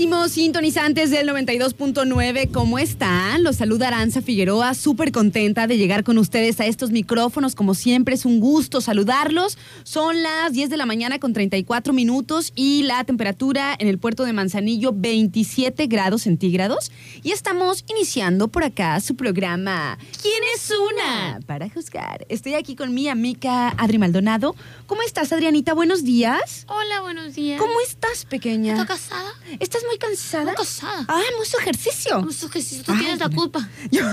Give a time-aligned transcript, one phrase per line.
[0.00, 2.50] Queridísimos sintonizantes del 92.9.
[2.50, 3.42] ¿Cómo están?
[3.42, 7.54] Los saluda Aranza Figueroa, súper contenta de llegar con ustedes a estos micrófonos.
[7.54, 9.58] Como siempre, es un gusto saludarlos.
[9.82, 14.24] Son las 10 de la mañana con 34 minutos y la temperatura en el puerto
[14.24, 16.90] de Manzanillo 27 grados centígrados.
[17.22, 21.40] Y estamos iniciando por acá su programa ¿Quién es una?
[21.46, 22.24] Para juzgar.
[22.30, 24.56] Estoy aquí con mi amiga Adri Maldonado.
[24.86, 25.74] ¿Cómo estás, Adrianita?
[25.74, 26.64] Buenos días.
[26.68, 27.60] Hola, buenos días.
[27.60, 28.72] ¿Cómo estás, pequeña?
[28.72, 29.34] ¿Estás casada?
[29.58, 30.44] ¿Estás muy cansada?
[30.44, 31.04] Muy cansada.
[31.08, 32.26] Ah, mucho ejercicio.
[32.52, 33.68] Que si tú Ay, tienes la culpa.
[33.90, 34.04] Yo-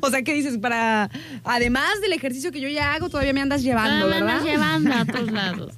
[0.00, 0.58] o sea, ¿qué dices?
[0.58, 1.10] Para,
[1.44, 4.28] además del ejercicio que yo ya hago, todavía me andas llevando, Ah, me ¿verdad?
[4.38, 5.74] andas llevando a todos lados.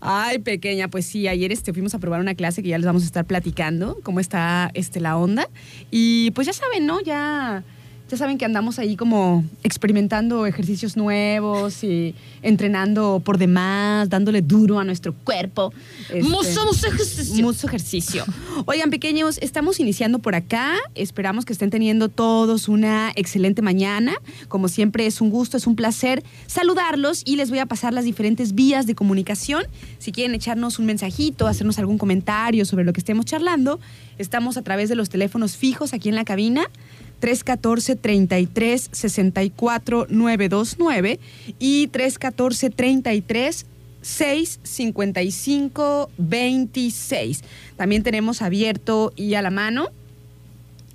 [0.00, 3.02] Ay, pequeña, pues sí, ayer este, fuimos a probar una clase que ya les vamos
[3.02, 5.48] a estar platicando, cómo está este, la onda.
[5.90, 7.00] Y pues ya saben, ¿no?
[7.00, 7.64] Ya,
[8.08, 14.78] ya saben que andamos ahí como experimentando ejercicios nuevos y entrenando por demás, dándole duro
[14.78, 15.72] a nuestro cuerpo.
[16.02, 17.44] Este, Mucho, mucho ejercicio.
[17.44, 18.24] Mucho ejercicio.
[18.66, 20.74] Oigan, pequeños, estamos iniciando por acá.
[20.94, 24.14] Esperamos que estén teniendo todos una excelente mañana.
[24.48, 28.04] Como siempre, es un gusto, es un placer saludarlos y les voy a pasar las
[28.04, 29.64] diferentes vías de comunicación.
[29.98, 33.80] Si quieren echarnos un mensajito, hacernos algún comentario sobre lo que estemos charlando,
[34.18, 36.68] estamos a través de los teléfonos fijos aquí en la cabina.
[37.24, 41.18] 314 33 64 929
[41.58, 43.64] y 314 33
[44.02, 47.44] 655 26.
[47.76, 49.88] También tenemos abierto y a la mano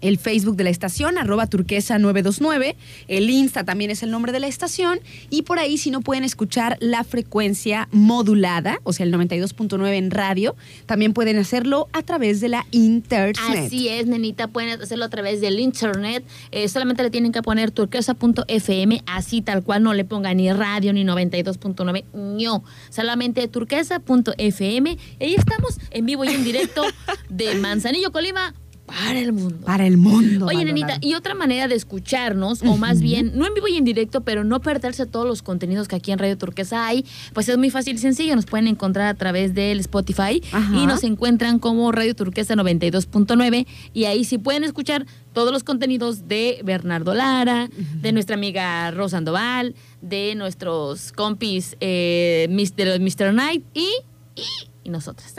[0.02, 2.76] el Facebook de la estación, arroba turquesa 929.
[3.08, 5.00] El Insta también es el nombre de la estación.
[5.30, 10.12] Y por ahí, si no pueden escuchar la frecuencia modulada, o sea, el 92.9 en
[10.12, 10.56] radio,
[10.86, 13.38] también pueden hacerlo a través de la internet.
[13.50, 16.24] Así es, nenita, pueden hacerlo a través del internet.
[16.52, 20.94] Eh, solamente le tienen que poner turquesa.fm, así tal cual, no le pongan ni radio
[20.94, 22.64] ni 92.9, no.
[22.90, 24.98] Solamente turquesa.fm.
[25.20, 26.84] Y ahí estamos en vivo y en directo
[27.30, 28.54] de Manzanillo, Colima,
[28.90, 29.66] para el mundo.
[29.66, 30.46] Para el mundo.
[30.46, 30.66] Oye, Maldonado.
[30.66, 34.22] nenita, y otra manera de escucharnos, o más bien, no en vivo y en directo,
[34.22, 37.70] pero no perderse todos los contenidos que aquí en Radio Turquesa hay, pues es muy
[37.70, 38.36] fácil y sencillo.
[38.36, 40.76] Nos pueden encontrar a través del Spotify Ajá.
[40.76, 46.28] y nos encuentran como Radio Turquesa 92.9 y ahí sí pueden escuchar todos los contenidos
[46.28, 47.70] de Bernardo Lara,
[48.02, 53.34] de nuestra amiga Rosa Sandoval, de nuestros compis eh, de los Mr.
[53.34, 53.88] Night y,
[54.36, 55.34] y, nosotras.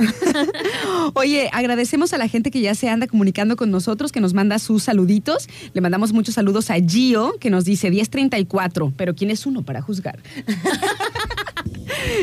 [1.14, 4.58] Oye, agradecemos a la gente que ya se anda comunicando con nosotros, que nos manda
[4.58, 5.48] sus saluditos.
[5.72, 9.82] Le mandamos muchos saludos a Gio, que nos dice 1034, pero ¿quién es uno para
[9.82, 10.18] juzgar?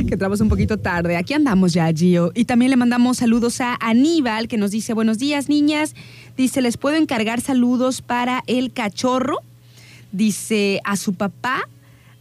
[0.08, 1.18] que entramos un poquito tarde.
[1.18, 2.32] Aquí andamos ya, Gio.
[2.36, 5.96] Y también le mandamos saludos a Aníbal, que nos dice, buenos días, niñas.
[6.36, 9.40] Dice, ¿les puedo encargar saludos para el cachorro?
[10.12, 11.68] Dice, a su papá,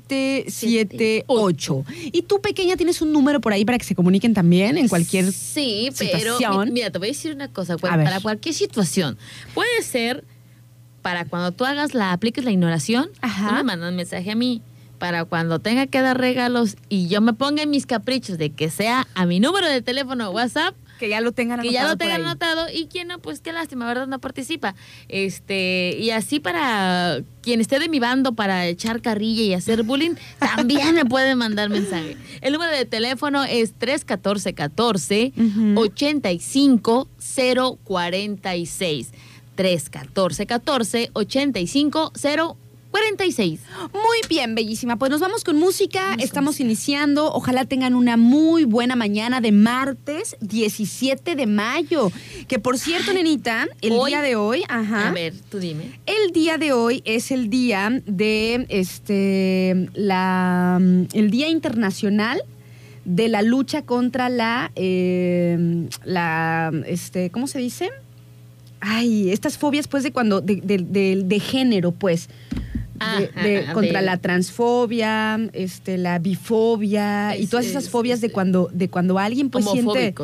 [0.06, 1.84] 314-133-0778.
[2.12, 5.32] Y tú, pequeña, tienes un número por ahí para que se comuniquen también en cualquier
[5.32, 6.68] Sí, pero situación.
[6.68, 9.18] mi- mira, te voy a decir una cosa, pues, para cualquier situación.
[9.54, 10.24] Puede ser
[11.02, 13.48] para cuando tú hagas la, apliques la ignoración, Ajá.
[13.48, 14.60] tú me mandas un mensaje a mí.
[14.98, 18.70] Para cuando tenga que dar regalos y yo me ponga en mis caprichos de que
[18.70, 21.88] sea a mi número de teléfono o WhatsApp, Que ya lo tengan que ya lo
[21.90, 24.06] anotado tengan anotado y quien no, pues qué lástima, ¿verdad?
[24.06, 24.74] No participa.
[25.08, 30.14] Este, y así para quien esté de mi bando para echar carrilla y hacer bullying,
[30.38, 32.16] también me pueden mandar mensaje.
[32.40, 35.80] El número de teléfono es 314 14 Ujú.
[35.80, 37.08] 85
[37.84, 39.10] 046.
[39.54, 42.65] 314 14 85 046.
[43.92, 44.96] Muy bien, bellísima.
[44.96, 46.14] Pues nos vamos con música.
[46.18, 47.32] Estamos iniciando.
[47.32, 52.10] Ojalá tengan una muy buena mañana de martes 17 de mayo.
[52.48, 55.08] Que por cierto, nenita, el Hoy- día de hoy, ajá.
[55.08, 55.98] A ver, tú dime.
[56.06, 60.80] El día de hoy es el día de este la
[61.12, 62.40] el Día Internacional
[63.04, 67.90] de la lucha contra la eh, la este ¿cómo se dice?
[68.80, 72.28] Ay, estas fobias pues de cuando de, de- de- de género pues
[72.98, 78.68] de- de- contra la transfobia, este la bifobia y todas esas es- fobias de cuando
[78.72, 80.14] de cuando alguien pues siente.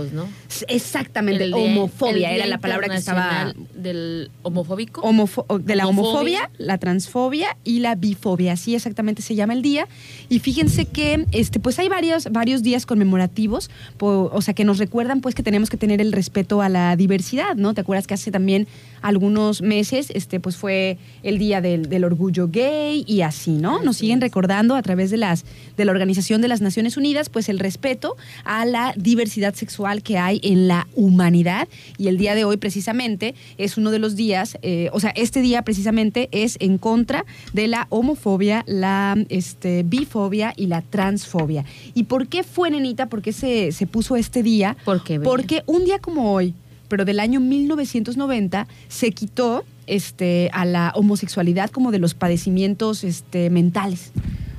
[0.69, 5.03] Exactamente El homofobia el era la palabra que estaba del homofóbico.
[5.03, 6.13] homofo- de la Homofobia.
[6.43, 9.89] homofobia, la transfobia y la bifobia, así exactamente se llama el día.
[10.29, 14.79] Y fíjense que este, pues hay varios, varios días conmemorativos, po- o sea, que nos
[14.79, 17.75] recuerdan pues que tenemos que tener el respeto a la diversidad, ¿no?
[17.75, 18.67] ¿Te acuerdas que hace también
[19.01, 23.83] algunos meses este, pues fue el día del, del orgullo gay y así, ¿no?
[23.83, 25.45] Nos siguen recordando a través de las
[25.77, 30.19] de la Organización de las Naciones Unidas, pues el respeto a la diversidad sexual que
[30.19, 31.69] hay en la humanidad.
[31.99, 35.41] Y el día de hoy, precisamente, es uno de los días, eh, o sea, este
[35.41, 41.65] día precisamente es en contra de la homofobia, la este, bifobia y la transfobia.
[41.95, 43.07] ¿Y por qué fue, nenita?
[43.07, 44.77] ¿Por qué se, se puso este día?
[44.85, 45.21] ¿Por qué?
[45.21, 46.55] Porque un día como hoy,
[46.89, 53.51] pero del año 1990, se quitó este, a la homosexualidad como de los padecimientos este,
[53.51, 54.13] mentales.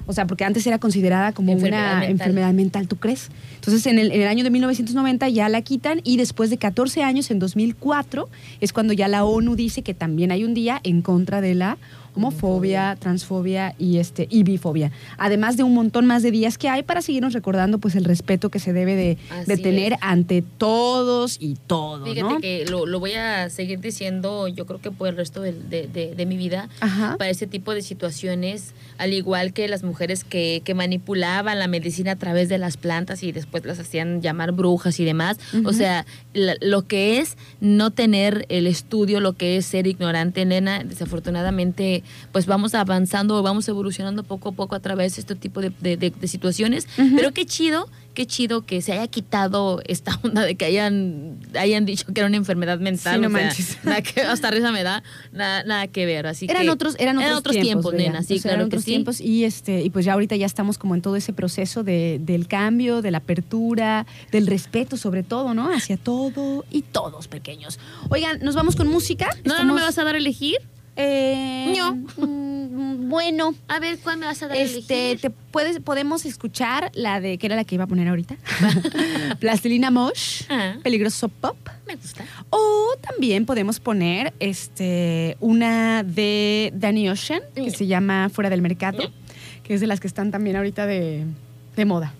[0.05, 2.11] O sea, porque antes era considerada como Enfermedad una mental.
[2.11, 3.29] enfermedad mental, ¿tú crees?
[3.55, 7.03] Entonces, en el, en el año de 1990 ya la quitan y después de 14
[7.03, 8.29] años, en 2004,
[8.61, 11.77] es cuando ya la ONU dice que también hay un día en contra de la
[12.15, 14.91] homofobia, transfobia y este y bifobia.
[15.17, 18.49] Además de un montón más de días que hay para seguirnos recordando pues el respeto
[18.49, 19.17] que se debe de,
[19.57, 19.99] tener es.
[20.01, 22.39] ante todos y todo, Fíjate ¿no?
[22.39, 26.13] que lo, lo voy a seguir diciendo, yo creo que por el resto de, de-
[26.15, 27.15] de mi vida, Ajá.
[27.17, 32.11] para ese tipo de situaciones, al igual que las mujeres que, que manipulaban la medicina
[32.13, 35.37] a través de las plantas y después las hacían llamar brujas y demás.
[35.65, 40.45] O sea, la- lo que es no tener el estudio, lo que es ser ignorante,
[40.45, 45.61] nena, desafortunadamente, pues vamos avanzando, vamos evolucionando poco a poco a través de este tipo
[45.61, 46.87] de, de- de- de situaciones.
[46.95, 51.85] Pero qué chido, qué chido que se haya quitado esta onda de que hayan, hayan
[51.85, 53.15] dicho que era una enfermedad mental.
[53.15, 53.77] Sí, no o sea, manches.
[53.83, 56.27] nada que- hasta risa me da, nada, nada que ver.
[56.27, 58.11] Así Eran que, otros, eran otros, tiempos, Bea.
[58.11, 58.91] nena, sí, O sea, claro eran que otros sí.
[58.91, 62.19] tiempos y este y pues ya ahorita ya estamos como en todo ese proceso de,
[62.21, 65.73] del cambio, de la apertura, del respeto sobre todo, ¿no?
[65.73, 67.79] Hacia todo y todos pequeños.
[68.09, 69.29] Oigan, nos vamos con música.
[69.43, 70.57] ¿No, no me vas a dar a elegir?
[70.95, 71.95] Eh, No.
[71.95, 75.21] mm, bueno, A ver, ¿cuál me vas a dar este, elegir?
[75.21, 78.35] te puedes, podemos escuchar la de, que era la que iba a poner ahorita.
[79.39, 80.75] Plastilina Mosh, Ah.
[80.83, 81.57] Peligroso Pop.
[81.87, 82.23] Me gusta.
[82.49, 88.99] O también podemos poner este, una de Danny Ocean, que se llama Fuera del Mercado,
[89.63, 91.25] que es de las que están también ahorita de,
[91.75, 92.13] de moda.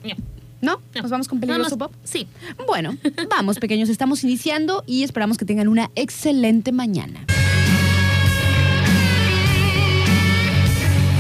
[0.62, 0.80] ¿No?
[0.96, 1.02] No.
[1.02, 2.02] ¿Nos vamos con Peligroso Vamos- Pop?
[2.06, 2.28] Sí.
[2.68, 2.98] Bueno,
[3.30, 7.26] vamos pequeños, estamos iniciando y esperamos que tengan una excelente mañana.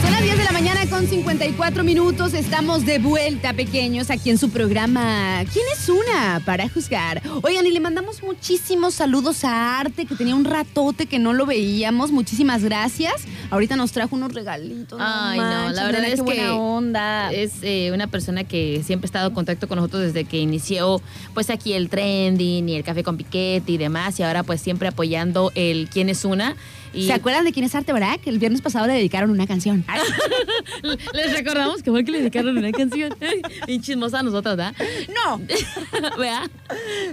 [0.04, 2.34] Son las 10 de la mañana con 54 minutos.
[2.34, 6.42] Estamos de vuelta, pequeños, aquí en su programa ¿Quién es una?
[6.46, 7.22] Para juzgar.
[7.42, 11.46] Oigan, y le mandamos muchísimos saludos a Arte, que tenía un ratote que no lo
[11.46, 12.12] veíamos.
[12.12, 13.14] Muchísimas gracias.
[13.50, 15.00] Ahorita nos trajo unos regalitos.
[15.02, 17.32] Ay, no, manches, la verdad nena, es qué que buena onda.
[17.32, 21.02] es eh, una persona que siempre ha estado en contacto con nosotros desde que inició
[21.34, 24.90] pues aquí el trending y el café con piquete y demás y ahora pues siempre
[24.90, 26.58] apoyando el quién es una.
[26.94, 27.94] Y ¿Se acuerdan de quién es Arte?
[28.22, 29.86] Que el viernes pasado le dedicaron una canción.
[31.14, 33.14] les recordamos que fue que le dedicaron una canción.
[33.68, 34.76] Bien chismosa a nosotras, ¿verdad?
[35.14, 35.38] No.
[36.18, 36.50] ¿Verdad?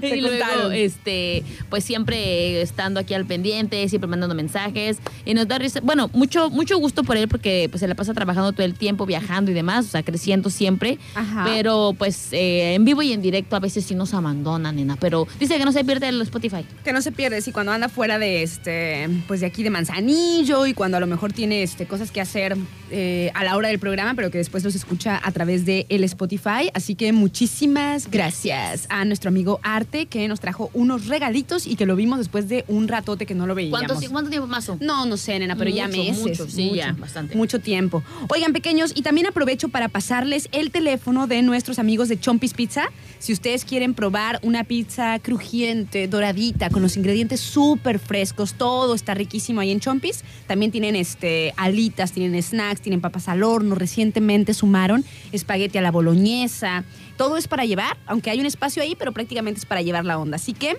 [0.00, 0.72] Se y luego, contaron.
[0.72, 4.98] este, pues siempre estando aquí al pendiente, siempre mandando mensajes.
[5.24, 5.80] Y nos da risa.
[5.82, 9.06] Bueno, mucho, mucho gusto por él porque pues, se la pasa trabajando todo el tiempo,
[9.06, 10.98] viajando y demás, o sea, creciendo siempre.
[11.14, 11.44] Ajá.
[11.44, 14.96] Pero pues eh, en vivo y en directo a veces sí nos abandona, nena.
[14.96, 16.64] Pero dice que no se pierde el Spotify.
[16.84, 20.66] Que no se pierde, sí, cuando anda fuera de este, pues de aquí de Manzanillo
[20.66, 22.56] y cuando a lo mejor tiene este, cosas que hacer
[22.90, 26.04] eh, a la hora del programa, pero que después los escucha a través de el
[26.04, 26.70] Spotify.
[26.74, 31.86] Así que muchísimas gracias a nuestro amigo Arte que nos trajo unos regalitos y que
[31.86, 33.86] lo vimos después de un ratote que no lo veíamos.
[33.86, 34.70] ¿Cuánto, ¿Cuánto tiempo más?
[34.80, 36.18] No, no sé, nena, pero ya Mucho, meses.
[36.18, 37.36] mucho, sí, ya, bastante.
[37.36, 38.02] Mucho tiempo.
[38.28, 42.90] Oigan, pequeños, y también aprovecho para pasarles el teléfono de nuestros amigos de Chompis Pizza.
[43.18, 49.14] Si ustedes quieren probar una pizza crujiente, doradita, con los ingredientes súper frescos, todo está
[49.14, 50.24] riquísimo ahí en Chompis.
[50.46, 53.74] También tienen este, alitas, tienen snacks, tienen papas al horno.
[53.74, 56.84] Recientemente sumaron espagueti a la boloñesa.
[57.16, 60.18] Todo es para llevar, aunque hay un espacio ahí, pero prácticamente es para llevar la
[60.18, 60.36] onda.
[60.36, 60.76] Así que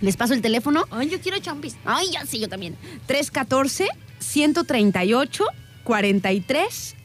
[0.00, 0.84] les paso el teléfono.
[0.90, 1.76] Ay, yo quiero champis.
[1.84, 2.76] Ay, ya sí, yo también.
[3.08, 3.86] 314-138.
[4.22, 5.44] 43 49 314 138
[5.84, 6.96] 43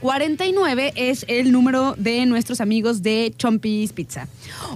[0.00, 4.26] 49 es el número de nuestros amigos de Chompis Pizza.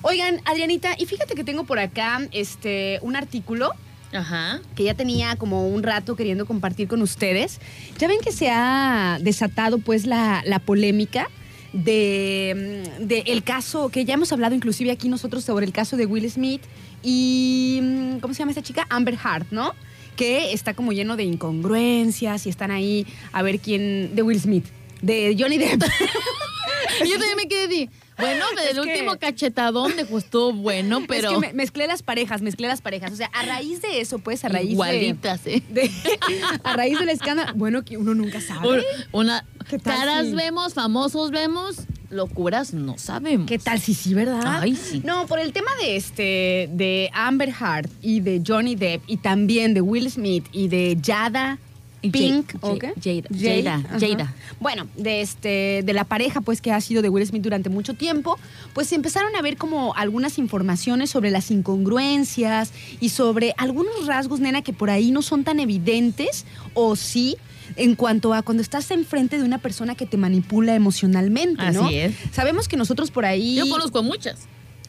[0.02, 3.72] Oigan, Adrianita, y fíjate que tengo por acá este un artículo
[4.12, 4.60] Ajá.
[4.76, 7.60] que ya tenía como un rato queriendo compartir con ustedes.
[7.98, 11.28] Ya ven que se ha desatado pues la, la polémica
[11.72, 15.96] de, mm, de el caso, que ya hemos hablado inclusive aquí nosotros sobre el caso
[15.96, 16.62] de Will Smith
[17.02, 18.86] y, mm, ¿cómo se llama esta chica?
[18.88, 19.74] Amber Hart, ¿no?
[20.16, 24.66] Que está como lleno de incongruencias y están ahí a ver quién, de Will Smith,
[25.00, 25.82] de Johnny Depp.
[27.04, 31.28] Y yo también me quedé de, bueno, Es que- último cachetadón de justo bueno, pero
[31.30, 33.12] Es que me- mezclé las parejas, mezclé las parejas.
[33.12, 34.72] O sea, a raíz de eso, pues, a raíz de...
[34.72, 35.62] igualitas, ¿eh?
[35.70, 35.90] de-
[36.64, 38.68] a raíz del escándalo, bueno, que uno nunca sabe.
[38.68, 41.76] Una- Una, ¿Qué tal caras vemos, famosos vemos,
[42.12, 43.46] locuras no sabemos.
[43.48, 44.60] ¿Qué tal si sí, verdad?
[44.60, 45.02] Ay, sí.
[45.04, 49.74] No, por el tema de este de Amber Heard y de Johnny Depp y también
[49.74, 51.58] de Will Smith y de Jada
[52.02, 52.92] Y Pink, Ja- ¿o qué?
[53.02, 53.98] Jada, Jada, ajá.
[54.00, 54.34] Jada.
[54.60, 57.94] Bueno, de este de la pareja pues que ha sido de Will Smith durante mucho
[57.94, 58.38] tiempo,
[58.74, 64.40] pues se empezaron a ver como algunas informaciones sobre las incongruencias y sobre algunos rasgos,
[64.40, 67.36] nena, que por ahí no son tan evidentes o sí
[67.76, 71.86] en cuanto a cuando estás enfrente de una persona que te manipula emocionalmente, ¿no?
[71.86, 72.14] Así es.
[72.32, 74.40] Sabemos que nosotros por ahí Yo conozco muchas.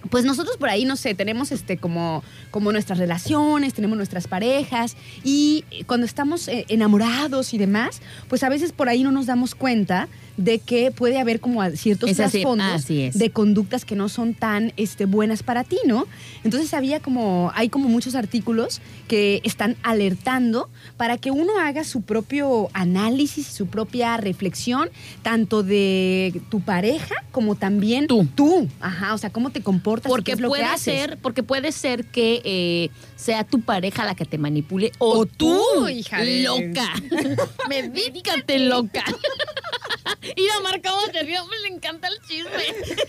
[0.10, 4.98] pues nosotros por ahí, no sé, tenemos este como, como nuestras relaciones, tenemos nuestras parejas
[5.24, 9.56] y cuando estamos eh, enamorados y demás, pues a veces por ahí no nos damos
[9.56, 14.74] cuenta de que puede haber como ciertos Es trasfondos de conductas que no son tan
[14.78, 16.08] este, buenas para ti, ¿no?
[16.44, 22.02] Entonces había como, hay como muchos artículos que están alertando para que uno haga su
[22.02, 24.90] propio análisis, su propia reflexión,
[25.22, 28.28] tanto de tu pareja como también Tú.
[28.36, 30.82] Tú, ajá, o sea, cómo te comportas, qué Porque es lo que puede haces.
[30.82, 35.26] ser, porque puede ser que eh, sea tu pareja la que te manipule o, O
[35.26, 36.94] tú, tú, hija loca.
[37.70, 39.04] Medícate loca.
[40.36, 42.52] Y la marcamos de río, me le encanta el chisme.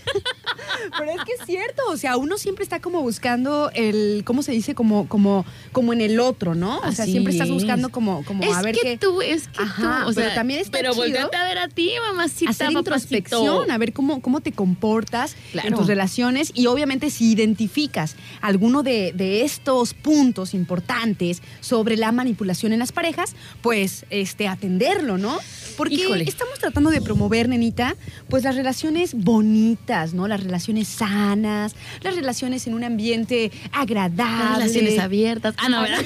[0.97, 4.51] Pero es que es cierto, o sea, uno siempre está como buscando el, ¿cómo se
[4.51, 4.75] dice?
[4.75, 6.79] Como, como, como en el otro, ¿no?
[6.79, 7.53] O sea, Así siempre estás es.
[7.53, 8.97] buscando como, como es a ver que qué.
[8.97, 11.67] tú, es que Ajá, tú, o pero sea, también está pero volteate a ver a
[11.69, 12.79] ti, mamacita, hacer papacito.
[12.79, 18.83] introspección, a ver cómo, cómo te comportas en tus relaciones y obviamente si identificas alguno
[18.83, 25.39] de, de estos puntos importantes sobre la manipulación en las parejas, pues este atenderlo, ¿no?
[25.77, 26.23] Porque Híjole.
[26.25, 27.95] estamos tratando de promover, nenita,
[28.29, 30.27] pues las relaciones bonitas, ¿no?
[30.27, 34.43] Las relaciones sanas, las relaciones en un ambiente agradable.
[34.43, 35.55] Las relaciones abiertas.
[35.57, 36.03] Ah, no, ¿verdad?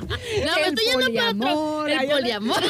[0.00, 2.62] no, me El estoy yendo para El poliamor.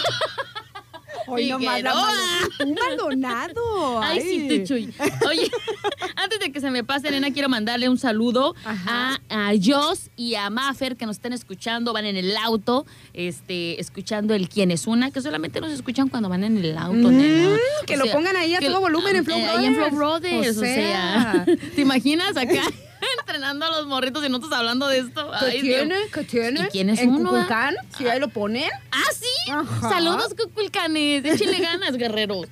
[1.26, 2.12] Hoy no más la Figueroa.
[2.12, 2.74] Mal- tú,
[3.06, 4.02] Maldonado.
[4.02, 4.92] Ay, sí, te chuy.
[5.28, 5.50] Oye,
[6.16, 9.20] antes de que se me pase, nena, quiero mandarle un saludo Ajá.
[9.28, 13.80] a, a Jos y a Maffer que nos están escuchando, van en el auto, este,
[13.80, 17.56] escuchando el Quién es una, que solamente nos escuchan cuando van en el auto, Mm,
[17.86, 19.90] que O lo sea, pongan ahí a todo volumen en Flow eh, Ahí en Flow
[19.90, 20.56] Brothers.
[20.56, 21.44] Brothers, O sea.
[21.74, 22.62] ¿Te imaginas acá
[23.20, 25.30] entrenando a los morritos y nosotros hablando de esto?
[25.40, 25.78] ¿Qué Ay, Dios.
[25.78, 25.96] tiene?
[26.12, 26.60] ¿Qué tiene?
[26.60, 27.30] ¿Y quién es ¿En uno?
[27.30, 27.74] Cuculcán?
[27.96, 28.70] ¿Sí ahí lo ponen?
[28.90, 29.50] Ah, sí.
[29.50, 29.88] Ajá.
[29.88, 31.24] Saludos, cuculcanes.
[31.24, 32.46] Échenle ganas, guerreros.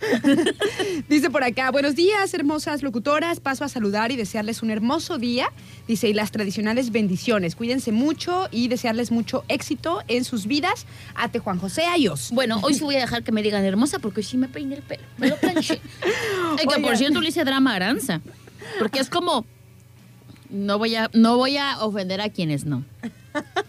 [1.08, 3.40] Dice por acá, buenos días, hermosas locutoras.
[3.40, 5.50] Paso a saludar y desearles un hermoso día.
[5.86, 7.56] Dice, y las tradicionales bendiciones.
[7.56, 10.86] Cuídense mucho y desearles mucho éxito en sus vidas.
[11.14, 12.30] Ate Juan José Ayos.
[12.32, 14.76] Bueno, hoy sí voy a dejar que me digan hermosa porque hoy sí me peiné
[14.76, 15.02] el pelo.
[15.18, 15.80] Me lo planché.
[16.62, 18.20] Y que por cierto le hice drama a Aranza.
[18.78, 19.46] Porque es como.
[20.50, 22.84] No voy a, no voy a ofender a quienes no.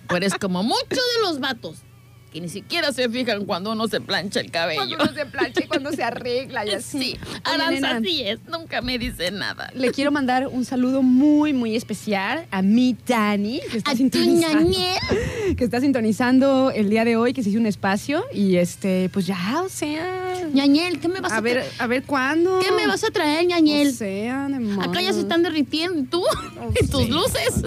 [0.09, 1.83] Eres como muchos de los vatos
[2.31, 4.79] que ni siquiera se fijan cuando uno se plancha el cabello.
[4.79, 6.99] Cuando uno se plancha y cuando se arregla y así.
[7.01, 9.69] Sí, Aranza así es, nunca me dice nada.
[9.75, 14.77] Le quiero mandar un saludo muy, muy especial a mi Dani, que está sintonizando.
[15.57, 19.25] que está sintonizando el día de hoy, que se hizo un espacio y este, pues
[19.27, 22.59] ya, o sea, Ñañel, ¿qué me vas a, a ver, a ver cuándo.
[22.59, 23.89] ¿Qué me vas a traer, Ñañel?
[23.89, 24.45] O sea,
[24.81, 26.23] Acá ya se están derritiendo tú,
[26.81, 27.61] y tus luces.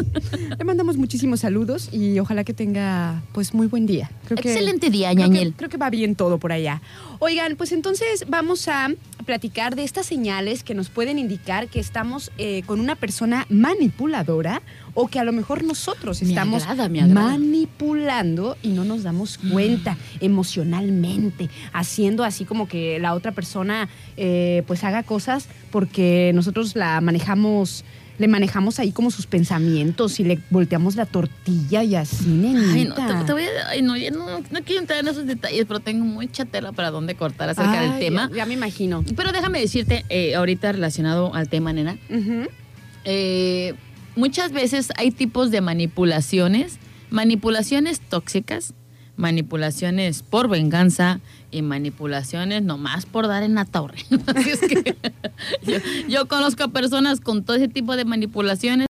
[0.58, 4.10] Le mandamos muchísimos saludos y ojalá que tenga, pues, muy buen día.
[4.26, 5.54] Creo que- Excelente día, creo que- Ñañel.
[5.56, 6.80] Creo que va bien todo por allá.
[7.20, 8.88] Oigan, pues entonces vamos a
[9.24, 14.60] platicar de estas señales que nos pueden indicar que estamos eh, con una persona manipuladora
[14.94, 17.30] o que a lo mejor nosotros Me estamos agrada, me agrada.
[17.30, 24.62] manipulando y no nos damos cuenta emocionalmente, haciendo así como que la otra persona eh,
[24.66, 27.84] pues haga cosas porque nosotros la manejamos.
[28.18, 32.72] Le manejamos ahí como sus pensamientos y le volteamos la tortilla y así, nenita.
[32.72, 35.26] Ay, no, te, te voy a, ay, no, ya no, no quiero entrar en esos
[35.26, 38.28] detalles, pero tengo mucha tela para dónde cortar acerca del tema.
[38.30, 39.04] Ya, ya me imagino.
[39.16, 41.98] Pero déjame decirte, eh, ahorita relacionado al tema, nena,
[43.04, 43.74] eh,
[44.16, 46.78] muchas veces hay tipos de manipulaciones,
[47.10, 48.74] manipulaciones tóxicas,
[49.16, 51.20] manipulaciones por venganza
[51.54, 53.98] y manipulaciones nomás por dar en la torre.
[54.26, 54.96] Así es que
[55.62, 58.86] yo, yo conozco a personas con todo ese tipo de manipulaciones.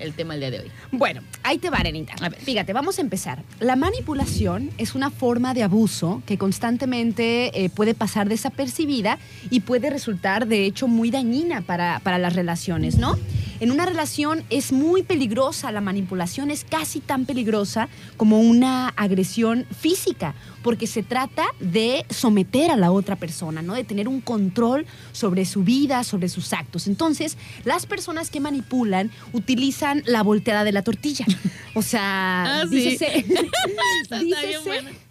[0.00, 0.72] El tema del día de hoy.
[0.90, 2.14] Bueno, ahí te va, Arenita.
[2.20, 2.40] A ver.
[2.40, 3.44] Fíjate, vamos a empezar.
[3.60, 9.18] La manipulación es una forma de abuso que constantemente eh, puede pasar desapercibida
[9.50, 13.16] y puede resultar, de hecho, muy dañina para, para las relaciones, ¿no?
[13.62, 19.66] En una relación es muy peligrosa, la manipulación es casi tan peligrosa como una agresión
[19.80, 23.74] física, porque se trata de someter a la otra persona, ¿no?
[23.74, 26.88] De tener un control sobre su vida, sobre sus actos.
[26.88, 31.24] Entonces, las personas que manipulan utilizan la volteada de la tortilla.
[31.74, 32.74] O sea, Ah, sí.
[32.74, 33.24] dícese,
[34.10, 35.01] dícese-.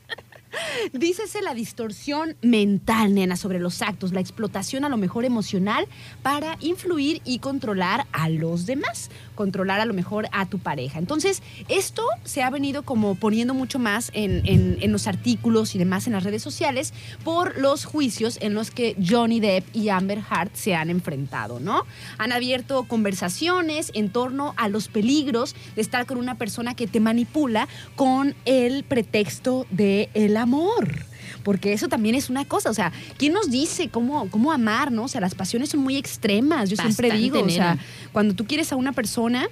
[0.93, 5.87] Dícese la distorsión mental, nena, sobre los actos, la explotación a lo mejor emocional
[6.21, 9.09] para influir y controlar a los demás,
[9.41, 10.99] controlar a lo mejor a tu pareja.
[10.99, 16.13] Entonces, esto se ha venido como poniendo mucho más en, los artículos y demás en
[16.13, 16.93] las redes sociales
[17.23, 21.87] por los juicios en los que Johnny Depp y Amber Heard se han enfrentado, ¿no?
[22.19, 26.99] Han abierto conversaciones en torno a los peligros de estar con una persona que te
[26.99, 31.10] manipula con el pretexto de el amor.
[31.43, 35.03] Porque eso también es una cosa, o sea, ¿quién nos dice cómo, cómo amar, no?
[35.03, 37.77] O sea, las pasiones son muy extremas, yo siempre digo, o sea,
[38.11, 39.47] cuando tú quieres a una persona,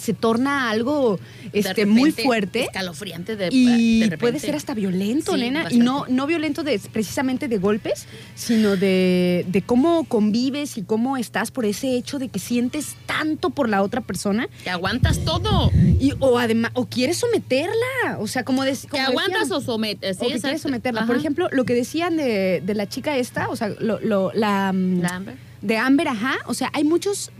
[0.00, 1.18] se torna algo
[1.52, 5.66] De este, muy fuerte Escalofriante de, y de puede ser hasta violento, Sí, nena.
[5.70, 11.16] Y no, no violento de, precisamente de golpes, sino de, de cómo convives y cómo
[11.16, 15.70] estás por ese hecho de que sientes tanto por la otra persona Te aguantas todo.
[16.00, 18.18] y, o además o quieres someterla.
[18.18, 20.16] O sea, como, des- Te aguantas o sometes.
[20.20, 21.06] o que quieres someterla.
[21.06, 24.72] Por ejemplo, lo que decían de, de la chica esta, o sea, lo- lo- la,
[24.72, 25.34] mm, La Amber.
[25.62, 26.36] de Amber, ajá.
[26.46, 27.30] O sea, hay muchos,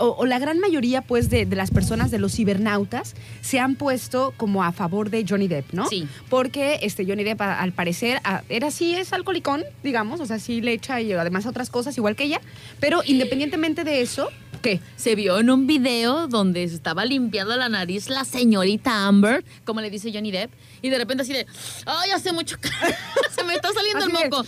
[0.00, 3.76] o, o la gran mayoría, pues, de, de las personas, de los cibernautas, se han
[3.76, 5.86] puesto como a favor de Johnny Depp, ¿no?
[5.88, 6.08] Sí.
[6.28, 10.38] Porque este Johnny Depp, a- al parecer, a- era así, es alcoholicón, digamos, o sea,
[10.38, 12.40] sí le echa y además otras cosas igual que ella.
[12.80, 14.28] Pero independientemente de eso,
[14.60, 14.80] ¿qué?
[14.96, 19.80] Se vio en un video donde se estaba limpiando la nariz la señorita Amber, como
[19.80, 20.50] le dice Johnny Depp,
[20.82, 21.46] y de repente así de,
[21.86, 22.94] ay, hace mucho calor,
[23.34, 24.46] se me está saliendo Así el moco.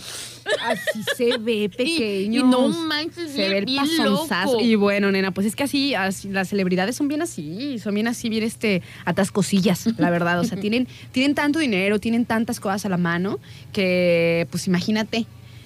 [0.61, 2.41] Así se ve pequeño.
[2.41, 4.59] y no manches, se ve el pasonzazo.
[4.59, 8.07] Y bueno, nena, pues es que así, así, las celebridades son bien así, son bien
[8.07, 10.39] así, bien este, atascosillas, la verdad.
[10.39, 13.39] O sea, tienen, tienen tanto dinero, tienen tantas cosas a la mano
[13.71, 15.25] que, pues imagínate.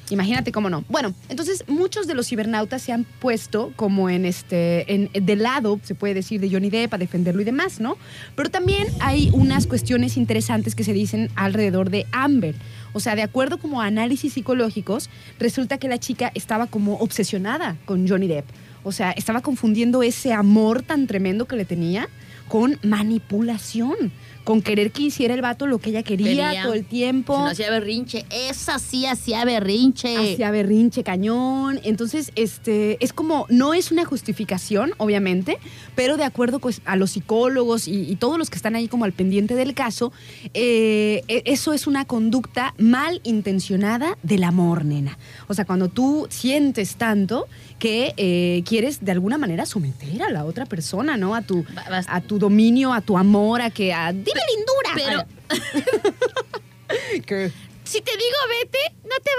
[0.10, 0.86] Imagínate cómo no.
[0.90, 5.80] Bueno, entonces muchos de los cibernautas se han puesto como en este, en, del lado,
[5.84, 7.98] se puede decir, de Johnny Depp a defenderlo y demás, ¿no?
[8.36, 12.56] Pero también hay unas cuestiones interesantes que se dicen alrededor de Amber.
[12.94, 17.76] O sea, de acuerdo como a análisis psicológicos, resulta que la chica estaba como obsesionada
[17.86, 18.46] con Johnny Depp.
[18.84, 22.08] O sea, estaba confundiendo ese amor tan tremendo que le tenía
[22.48, 24.12] con manipulación,
[24.48, 26.64] con querer que hiciera el vato lo que ella quería, Quería.
[26.64, 27.34] todo el tiempo.
[27.36, 30.16] Si no hacía berrinche, esa sí hacía berrinche.
[30.16, 31.82] Hacia berrinche cañón.
[31.84, 35.58] Entonces, este, es como, no es una justificación, obviamente,
[35.96, 39.04] pero de acuerdo pues, a los psicólogos y, y todos los que están ahí como
[39.04, 40.14] al pendiente del caso,
[40.54, 45.18] eh, e- eso es una conducta mal intencionada del amor, nena.
[45.50, 47.48] O sea, cuando tú sientes tanto
[47.80, 51.36] que eh, quieres de alguna manera someter a la otra persona, ¿no?
[51.36, 54.12] A tu, Ba- bast- a tu dominio, a tu amor, a que a...
[54.14, 54.92] ¡Dime lindura!
[54.96, 55.26] Pero
[57.26, 57.52] ¿Qué?
[57.84, 59.32] si te digo vete, no te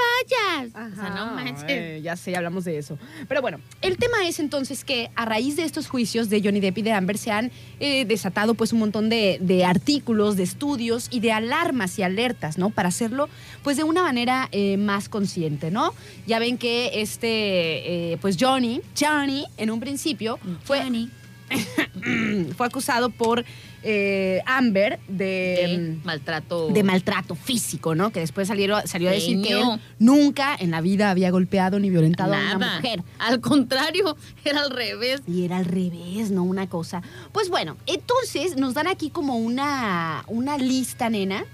[0.65, 0.71] vayas.
[0.93, 1.65] o sea, no Ajá, manches.
[1.69, 2.99] eh, ya sé, ya hablamos de eso.
[3.29, 6.79] Pero bueno, el tema es entonces que a raíz de estos juicios de Johnny Depp
[6.79, 11.09] y de Amber se han eh, desatado pues un montón de, de artículos, de estudios
[11.11, 12.71] y de alarmas y alertas, ¿no?
[12.71, 13.29] Para hacerlo
[13.63, 15.93] pues de una manera eh, más consciente, ¿no?
[16.27, 21.11] Ya ven que este, eh, pues Johnny, Johnny, en un principio fue, Johnny,
[22.57, 23.45] fue acusado por
[23.83, 25.25] eh, Amber de...
[25.25, 26.69] de maltrato.
[26.69, 28.11] de maltrato físico, ¿no?
[28.11, 31.91] Que después salieron, salió a decir que él nunca en la vida había golpeado ni
[31.91, 33.03] violentado a una mujer.
[33.19, 35.23] Al contrario, era al revés.
[35.27, 36.43] Y era al revés, ¿no?
[36.45, 37.03] Una cosa.
[37.33, 41.45] Pues bueno, entonces nos dan aquí como una, una lista, nena.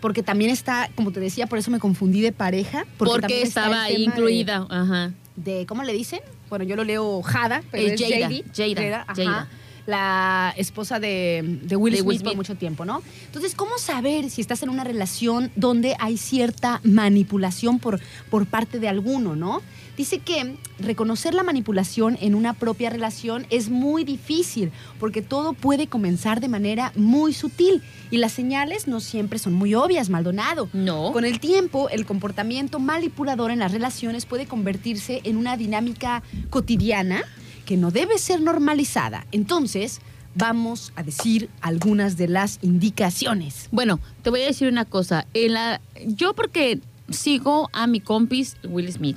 [0.00, 2.84] Porque también está, como te decía, por eso me confundí de pareja.
[2.98, 4.66] Porque, estaba ahí tema de- incluida.
[4.68, 5.12] Ajá.
[5.36, 6.20] De, ¿cómo le dicen?
[6.50, 9.48] Bueno, yo lo leo Jada, pero Eh, es Jada, Jada, ajá, Jada.
[9.86, 13.02] La esposa de, de Will De Smith Will por mucho tiempo, ¿no?
[13.26, 18.78] Entonces, ¿cómo saber si estás en una relación donde hay cierta manipulación por, por parte
[18.78, 19.60] de alguno, ¿no?
[19.96, 25.86] Dice que reconocer la manipulación en una propia relación es muy difícil porque todo puede
[25.86, 30.70] comenzar de manera muy sutil y las señales no siempre son muy obvias, Maldonado.
[30.72, 31.12] No.
[31.12, 37.24] Con el tiempo, el comportamiento manipulador en las relaciones puede convertirse en una dinámica cotidiana
[37.64, 39.26] que no debe ser normalizada.
[39.32, 40.00] Entonces,
[40.34, 43.68] vamos a decir algunas de las indicaciones.
[43.70, 45.26] Bueno, te voy a decir una cosa.
[45.34, 49.16] En la, yo porque sigo a mi compis Will Smith,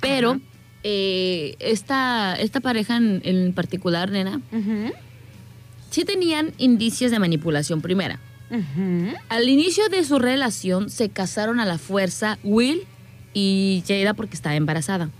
[0.00, 0.40] pero
[0.82, 4.40] eh, esta, esta pareja en, en particular, nena,
[5.90, 8.20] sí tenían indicios de manipulación primera.
[9.28, 12.86] Al inicio de su relación se casaron a la fuerza Will
[13.34, 15.10] y Jada porque estaba embarazada.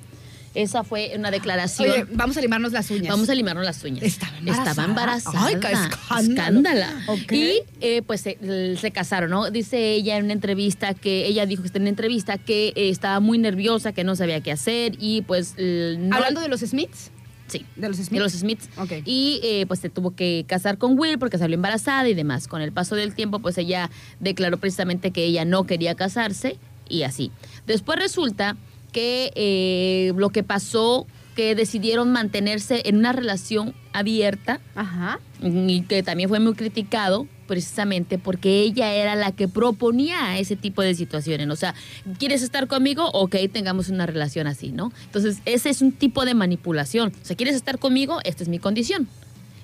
[0.55, 1.91] Esa fue una declaración.
[1.91, 3.09] Oye, vamos a limarnos las uñas.
[3.09, 4.03] Vamos a limarnos las uñas.
[4.03, 4.71] Estaba embarazada.
[4.71, 5.47] Estaba embarazada.
[5.47, 6.29] Ay, qué escándalo.
[6.61, 7.03] Escándala.
[7.31, 9.51] Y eh, pues se, se casaron, ¿no?
[9.51, 12.89] Dice ella en una entrevista que ella dijo que está en una entrevista que eh,
[12.89, 16.61] estaba muy nerviosa, que no sabía qué hacer y pues eh, no- Hablando de los
[16.61, 17.11] Smiths.
[17.47, 18.23] sí, de los de Smiths.
[18.23, 18.69] los Smiths.
[18.79, 18.93] Ok.
[19.05, 22.49] Y eh, pues se tuvo que casar con Will porque salió embarazada y demás.
[22.49, 26.59] Con el paso del tiempo, pues ella declaró precisamente que ella no quería casarse
[26.89, 27.31] y así.
[27.67, 28.57] Después resulta
[28.93, 35.21] que eh, lo que pasó, que decidieron mantenerse en una relación abierta Ajá.
[35.43, 40.83] y que también fue muy criticado precisamente porque ella era la que proponía ese tipo
[40.83, 41.49] de situaciones.
[41.49, 41.75] O sea,
[42.19, 43.09] ¿quieres estar conmigo?
[43.13, 44.93] Ok, tengamos una relación así, ¿no?
[45.07, 47.13] Entonces, ese es un tipo de manipulación.
[47.23, 48.19] O sea, ¿quieres estar conmigo?
[48.25, 49.09] Esta es mi condición.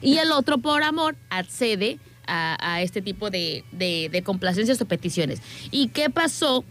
[0.00, 4.86] Y el otro, por amor, accede a, a este tipo de, de- de complacencias o
[4.86, 5.40] peticiones.
[5.70, 6.64] ¿Y qué pasó?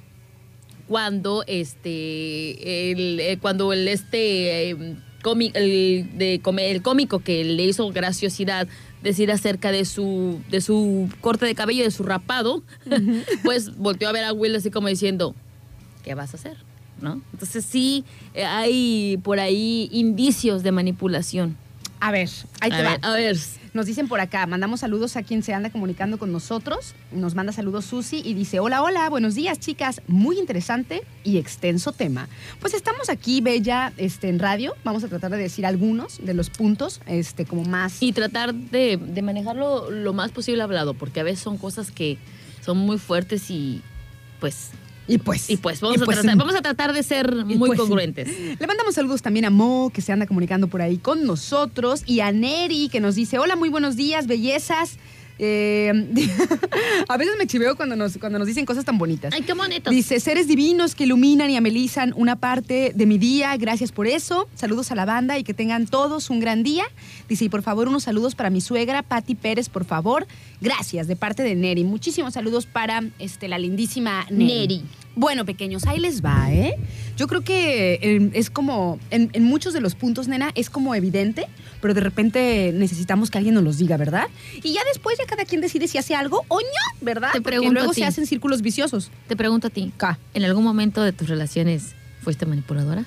[0.94, 4.76] Cuando este el, eh, cuando el este eh,
[5.24, 8.68] cómi- el, de come- el cómico que le hizo graciosidad
[9.02, 12.62] decir acerca de su de su corte de cabello de su rapado
[13.44, 15.34] pues volteó a ver a Will así como diciendo
[16.04, 16.58] qué vas a hacer
[17.02, 18.04] no entonces sí
[18.36, 21.58] eh, hay por ahí indicios de manipulación
[22.06, 23.14] A ver, ahí a te ver, va.
[23.14, 23.38] a ver
[23.74, 26.96] Nos dicen por acá, mandamos saludos a quien se anda comunicando con nosotros.
[27.14, 31.94] Nos manda saludos Susi y dice, hola, hola, buenos días chicas, muy interesante y extenso
[31.94, 32.28] tema.
[32.60, 36.50] Pues estamos aquí, Bella, este, en radio, vamos a tratar de decir algunos de los
[36.50, 38.04] puntos, este, como más...
[38.04, 42.18] y tratar de, de manejarlo lo más posible hablado porque a veces son cosas que
[42.60, 43.82] son muy fuertes y
[44.42, 44.72] pues
[45.08, 45.50] y pues...
[45.50, 48.30] Y pues vamos, y a, pues, tratar, vamos a tratar de ser muy pues, congruentes.
[48.60, 52.22] Le mandamos saludos también a Mo, que se anda comunicando por ahí con nosotros, y
[52.22, 54.98] a Neri, que nos dice, hola, muy buenos días, bellezas.
[55.40, 55.92] Eh,
[57.08, 59.34] a veces me chiveo cuando nos, cuando nos dicen cosas tan bonitas.
[59.34, 59.90] Ay, qué bonito.
[59.90, 64.48] Dice, seres divinos que iluminan y amelizan una parte de mi día, gracias por eso.
[64.56, 66.86] Saludos a la banda y que tengan todos un gran día.
[67.28, 70.28] Dice, y por favor, unos saludos para mi suegra, Patti Pérez, por favor.
[70.62, 71.84] Gracias, de parte de Neri.
[71.84, 74.78] Muchísimos saludos para este, la lindísima Neri.
[74.78, 74.84] Neri.
[75.16, 76.76] Bueno, pequeños, ahí les va, ¿eh?
[77.18, 80.96] Yo creo que eh, es como, en, en muchos de los puntos, nena, es como
[80.96, 81.48] evidente,
[81.82, 84.26] pero de repente necesitamos que alguien nos los diga, ¿verdad?
[84.64, 86.66] Y ya después ya cada quien decide si hace algo o no,
[87.02, 87.30] ¿verdad?
[87.32, 88.02] Te Porque pregunto luego a ti.
[88.02, 89.12] se hacen círculos viciosos.
[89.28, 90.18] Te pregunto a ti, Ca.
[90.34, 93.06] ¿en algún momento de tus relaciones fuiste manipuladora?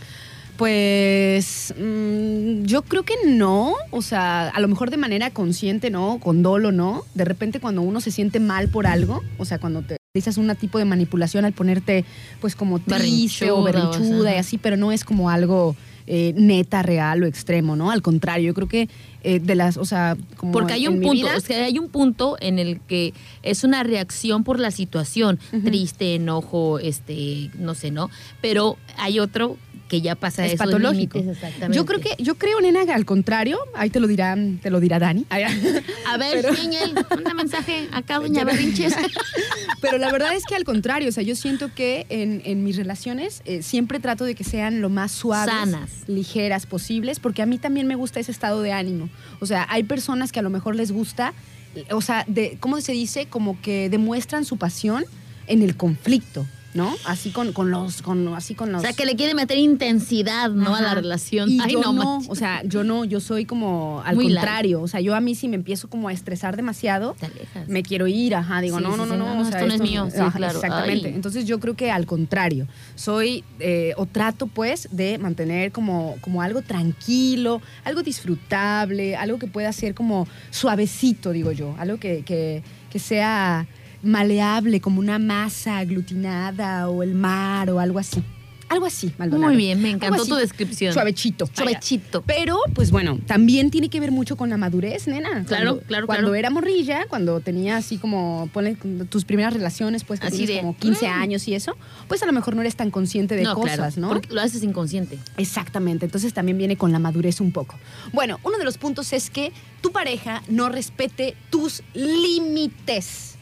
[0.56, 6.18] Pues mm, yo creo que no, o sea, a lo mejor de manera consciente, ¿no?
[6.18, 7.04] Con dolo, ¿no?
[7.14, 10.54] De repente cuando uno se siente mal por algo, o sea, cuando te dices un
[10.56, 12.04] tipo de manipulación al ponerte
[12.40, 15.76] pues como triste o Berrinchuda, o y así, pero no es como algo
[16.08, 17.90] eh, neta, real o extremo, ¿no?
[17.90, 18.88] Al contrario, yo creo que
[19.24, 21.88] eh, de las, o sea, como Porque hay un punto, vida- es que hay un
[21.88, 27.90] punto en el que es una reacción por la situación, triste, enojo, este, no sé,
[27.90, 28.08] ¿no?
[28.40, 29.56] Pero hay otro
[29.88, 31.18] que ya pasa es esos patológico.
[31.18, 31.76] límites, exactamente.
[31.76, 34.80] Yo creo que, yo creo, nena, que al contrario, ahí te lo dirán, te lo
[34.80, 35.24] dirá Dani.
[35.30, 38.94] A ver, Pero- Daniel, manda mensaje acá, doña Berrinches.
[39.80, 42.76] Pero la verdad es que al contrario, o sea, yo siento que en, en mis
[42.76, 45.90] relaciones eh, siempre trato de que sean lo más suaves, Sanas.
[46.08, 49.08] ligeras posibles, porque a mí también me gusta ese estado de ánimo.
[49.40, 51.32] O sea, hay personas que a lo mejor les gusta,
[51.74, 53.26] eh, o sea, de, ¿cómo se dice?
[53.26, 55.04] Como que demuestran su pasión
[55.46, 56.46] en el conflicto,
[56.76, 56.94] ¿no?
[57.06, 58.82] Así con, con los, con, así con O los.
[58.82, 60.74] sea, que le quiere meter intensidad, ¿no?
[60.76, 60.94] A la Ajá.
[60.96, 61.48] relación.
[61.50, 64.80] Y Ay, yo no, no, o sea, yo no, yo soy como al Muy contrario.
[64.82, 67.68] O sea, yo a mí si me empiezo como a estresar demasiado, Te alejas.
[67.68, 69.66] me quiero ir, ajá, digo, Sí, no, sí, no, no, no, no, o sea, esto
[69.68, 71.08] no es mío, sí, claro, Exactamente.
[71.08, 71.14] ay.
[71.14, 76.42] Entonces yo creo que al contrario, soy eh, o trato pues de mantener como, como
[76.42, 82.62] algo tranquilo, algo disfrutable, algo que pueda ser como suavecito, digo yo, algo que, que,
[82.90, 83.66] que sea
[84.02, 88.22] maleable, como una masa aglutinada o el mar o algo así.
[88.68, 89.52] Algo así, Maldonado.
[89.52, 90.92] Muy bien, me encantó así, tu descripción.
[90.92, 91.48] Suavechito.
[91.52, 92.22] Suavechito.
[92.22, 95.44] Pero, pues bueno, también tiene que ver mucho con la madurez, nena.
[95.44, 96.34] Claro, Cuando- claro, Cuando claro.
[96.34, 98.76] era morrilla, cuando tenía así como, ponle
[99.08, 101.12] tus primeras relaciones, pues que Así tienes de, como 15 mm.
[101.12, 101.76] años y eso,
[102.08, 104.08] pues a lo mejor no eres tan consciente de no, cosas, claro, ¿no?
[104.08, 105.16] Porque lo haces inconsciente.
[105.36, 107.76] Exactamente, entonces también viene con la madurez un poco.
[108.12, 113.35] Bueno, uno de los puntos es que tu pareja no respete tus límites.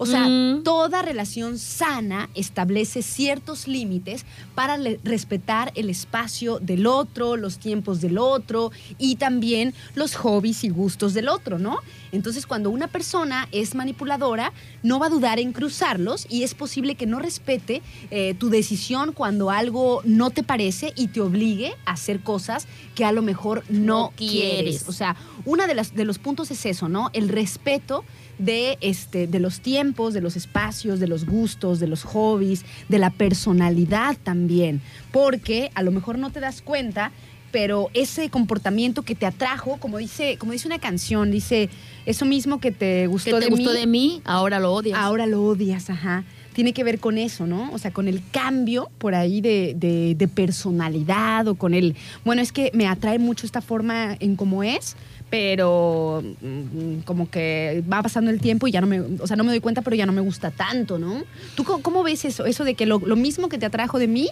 [0.00, 0.62] O sea, Mm.
[0.62, 8.16] toda relación sana establece ciertos límites para respetar el espacio del otro, los tiempos del
[8.16, 11.78] otro y también los hobbies y gustos del otro, ¿no?
[12.12, 16.94] Entonces, cuando una persona es manipuladora, no va a dudar en cruzarlos y es posible
[16.94, 21.92] que no respete eh, tu decisión cuando algo no te parece y te obligue a
[21.92, 24.50] hacer cosas que a lo mejor no, No quieres.
[24.78, 24.88] quieres.
[24.88, 27.10] O sea, uno de, las, de los puntos es eso, ¿no?
[27.12, 28.04] El respeto
[28.38, 32.98] de, este, de los tiempos, de los espacios, de los gustos, de los hobbies, de
[32.98, 34.80] la personalidad también.
[35.12, 37.10] Porque a lo mejor no te das cuenta,
[37.50, 41.70] pero ese comportamiento que te atrajo, como dice, como dice una canción, dice,
[42.06, 44.98] eso mismo que te gustó, Que te de, gustó mí, de mí, ahora lo odias.
[44.98, 46.24] ahora lo odias, ajá.
[46.52, 47.70] Tiene que ver con eso, ¿no?
[47.72, 52.42] O sea, con el cambio por ahí de, de- de personalidad o con el, bueno,
[52.42, 54.96] es que me atrae mucho esta forma en cómo es,
[55.30, 59.44] pero mm, como que va pasando el tiempo y ya no me, o sea, no
[59.44, 61.22] me doy cuenta, pero ya no me gusta tanto, ¿no?
[61.54, 62.46] ¿Tú cómo, cómo ves eso?
[62.46, 64.28] Eso de que lo, lo mismo que te atrajo de mí,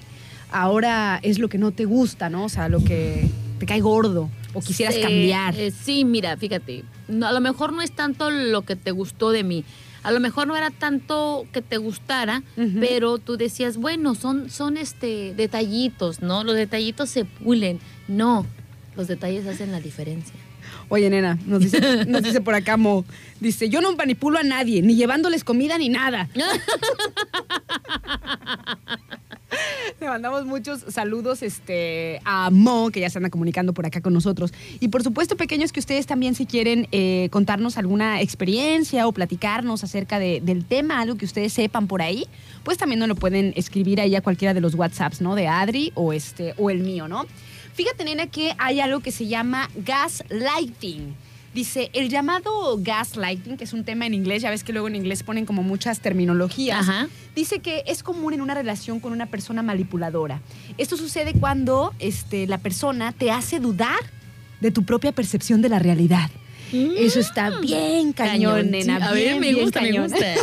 [0.51, 2.45] ahora es lo que no te gusta, ¿no?
[2.45, 3.29] O sea, lo que
[3.59, 5.55] te cae gordo o quisieras Sí, cambiar.
[5.59, 6.85] eh, sí, mira, fíjate.
[7.09, 9.65] no, a lo mejor no es tanto lo que te gustó de mí.
[10.03, 12.45] A lo mejor no era tanto que te gustara,
[12.79, 16.45] pero tú decías, bueno, son, son este detallitos, ¿no?
[16.45, 17.81] Los detallitos se pulen.
[18.07, 18.47] No,
[18.97, 20.35] los detalles hacen la diferencia.
[20.89, 23.05] Oye, nena, nos dice, nos dice por acá Mo.
[23.41, 26.29] Dice, yo no manipulo a nadie, ni llevándoles comida ni nada.
[30.01, 34.13] Le mandamos muchos saludos este, a Mo, que ya se anda comunicando por acá con
[34.13, 34.53] nosotros.
[34.81, 39.85] Y por supuesto, pequeños, que ustedes también si quieren eh, contarnos alguna experiencia o platicarnos
[39.85, 42.27] acerca de- del tema, algo que ustedes sepan por ahí,
[42.65, 45.35] pues también nos lo pueden escribir ahí a cualquiera de los WhatsApps, ¿no?
[45.35, 47.25] De Adri o, este, o el mío, ¿no?
[47.77, 51.15] Fíjate, nena, que hay algo que se llama gaslighting.
[51.53, 54.97] Dice, el llamado gaslighting, que es un tema en inglés, ya ves que luego en
[54.97, 56.81] inglés ponen como muchas terminologías.
[56.81, 57.09] Ajá.
[57.35, 60.41] Dice que es común en una relación con una persona manipuladora.
[60.79, 64.01] Esto sucede cuando este, la persona te hace dudar
[64.61, 66.31] de tu propia percepción de la realidad.
[66.73, 68.99] Eso está bien cañón, nena.
[68.99, 69.03] Mm.
[69.03, 69.09] sí.
[69.09, 70.11] A ver, bien, me bien gusta, me cañón.
[70.11, 70.27] gusta.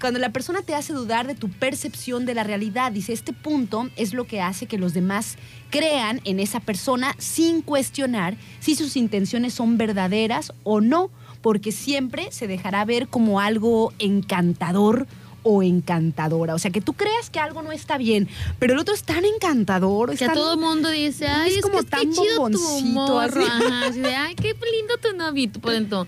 [0.00, 3.88] Cuando la persona te hace dudar de tu percepción de la realidad, dice, este punto
[3.96, 5.36] es lo que hace que los demás
[5.70, 11.10] crean en esa persona sin cuestionar si sus intenciones son verdaderas o no,
[11.42, 15.06] porque siempre se dejará ver como algo encantador
[15.48, 16.54] o encantadora.
[16.54, 19.24] O sea, que tú creas que algo no está bien, pero el otro es tan
[19.24, 20.16] encantador.
[20.16, 22.80] Que a tan- todo el mundo dice, ay, es es, como que tan chido tu
[22.86, 23.44] morro.
[23.44, 23.64] así.
[23.64, 25.48] Ajá, así de, ay, qué lindo tu novio.
[25.72, 26.06] Dentro,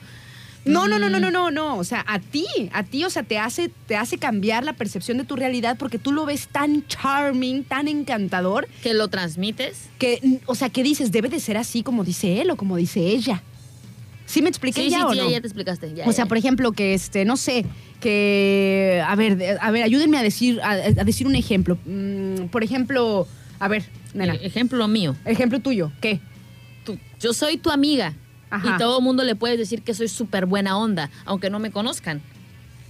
[0.68, 1.22] No, no, no, no, Mm.
[1.22, 1.76] no, no, no.
[1.78, 5.18] O sea, a ti, a ti, o sea, te hace, te hace cambiar la percepción
[5.18, 9.88] de tu realidad porque tú lo ves tan charming, tan encantador, que lo transmites.
[9.98, 13.00] que, o sea, que dices, debe de ser así como dice él o como dice
[13.00, 13.42] ella.
[14.26, 15.31] ¿Sí me expliqué Sí, ya sí, o sí, no?
[15.31, 15.94] ya te explicaste.
[15.94, 16.28] ya, o sea, ya.
[16.28, 17.64] por ejemplo, que este, no sé,
[18.00, 21.78] que, a ver, a ver, ayúdenme a decir, a, a decir un ejemplo.
[21.87, 23.26] Mm, por ejemplo,
[23.59, 25.16] a ver, nena, Eh, Ejemplo mío.
[25.24, 26.20] ejemplo tuyo, ¿qué?
[26.85, 28.14] Tú- yo soy tu amiga.
[28.50, 28.74] Ajá.
[28.74, 31.70] Y todo el mundo le puedes decir que soy súper buena onda, aunque no me
[31.70, 32.22] conozcan.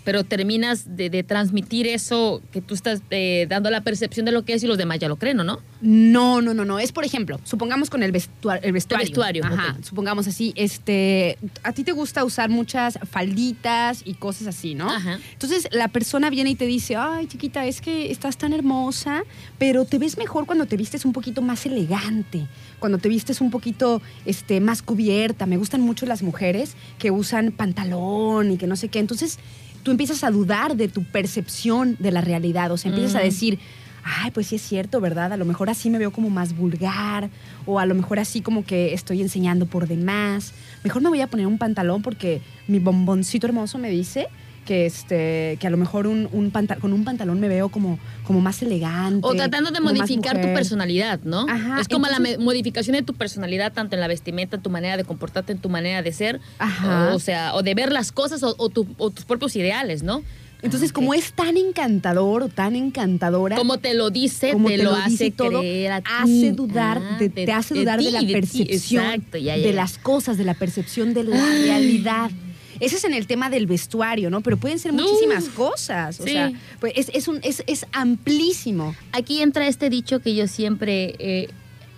[0.04, 4.44] Pero terminas de, de transmitir eso que tú estás eh, dando la percepción de lo
[4.44, 5.60] que es y los demás ya lo creen, ¿o no?
[5.80, 6.78] No, no, no, no.
[6.78, 8.72] Es por ejemplo, supongamos con el, el vestuario.
[8.72, 9.76] vestuario, Ajá.
[9.82, 14.90] Supongamos así, este, a ti te gusta usar muchas falditas y cosas así, ¿no?
[14.90, 15.18] Ajá.
[15.32, 19.24] Entonces la persona viene y te dice, ay, chiquita, es que estás tan hermosa,
[19.58, 22.46] pero te ves mejor cuando te vistes un poquito más elegante,
[22.78, 25.46] cuando te vistes un poquito este, más cubierta.
[25.46, 28.98] Me gustan mucho las mujeres que usan pantalón y que no sé qué.
[28.98, 29.38] Entonces
[29.82, 33.24] tú empiezas a dudar de tu percepción de la realidad, o sea, empiezas a Mm.
[33.24, 33.58] decir,
[34.04, 35.32] ay, pues sí es cierto, ¿verdad?
[35.32, 37.28] A lo mejor así me veo como más vulgar,
[37.66, 40.52] o a lo mejor así como que estoy enseñando por demás.
[40.84, 44.28] Mejor me voy a poner un pantalón porque mi bomboncito hermoso me dice
[44.68, 47.98] que este que a lo mejor un, un panta- con un pantalón me veo como,
[48.26, 49.26] como más elegante.
[49.26, 51.46] O tratando de modificar tu personalidad, ¿no?
[51.48, 54.68] Ajá, es como la entonces- modificación de tu personalidad, tanto en la vestimenta, en tu
[54.68, 57.12] manera de comportarte, en tu manera de ser, Ajá.
[57.12, 60.02] o, o sea, o de ver las cosas o, o tu- o tus propios ideales,
[60.02, 60.22] ¿no?
[60.60, 64.76] Entonces, Ah, como es tan encantador o tan encantadora, Como te lo dice, como te,
[64.76, 66.10] te lo, hace dice todo, creer a ti.
[66.20, 69.72] hace dudar, Ah, de, te hace dudar de, ti, la percepción exacto, ya, ya, de
[69.72, 72.30] las cosas, de la percepción de la realidad.
[72.80, 74.40] Ese es en el tema del vestuario, ¿no?
[74.40, 76.20] Pero pueden ser muchísimas cosas.
[76.20, 76.30] O Sí.
[76.32, 78.94] sea, pues es, es, un, es, es amplísimo.
[79.12, 81.48] Aquí entra este dicho que yo siempre, eh,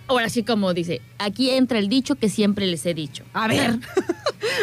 [0.07, 3.23] ahora sí como dice, aquí entra el dicho que siempre les he dicho.
[3.33, 3.79] A ver.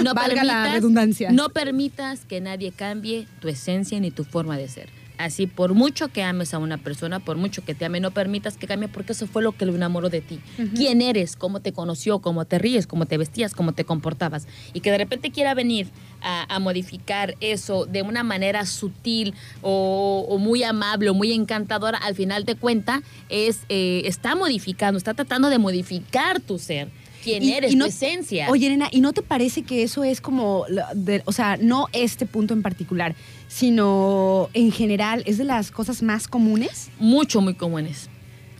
[0.02, 1.30] No Valga la redundancia.
[1.30, 4.88] No permitas que nadie cambie tu esencia ni tu forma de ser.
[5.18, 8.56] Así, por mucho que ames a una persona, por mucho que te ame, no permitas
[8.56, 10.38] que cambie porque eso fue lo que lo enamoró de ti.
[10.76, 11.34] ¿Quién eres?
[11.36, 12.20] ¿Cómo te conoció?
[12.20, 12.86] ¿Cómo te ríes?
[12.86, 13.52] ¿Cómo te vestías?
[13.52, 14.46] ¿Cómo te comportabas?
[14.72, 15.88] Y que de repente quiera venir
[16.22, 21.98] a, a modificar eso de una manera sutil o, o muy amable o muy encantadora,
[21.98, 26.88] al final de cuenta es, eh, está modificando, está tratando de modificar tu ser.
[27.24, 27.72] ¿Quién Y- eres?
[27.72, 28.48] y no- tu esencia.
[28.48, 32.26] Oye, nena, ¿y no te parece que eso es como, de- o sea, no este
[32.26, 33.16] punto en particular,
[33.48, 36.90] sino en general, es de las cosas más comunes?
[37.00, 38.08] mucho, muy comunes.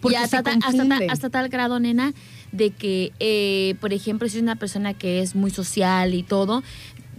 [0.01, 2.13] Porque y hasta, se ta- hasta, ta- hasta tal grado, nena,
[2.53, 6.63] de que, eh, por ejemplo, si es una persona que es muy social y todo,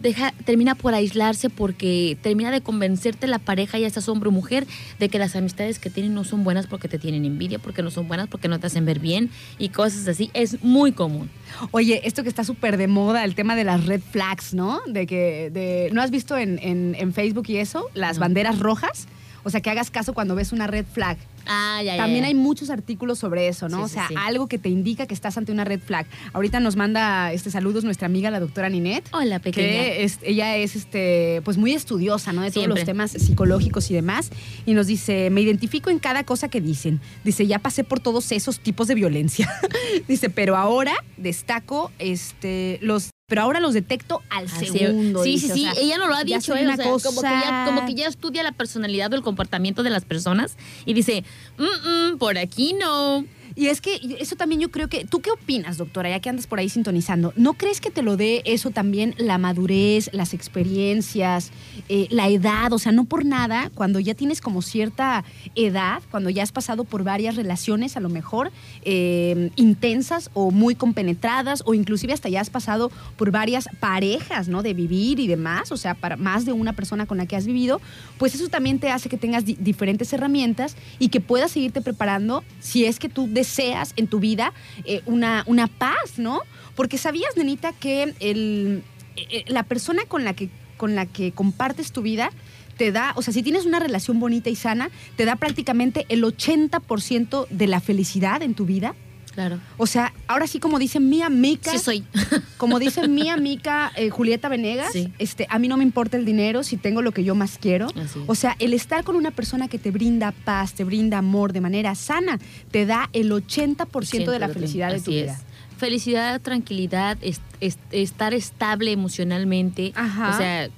[0.01, 4.65] deja, termina por aislarse porque termina de convencerte la pareja, ya sea hombre o mujer,
[4.99, 7.91] de que las amistades que tienen no son buenas porque te tienen envidia, porque no
[7.91, 10.31] son buenas, porque no te hacen ver bien y cosas así.
[10.33, 11.29] Es muy común.
[11.71, 14.79] Oye, esto que está súper de moda, el tema de las red flags, ¿no?
[14.87, 17.85] De que, de, ¿no has visto en, en- en Facebook y eso?
[17.93, 18.21] Las No.
[18.21, 19.07] banderas rojas.
[19.49, 21.17] O sea, que hagas caso cuando ves una red flag.
[21.47, 22.27] Ah, ya, También ya.
[22.27, 23.77] hay muchos artículos sobre eso, ¿no?
[23.79, 24.13] Sí, o sea, sí.
[24.15, 26.05] algo que te indica que estás ante una red flag.
[26.33, 29.07] Ahorita nos manda este saludos nuestra amiga la doctora Ninette.
[29.11, 29.67] Hola, pequeña.
[29.67, 32.43] Que es- ella es este, pues muy estudiosa, ¿no?
[32.43, 34.29] De todos los temas psicológicos y demás.
[34.67, 37.01] Y nos dice, me identifico en cada cosa que dicen.
[37.23, 39.51] Dice, ya pasé por todos esos tipos de violencia.
[40.07, 43.09] dice, pero ahora destaco este, los.
[43.29, 45.23] Pero ahora los detecto al segundo.
[45.23, 45.75] Sí, dice, sí, o sí.
[45.75, 47.09] sea, Ella no lo ha dicho, soy eh, una o sea, cosa...
[47.09, 50.57] como, que ya, como que ya estudia la personalidad o el comportamiento de las personas
[50.85, 51.23] y dice,
[51.57, 53.23] "Mm, mm, por aquí no.
[53.59, 55.03] Y es que eso también yo creo que.
[55.03, 57.33] ¿Tú qué opinas, doctora, ya que andas por ahí sintonizando?
[57.35, 61.51] ¿No crees que te lo dé eso también la madurez, las experiencias,
[61.89, 62.71] eh, la edad?
[62.71, 66.85] O sea, no por nada, cuando ya tienes como cierta edad, cuando ya has pasado
[66.85, 68.49] por varias relaciones, a lo mejor
[68.83, 74.63] eh, intensas o muy compenetradas, o inclusive hasta ya has pasado por varias parejas, ¿no?
[74.63, 77.45] De vivir y demás, o sea, para más de una persona con la que has
[77.45, 77.81] vivido,
[78.17, 82.45] pues eso también te hace que tengas di- diferentes herramientas y que puedas seguirte preparando
[82.61, 84.53] si es que tú deseas en tu vida
[84.85, 86.41] eh, una, una paz, ¿no?
[86.75, 88.83] Porque sabías, nenita, que el,
[89.15, 92.31] eh, eh, la persona con la que, con la que compartes tu vida
[92.77, 96.23] te da, o sea, si tienes una relación bonita y sana, te da prácticamente el
[96.23, 98.95] 80% de la felicidad en tu vida.
[99.39, 99.59] Claro.
[99.77, 102.03] O sea, ahora sí como dice mi amiga, Sí soy.
[102.57, 105.13] como dice mi amiga eh, Julieta Venegas, Sí.
[105.17, 107.87] este, a mí no me importa el dinero si tengo lo que yo más quiero.
[108.27, 111.61] O sea, el estar con una persona que te brinda paz, te brinda amor de
[111.61, 112.37] manera sana,
[112.71, 115.31] te da el 80% de la felicidad de tu vida.
[115.33, 115.39] es.
[115.77, 119.93] Felicidad, tranquilidad, es- es- estar estable emocionalmente.
[119.95, 120.31] Ajá.
[120.31, 120.69] O sea,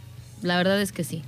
[0.44, 1.24] la verdad es que sí.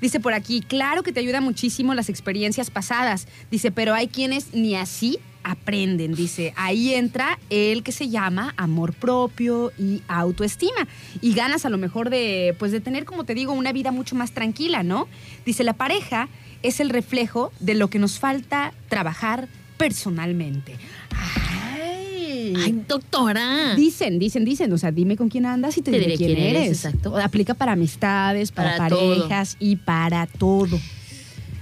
[0.00, 3.26] Dice por aquí, claro que te ayuda muchísimo las experiencias pasadas.
[3.50, 6.14] Dice, pero hay quienes ni así aprenden.
[6.14, 10.86] Dice, ahí entra el que se llama amor propio y autoestima.
[11.20, 14.14] Y ganas a lo mejor de, pues de tener, como te digo, una vida mucho
[14.16, 15.08] más tranquila, ¿no?
[15.44, 16.28] Dice, la pareja
[16.62, 20.76] es el reflejo de lo que nos falta trabajar personalmente.
[21.10, 22.54] Ay.
[22.56, 23.74] Ay, doctora.
[23.76, 26.68] Dicen, dicen, dicen, o sea, dime con quién andas y te, Te diré, quién, eres.
[26.68, 27.16] exacto.
[27.16, 29.16] Aplica para amistades, para, Para todo.
[29.20, 30.78] parejas y para todo.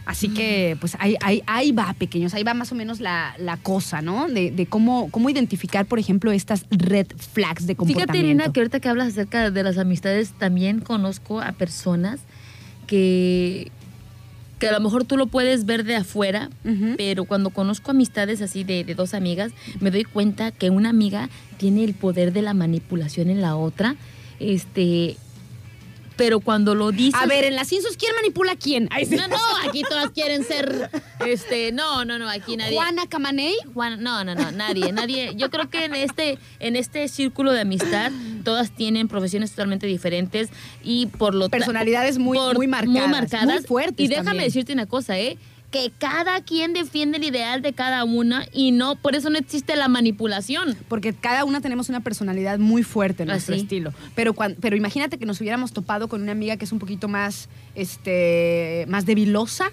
[0.08, 3.58] Así que, pues ahí, ahí, ahí va, pequeños, ahí va más o menos la, la
[3.58, 4.26] cosa, ¿no?
[4.26, 8.12] De, de cómo, cómo identificar, por ejemplo, estas red flags de comportamiento.
[8.14, 12.20] Fíjate, Irina, que ahorita que hablas acerca de las amistades, también conozco a personas
[12.86, 13.70] que
[14.58, 16.48] que a lo mejor tú lo puedes ver de afuera,
[16.96, 21.28] pero cuando conozco amistades así de, de dos amigas, me doy cuenta que una amiga
[21.58, 23.94] tiene el poder de la manipulación en la otra.
[24.40, 25.16] Este,
[26.18, 27.18] pero cuando lo dices.
[27.18, 28.88] A ver, en las Insos, ¿quién manipula a quién?
[28.90, 29.16] Ay, sí.
[29.16, 30.90] No, no, aquí todas quieren ser.
[31.24, 32.74] Este, no, no, no, aquí nadie.
[32.74, 33.54] Juana Camaney.
[33.72, 35.32] Juan, no, no, no, nadie, nadie.
[35.36, 38.12] Yo creo que en este, en este círculo de amistad,
[38.44, 40.50] todas tienen profesiones totalmente diferentes
[40.84, 44.44] y por lo ta- Personalidades muy- por- muy marcadas, muy fuertes Y déjame también.
[44.48, 45.38] decirte una cosa, ¿eh?
[45.70, 49.76] Que cada quien defiende el ideal de cada una y no, por eso no existe
[49.76, 50.76] la manipulación.
[50.88, 53.64] Porque cada una tenemos una personalidad muy fuerte en nuestro Así.
[53.64, 53.92] estilo.
[54.14, 57.06] Pero, cuan- pero imagínate que nos hubiéramos topado con una amiga que es un poquito
[57.08, 59.70] más, este, más debilosa.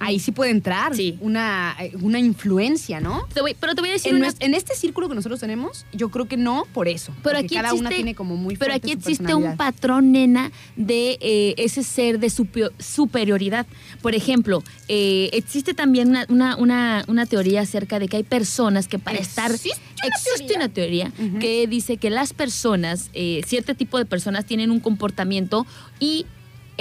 [0.00, 1.16] Ahí sí puede entrar Sí.
[1.20, 3.26] una, eh, una influencia, ¿no?
[3.32, 5.84] Te voy- pero te voy a decir En, una en este círculo que nosotros tenemos,
[5.92, 7.14] yo creo que no por eso.
[7.22, 11.18] Pero aquí cada existe, una tiene como muy pero aquí existe un patrón, nena, de
[11.20, 12.30] eh, ese ser de
[12.78, 13.66] superioridad.
[14.02, 18.88] Por ejemplo, eh, existe también una, una, una, una teoría acerca de que hay personas
[18.88, 19.50] que para estar...
[19.50, 24.46] ¿Existe una existe una teoría que dice que las personas, eh, cierto tipo de personas
[24.46, 25.66] tienen un comportamiento
[25.98, 26.24] y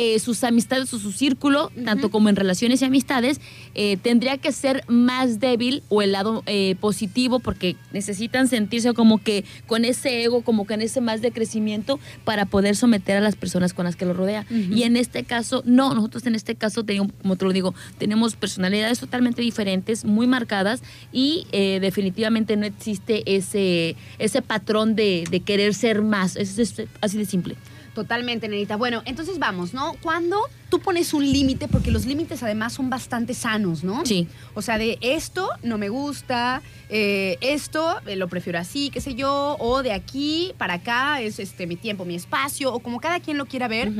[0.01, 3.41] eh, sus amistades o su círculo, tanto como en relaciones y amistades,
[3.75, 9.21] eh, tendría que ser más débil o el lado eh, positivo porque necesitan sentirse como
[9.21, 13.19] que con ese ego, como que en ese más de crecimiento para poder someter a
[13.19, 14.45] las personas con las que lo rodea.
[14.49, 18.37] Y en este caso, no, nosotros en este caso tenemos, como te lo digo, tenemos
[18.37, 20.81] personalidades totalmente diferentes, muy marcadas
[21.11, 26.37] y eh, definitivamente no existe ese, ese patrón de, de querer ser más.
[26.37, 27.57] Es, es así de simple.
[27.99, 28.77] Totalmente, Nenita.
[28.77, 29.93] Bueno, entonces vamos, ¿no?
[30.01, 30.39] Cuando
[30.69, 34.05] tú pones un límite, porque los límites además son bastante sanos, ¿no?
[34.05, 34.29] Sí.
[34.53, 39.15] O sea, de esto no me gusta, eh, esto eh, lo prefiero así, qué sé
[39.15, 43.19] yo, o de aquí para acá es este mi tiempo, mi espacio, o como cada
[43.19, 43.91] quien lo quiera ver.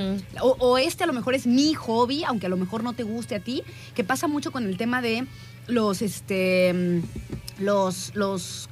[0.41, 3.03] O, o este a lo mejor es mi hobby, aunque a lo mejor no te
[3.03, 3.63] guste a ti,
[3.95, 5.27] que pasa mucho con el tema de
[5.67, 8.69] los, este, mm, los, los,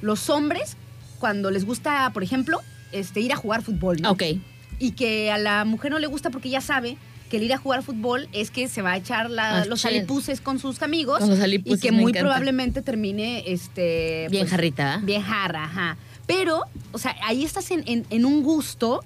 [0.00, 0.76] los hombres
[1.20, 2.60] cuando les gusta, por ejemplo,
[2.92, 4.10] este, ir a jugar fútbol, ¿no?
[4.12, 4.22] Ok.
[4.80, 6.96] y que a la mujer no le gusta porque ya sabe
[7.30, 9.80] que el ir a jugar fútbol es que se va a echar la- Ah, los
[9.82, 9.88] sí.
[9.88, 12.20] alipuses con sus amigos Con los y que muy encanta.
[12.20, 15.00] probablemente termine este Bien jarrita, ¿ah?
[15.02, 15.96] bien jarra, ajá.
[16.26, 16.62] Pero,
[16.92, 19.02] o sea, ahí estás en, en- en un gusto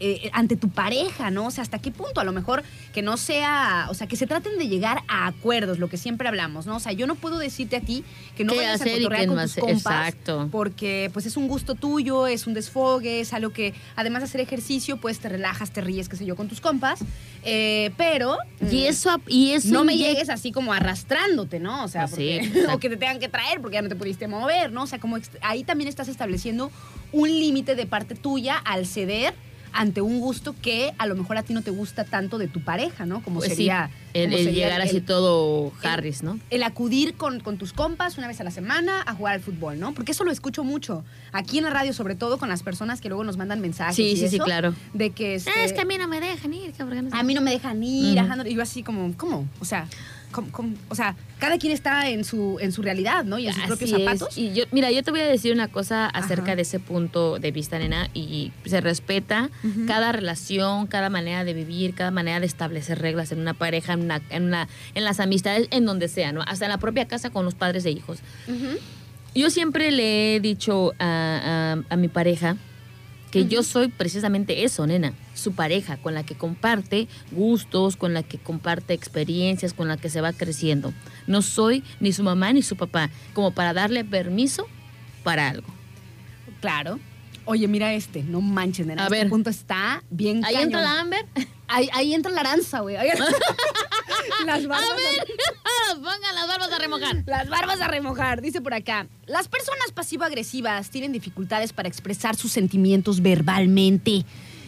[0.00, 1.46] eh, ante tu pareja, ¿no?
[1.46, 2.20] O sea, ¿hasta qué punto?
[2.20, 5.78] A lo mejor que no sea, o sea, que se traten de llegar a acuerdos,
[5.78, 6.76] lo que siempre hablamos, ¿no?
[6.76, 8.04] O sea, yo no puedo decirte a ti
[8.36, 9.76] que no ¿Qué vayas a cotorrear con tus compas.
[9.78, 10.48] Exacto.
[10.52, 14.40] Porque, pues, es un gusto tuyo, es un desfogue, es algo que, además de hacer
[14.40, 17.00] ejercicio, pues, te relajas, te ríes, qué sé yo, con tus compas.
[17.44, 18.36] Eh, pero...
[18.60, 21.84] Y mm, eso, y eso no me llegues así como arrastrándote, ¿no?
[21.84, 24.28] O sea, sí, porque- o que te tengan que traer porque ya no te pudiste
[24.28, 24.84] mover, ¿no?
[24.84, 26.70] O sea, como ahí también estás estableciendo
[27.12, 29.34] un límite de parte tuya al ceder
[29.72, 32.60] ante un gusto que a lo mejor a ti no te gusta tanto de tu
[32.62, 33.22] pareja, ¿no?
[33.22, 36.38] Como Pues sí, sería, el, como el sería llegar así el- todo Harris, ¿no?
[36.50, 39.78] el acudir con, con tus compas una vez a la semana a jugar al fútbol,
[39.78, 39.92] ¿no?
[39.94, 41.04] Porque eso lo escucho mucho.
[41.32, 43.96] Aquí en la radio, sobre todo con las personas que luego nos mandan mensajes.
[43.96, 44.74] Sí, y sí, sí, claro.
[44.94, 45.34] De que.
[45.36, 47.08] este, Ah, es que a mí no me dejan ir, cabrón.
[47.12, 49.46] a mí no me dejan ir, ajá, no- y yo así como, ¿cómo?
[49.60, 49.86] O sea,
[50.88, 53.38] o sea, cada quien está en su, en su realidad, ¿no?
[53.38, 53.98] Y en sus Así propios es.
[53.98, 54.38] zapatos.
[54.38, 56.56] Y yo, mira, yo te voy a decir una cosa acerca Ajá.
[56.56, 59.50] de ese punto de vista, nena, y se respeta
[59.86, 64.02] cada relación, cada manera de vivir, cada manera de establecer reglas en una pareja, en
[64.02, 66.42] una, en una, en las amistades, en donde sea, ¿no?
[66.46, 68.18] Hasta en la propia casa con los padres e hijos.
[69.34, 72.56] Yo siempre le he dicho a, a- a mi pareja
[73.30, 78.22] que yo soy precisamente eso, nena, su pareja, con la que comparte gustos, con la
[78.22, 80.92] que comparte experiencias, con la que se va creciendo.
[81.26, 84.66] No soy ni su mamá ni su papá, como para darle permiso
[85.22, 85.68] para algo.
[86.60, 86.98] Claro.
[87.50, 89.02] Oye, mira este, no manches, nena.
[89.02, 89.28] A este ver.
[89.30, 90.64] punto está bien Ahí cañón.
[90.64, 91.24] entra la Amber.
[91.66, 92.96] Ahí, ahí entra la aranza, güey.
[92.96, 93.08] Ahí-
[94.46, 94.88] las barbas.
[94.90, 97.22] A ver, pongan las barbas a remojar.
[97.26, 99.06] Las barbas a remojar, dice por acá.
[99.26, 104.24] Las personas pasivo-agresivas tienen dificultades para expresar sus sentimientos verbalmente.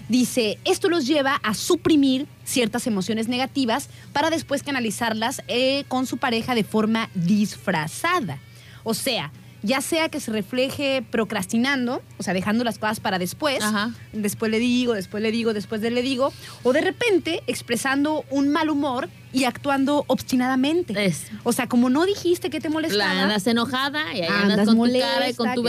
[0.09, 6.17] Dice, esto los lleva a suprimir ciertas emociones negativas para después canalizarlas eh, con su
[6.17, 8.39] pareja de forma disfrazada.
[8.83, 9.31] O sea,
[9.63, 13.93] ya sea que se refleje procrastinando, o sea, dejando las cosas para después, Ajá.
[14.13, 16.33] después le digo, después le digo, después de le digo,
[16.63, 21.05] o de repente expresando un mal humor y actuando obstinadamente.
[21.05, 21.27] Es.
[21.45, 23.15] O sea, como no dijiste que te molestaba.
[23.15, 25.57] La andas enojada y ahí andas, andas con molesta, tu cara y con tu sé
[25.57, 25.63] yo,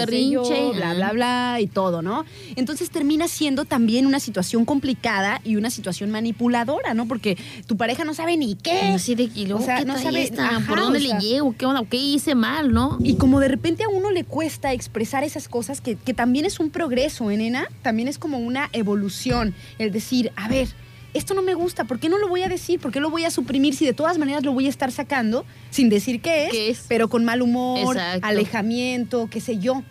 [0.43, 0.72] berrinche.
[0.78, 2.26] bla, bla, bla, y todo, ¿no?
[2.55, 7.07] Entonces termina siendo también una situación complicada y una situación manipuladora, ¿no?
[7.07, 7.38] Porque
[7.68, 8.80] tu pareja no sabe ni qué.
[8.93, 10.47] Así de kilo, O sea, ¿qué no sabe- esta?
[10.57, 11.55] ajá, ¿Por dónde o le llego?
[11.57, 11.84] ¿Qué onda?
[11.89, 12.97] ¿Qué hice mal, no?
[13.03, 16.59] Y como de repente a uno le cuesta expresar esas cosas, que, que también es
[16.59, 17.68] un progreso, ¿eh, nena?
[17.82, 19.53] También es como una evolución.
[19.78, 20.68] El decir, a ver,
[21.14, 22.80] esto no me gusta, ¿por qué no lo voy a decir?
[22.80, 25.45] ¿Por qué lo voy a suprimir si de todas maneras lo voy a estar sacando
[25.70, 26.86] sin decir qué es, ¿Qué es?
[26.88, 28.28] pero con mal humor, Exacto.
[28.28, 29.84] alejamiento, qué sé yo?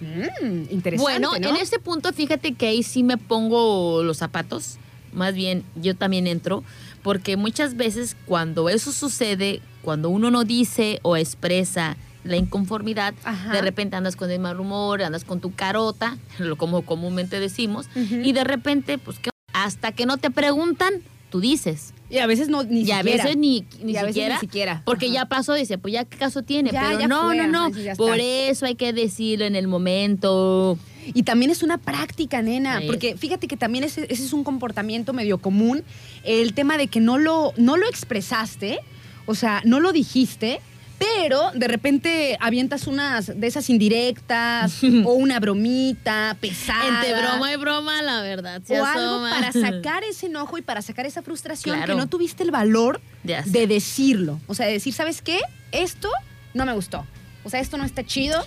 [0.00, 1.48] Mm, interesante, Bueno, ¿no?
[1.50, 4.78] en este punto, fíjate que ahí sí me pongo los zapatos.
[5.12, 6.64] Más bien, yo también entro.
[7.02, 13.52] Porque muchas veces cuando eso sucede, cuando uno no dice o expresa la inconformidad, Ajá.
[13.52, 17.86] de repente andas con el mal humor, andas con tu carota, lo como comúnmente decimos,
[17.94, 19.30] y de repente, pues ¿qué?
[19.64, 20.94] Hasta que no te preguntan,
[21.30, 21.92] tú dices.
[22.10, 23.24] Y a veces no, ni y a siquiera.
[23.24, 24.34] veces ni, ni Y a veces siquiera.
[24.34, 24.82] ni siquiera.
[24.84, 25.14] Porque Ajá.
[25.14, 26.70] ya pasó, dice, pues ya qué caso tiene.
[26.70, 27.70] Ya, Pero ya no, fue, no, no.
[27.76, 30.78] ya Por eso hay que decirlo en el momento.
[31.12, 32.86] Y también es una práctica, nena, Sí.
[32.86, 35.82] porque fíjate que también ese, ese es un comportamiento medio común,
[36.22, 38.78] el tema de que no lo, no lo expresaste,
[39.26, 40.60] o sea, no lo dijiste,
[40.98, 46.88] pero de repente avientas unas de esas indirectas o una bromita pesada.
[46.88, 48.62] Entre broma y broma, la verdad.
[48.64, 51.94] se o algo para sacar ese enojo y para sacar esa frustración Claro.
[51.94, 54.40] que no tuviste el valor de decirlo.
[54.46, 55.40] O sea, de decir, ¿sabes qué?
[55.72, 56.08] Esto
[56.54, 57.04] no me gustó.
[57.44, 58.44] O sea, esto no está chido.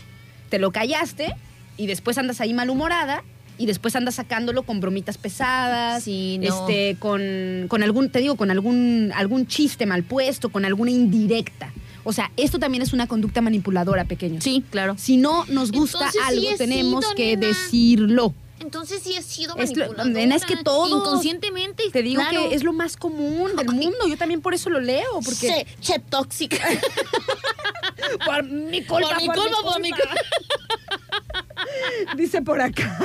[0.49, 1.35] Te lo callaste
[1.75, 3.23] y después andas ahí malhumorada
[3.59, 6.45] y después andas sacándolo con bromitas pesadas, Sí, no.
[6.67, 11.71] este, con, con algún, te digo, con algún, algún chiste mal puesto, con alguna indirecta.
[12.07, 14.39] O sea, esto también es una conducta manipuladora, pequeño.
[14.39, 14.95] Sí, claro.
[14.97, 17.47] Si no nos gusta Entonces algo, tenemos sido, que nena.
[17.47, 18.33] decirlo.
[18.59, 20.05] Entonces sí he sido Es lo- manipuladora.
[20.05, 21.83] nena, es que todos- Inconscientemente.
[21.91, 22.47] Te digo claro.
[22.49, 24.07] que es lo más común del mundo.
[24.07, 26.57] Yo también por eso lo leo, porque Che, che tóxica.
[28.25, 30.15] por mi culpa, Por mi culpa, por mi culpa.
[32.15, 32.97] Dice por acá.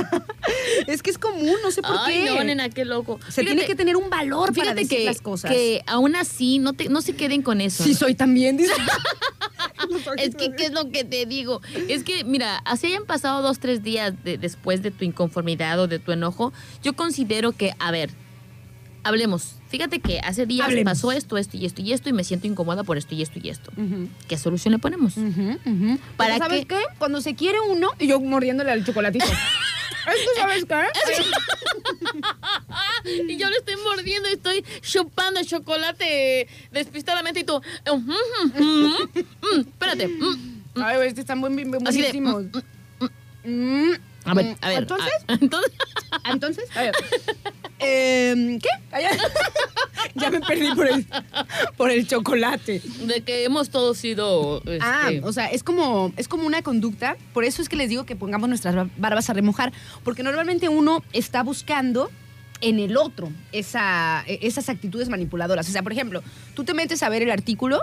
[0.86, 2.30] Es que es común, no sé por Ay, qué.
[2.30, 3.18] no, nena, qué loco.
[3.28, 5.50] Se tiene que tener un valor para Fíjate decir que, las cosas.
[5.50, 7.84] que aún así no, te, no se queden con eso.
[7.84, 8.72] Sí, soy también, dice.
[10.16, 11.60] Es que, ¿qué es lo que te digo?
[11.88, 15.86] Es que, mira, así hayan pasado dos, tres días de- después de tu inconformidad o
[15.88, 16.52] de tu enojo,
[16.82, 18.10] yo considero que, a ver,
[19.04, 19.56] hablemos.
[19.68, 20.92] Fíjate que hace días Hablemos.
[20.92, 23.38] pasó esto, esto y esto y esto y me siento incómoda por esto y esto
[23.42, 23.72] y esto.
[24.28, 25.16] ¿Qué solución le ponemos?
[25.16, 25.98] ujú, ujú.
[26.16, 26.80] ¿Para Pero ¿Sabes qué?
[26.98, 29.24] Cuando se quiere uno, y yo mordiéndole al chocolatito.
[30.06, 30.74] ¿Esto sabes qué?
[33.28, 38.12] Y yo le estoy mordiendo y estoy chupando el chocolate despistadamente y tú, "Ujú,
[38.44, 40.08] ujú, mm, espérate.
[40.08, 40.62] mm".
[40.82, 42.44] Ay, este están Así de, buenísimos.
[43.44, 43.90] Mm,
[44.24, 44.78] A ver, a ver.
[44.78, 45.72] Entonces, a- entonces,
[46.24, 46.94] entonces, a ver.
[47.82, 48.68] Em, ¿Qué?
[50.14, 51.06] Ya me perdí por el,
[51.76, 52.82] por el chocolate.
[53.06, 54.62] de que hemos todos sido...
[54.80, 57.16] Ah, este, o sea, es como, es como una conducta.
[57.32, 59.72] Por eso es que les digo que pongamos nuestras bar- barbas a remojar.
[60.04, 62.10] Porque normalmente uno está buscando
[62.60, 65.68] en el otro esa, e- esas actitudes manipuladoras.
[65.68, 66.22] O sea, por ejemplo,
[66.54, 67.80] tú te metes a ver el artículo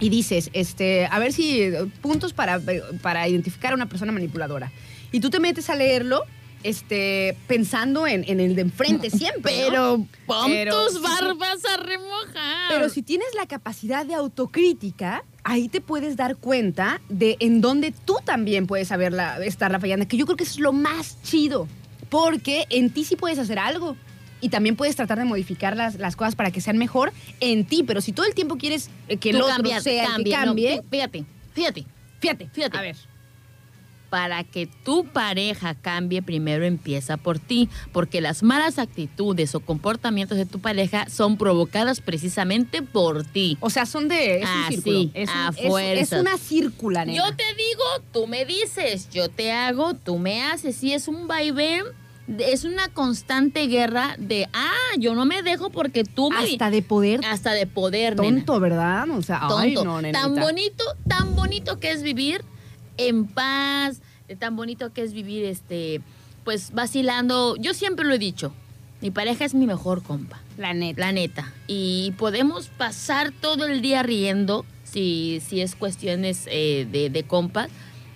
[0.00, 2.60] y dices, este, a ver si eh, puntos para,
[3.02, 4.72] para identificar a una persona manipuladora.
[5.12, 6.24] Y tú te metes a leerlo.
[6.68, 9.52] Este, pensando en, en el de enfrente siempre.
[9.62, 9.68] ¿no?
[9.68, 12.68] Pero pon Pero tus sí, barbas a remojar.
[12.70, 17.92] Pero si tienes la capacidad de autocrítica, ahí te puedes dar cuenta de en dónde
[18.04, 20.08] tú también puedes saberla, estarla fallando.
[20.08, 21.68] Que yo creo que es lo más chido.
[22.08, 23.96] Porque en ti sí puedes hacer algo.
[24.40, 27.82] Y también puedes tratar de modificar las, las cosas para que sean mejor en ti.
[27.86, 30.40] Pero si todo el tiempo quieres eh, que el Tú otro sea el que cambia,
[30.40, 31.86] no, cambie, fí- fíjate, fíjate.
[32.20, 32.76] fíjate, Fíjate.
[32.76, 32.96] A ver.
[34.10, 40.38] Para que tu pareja cambie, primero empieza por ti, porque las malas actitudes o comportamientos
[40.38, 43.58] de tu pareja son provocadas precisamente por ti.
[43.60, 44.38] O sea, son de.
[44.42, 44.98] Es Ah, un círculo.
[45.00, 45.48] sí, es, un- a
[45.92, 47.18] es- es una círcula, nena.
[47.18, 50.76] Yo te digo, tú me dices, yo te hago, tú me haces.
[50.76, 51.84] Sí, es un vaivén,
[52.38, 56.38] es una constante guerra de, ah, yo no me dejo porque tú me...
[56.38, 57.20] Hasta de poder.
[57.24, 58.36] hasta de poder, nena.
[58.38, 59.08] Tonto, ¿verdad?
[59.10, 59.84] O sea, ay, tonto.
[59.84, 60.20] no, nenita.
[60.22, 62.44] tan bonito, tan bonito que es vivir
[62.98, 66.00] en paz, eh, tan bonito que es vivir este
[66.44, 67.56] pues vacilando.
[67.56, 68.52] Yo siempre lo he dicho,
[69.00, 71.00] mi pareja es mi mejor compa, La neta.
[71.00, 71.52] la neta.
[71.66, 77.68] Y podemos pasar todo el día riendo, si, si es cuestiones eh, de, de compas,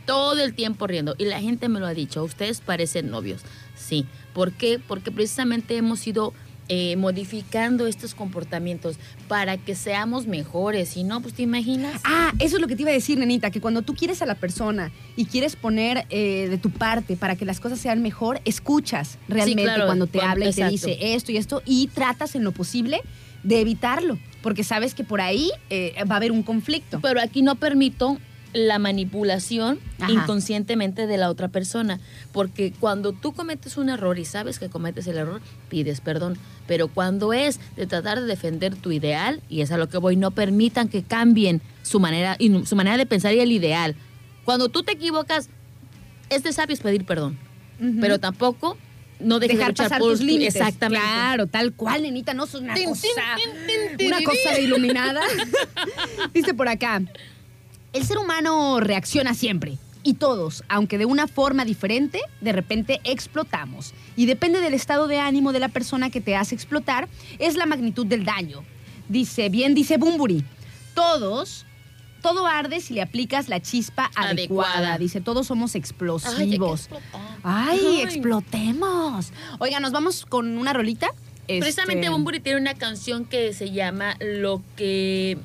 [0.07, 1.15] todo el tiempo riendo.
[1.19, 3.43] Y la gente me lo ha dicho, ustedes parecen novios.
[3.77, 4.07] Sí.
[4.33, 4.79] ¿Por qué?
[4.79, 6.33] Porque precisamente hemos ido
[6.73, 8.97] eh, modificando estos comportamientos
[9.29, 10.91] para que seamos mejores.
[10.91, 12.01] Si no, pues te imaginas.
[12.05, 14.27] Ah, eso es lo que te iba a decir, nenita, que cuando tú quieres a
[14.27, 18.41] la persona y quieres poner eh, de tu parte para que las cosas sean mejor,
[18.45, 22.37] escuchas realmente claro, cuando te cuando- habla y te dice esto y esto y tratas
[22.37, 23.01] en lo posible
[23.43, 27.01] de evitarlo, porque sabes que por ahí eh, va a haber un conflicto.
[27.01, 28.17] Pero aquí no permito
[28.53, 30.13] la manipulación Ajá.
[30.13, 32.01] inconscientemente de la otra persona.
[32.33, 36.37] Porque cuando tú cometes un error y sabes que cometes el error, pides perdón.
[36.67, 40.17] Pero cuando es de tratar de defender tu ideal, y es a lo que voy,
[40.17, 43.95] no permitan que cambien su manera, su manera de pensar y el ideal.
[44.45, 45.49] Cuando tú te equivocas,
[46.29, 47.39] es de sabios pedir perdón.
[48.01, 48.77] Pero tampoco
[49.21, 50.57] no dejes de dejar luchar pasar por tus tu- límites.
[50.57, 51.05] exactamente.
[51.07, 53.03] Claro, tal cual, nenita, no sos una Tin, cosa,
[53.37, 55.21] tin, tin, tin, una cosa de iluminada.
[56.35, 57.03] Dice por acá,
[57.93, 59.79] el ser humano reacciona siempre.
[60.03, 63.93] Y todos, aunque de una forma diferente, de repente explotamos.
[64.17, 67.67] Y depende del estado de ánimo de la persona que te hace explotar, es la
[67.67, 68.65] magnitud del daño.
[69.09, 70.43] Dice, bien dice Bumburi,
[70.95, 71.67] todos,
[72.23, 74.31] todo arde si le aplicas la chispa adecuada.
[74.79, 74.99] Adecuada.
[74.99, 76.89] Dice, todos somos explosivos.
[77.43, 78.01] Ay, Ay.
[78.03, 79.33] explotemos.
[79.59, 81.09] Oiga, nos vamos con una rolita.
[81.47, 85.37] Precisamente Este, Bumburi tiene una canción que se llama Lo que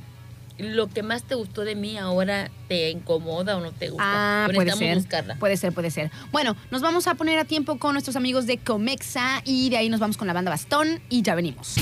[0.57, 4.03] lo que más te gustó de mí ahora te incomoda o no te gusta.
[4.05, 4.95] Ah, Pero puede ser.
[4.95, 5.35] buscarla.
[5.35, 6.11] Puede ser, puede ser.
[6.31, 9.89] Bueno, nos vamos a poner a tiempo con nuestros amigos de Comexa y de ahí
[9.89, 11.75] nos vamos con la banda Bastón y ya venimos.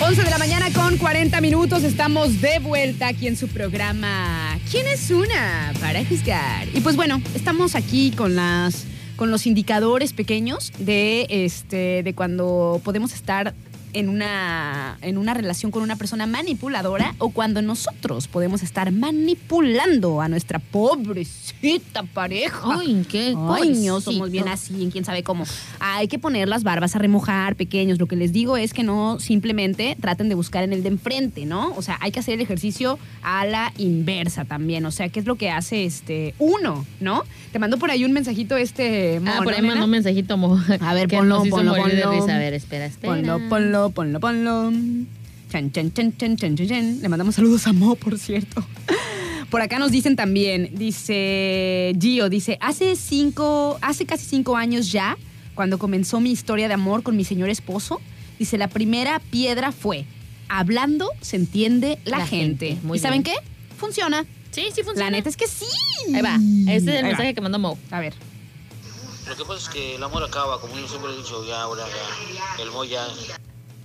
[0.00, 1.84] Once de la mañana con 40 minutos.
[1.84, 4.58] Estamos de vuelta aquí en su programa.
[4.70, 6.66] ¿Quién es una para juzgar?
[6.74, 8.84] Y pues bueno, estamos aquí con las
[9.22, 13.54] con los indicadores pequeños de este de cuando podemos estar
[13.94, 20.20] en una, en una relación con una persona manipuladora o cuando nosotros podemos estar manipulando
[20.20, 22.78] a nuestra pobrecita pareja.
[22.80, 24.00] Ay, qué pobrecito.
[24.00, 25.44] somos bien así, en quién sabe cómo.
[25.80, 27.98] Hay que poner las barbas a remojar, pequeños.
[27.98, 31.44] Lo que les digo es que no simplemente traten de buscar en el de enfrente,
[31.46, 31.72] ¿no?
[31.76, 34.84] O sea, hay que hacer el ejercicio a la inversa también.
[34.86, 37.24] O sea, ¿qué es lo que hace este uno, no?
[37.52, 40.36] Te mandó por ahí un mensajito este Ah, por ahí mandó un mensajito.
[40.36, 42.36] mo- A ver, ponlo, ponlo, de risa.
[42.36, 43.12] A ver, espera, espera.
[43.14, 44.70] Ponlo, ponlo, ponlo, ponlo.
[45.50, 47.00] Chan, chan, chan, chan, chan, chan, chan.
[47.02, 48.64] Le mandamos saludos a Mo, por cierto.
[49.50, 55.18] Por acá nos dicen también, dice Gio, dice, hace cinco, hace casi cinco años ya,
[55.54, 58.00] cuando comenzó mi historia de amor con mi señor esposo,
[58.38, 60.06] dice, la primera piedra fue,
[60.48, 62.68] hablando se entiende la, La gente.
[62.68, 63.34] gente, muy ¿Y saben qué?
[63.76, 64.24] Funciona.
[64.52, 65.04] Sí, sí funciona.
[65.04, 65.66] La neta es que sí.
[66.14, 66.36] Ahí va.
[66.72, 67.08] Este es el Ahí va.
[67.08, 67.78] mensaje que mandó Mo.
[67.90, 68.14] A ver.
[69.28, 71.82] Lo que pasa es que el amor acaba, como yo siempre he dicho, ya ahora
[71.86, 73.06] ya, el Moy ya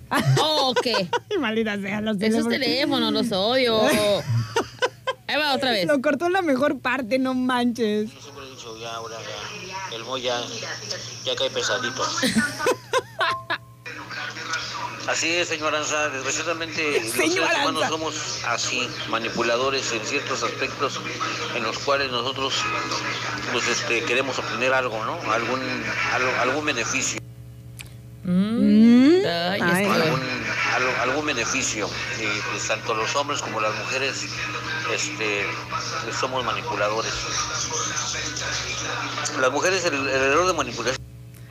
[0.39, 1.07] Oh, ¿qué?
[1.39, 3.81] Maldita sea, los Esos teléfonos, los odio.
[5.27, 5.85] Ahí va otra vez.
[5.87, 8.09] Lo cortó en la mejor parte, no manches.
[8.13, 9.15] yo siempre he dicho, ya ahora
[9.89, 10.39] ya, el Moy ya,
[11.25, 12.01] ya cae pesadito.
[15.07, 17.87] Así es, señor Anza, desgraciadamente los seres humanos Anza.
[17.89, 20.99] somos así, manipuladores en ciertos aspectos
[21.55, 22.53] en los cuales nosotros
[23.53, 25.17] pues este queremos obtener algo, ¿no?
[25.31, 25.61] Algún
[26.13, 27.21] algo- algún beneficio.
[28.27, 29.25] Mm.
[29.25, 29.85] Ay, Ay.
[29.85, 30.21] es que- algún,
[30.75, 31.89] algo- algún beneficio.
[32.19, 34.25] Y pues tanto los hombres como las mujeres
[34.93, 35.45] este,
[36.19, 37.13] somos manipuladores.
[39.39, 40.97] Las mujeres el, el error de manipulación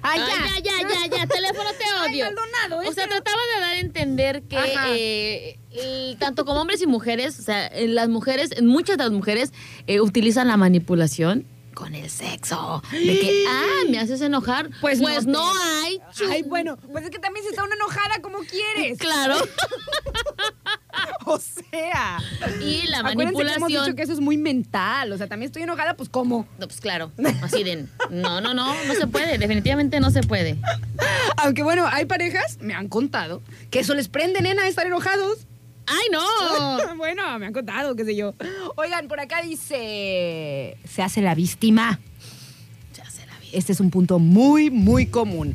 [0.03, 2.27] Ay, Ay, ya, ya, ya, ya, teléfono te odio.
[2.27, 4.57] Ay, Maldonado, o este sea, trataba de dar a entender que
[4.95, 9.13] eh, el- tanto como hombres y mujeres, o sea, eh, las mujeres, muchas de las
[9.13, 9.53] mujeres
[9.89, 11.45] eh, utilizan la manipulación
[11.77, 12.83] con el sexo.
[12.91, 14.71] De que, ah, me haces enojar.
[14.81, 15.45] Pues Pues, no
[15.85, 16.01] hay.
[16.31, 18.99] Ay, bueno, pues es que también si está una enojada, como quieres?
[18.99, 19.37] Claro.
[21.27, 22.19] O sea.
[22.65, 23.85] Y la Acuérdense que hemos manipulación.
[23.85, 25.13] dicho que eso es muy mental.
[25.13, 26.47] O sea, también estoy enojada, pues ¿cómo?
[26.59, 27.11] No, pues claro,
[27.43, 30.57] así de, no, no, no, no se puede, definitivamente no se puede.
[31.37, 35.47] Aunque bueno, hay parejas, me han contado, que eso les prende, nena, estar enojados.
[35.87, 36.97] ¡Ay, no!
[36.97, 38.35] bueno, me han contado, qué sé yo.
[38.77, 42.01] Oigan, por acá dice, se hace la víctima.
[42.93, 43.51] Se la vi.
[43.53, 45.55] Este es un punto muy, muy común.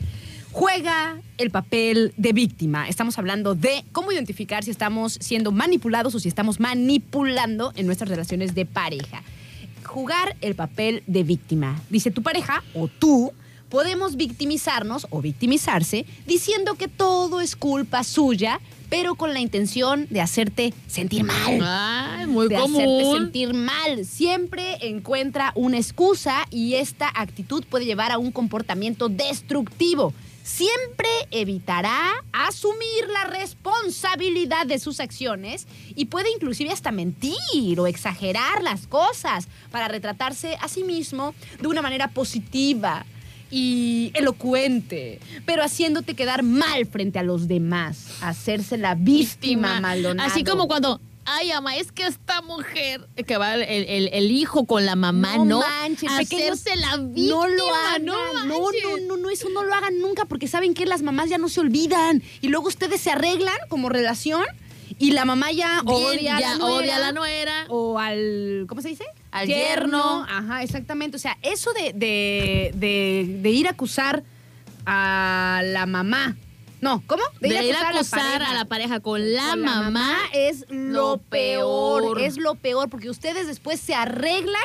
[0.52, 2.90] Juega el papel de víctima.
[2.90, 8.10] Estamos hablando de cómo identificar si estamos siendo manipulados o si estamos manipulando en nuestras
[8.10, 9.24] relaciones de pareja.
[9.86, 11.82] Jugar el papel de víctima.
[11.90, 13.32] Dice tu pareja o tú.
[13.70, 18.60] Podemos victimizarnos o victimizarse diciendo que todo es culpa suya,
[18.92, 24.06] pero con la intención de hacerte sentir mal Ay, muy de hacerte sentir mal.
[24.06, 30.14] Siempre encuentra una excusa y esta actitud puede llevar a un comportamiento destructivo.
[30.44, 38.62] Siempre evitará asumir la responsabilidad de sus acciones y puede inclusive hasta mentir o exagerar
[38.62, 43.06] las cosas para retratarse a sí mismo de una manera positiva
[43.52, 50.30] y elocuente, pero haciéndote quedar mal frente a los demás, hacerse la víctima, Maldonado.
[50.30, 54.66] Así como cuando, ay, ama, es que esta mujer que va el, el- el hijo
[54.66, 55.46] con la mamá, ¿no?
[55.46, 58.06] No manches, Hacerse la víctima, no lo hagan.
[58.06, 58.14] no
[58.46, 58.70] No,
[59.08, 61.60] no, no, eso no lo hagan nunca porque saben que las mamás ya no se
[61.60, 64.44] olvidan y luego ustedes se arreglan como relación
[65.02, 67.66] y la mamá ya Bien, odia, a la nuera, odia a la nuera.
[67.70, 69.06] o al ¿cómo se dice?
[69.32, 70.26] Al yerno.
[70.30, 71.18] Ajá, exactamente.
[71.18, 74.24] O sea, eso de, de, de, de ir a acusar
[74.86, 76.36] a la mamá.
[76.82, 77.22] No, ¿cómo?
[77.40, 80.18] De ir a acusar a la pareja con la Con mamá.
[80.34, 82.22] es lo lo peor, peor.
[82.22, 84.64] es lo peor, porque ustedes después se arreglan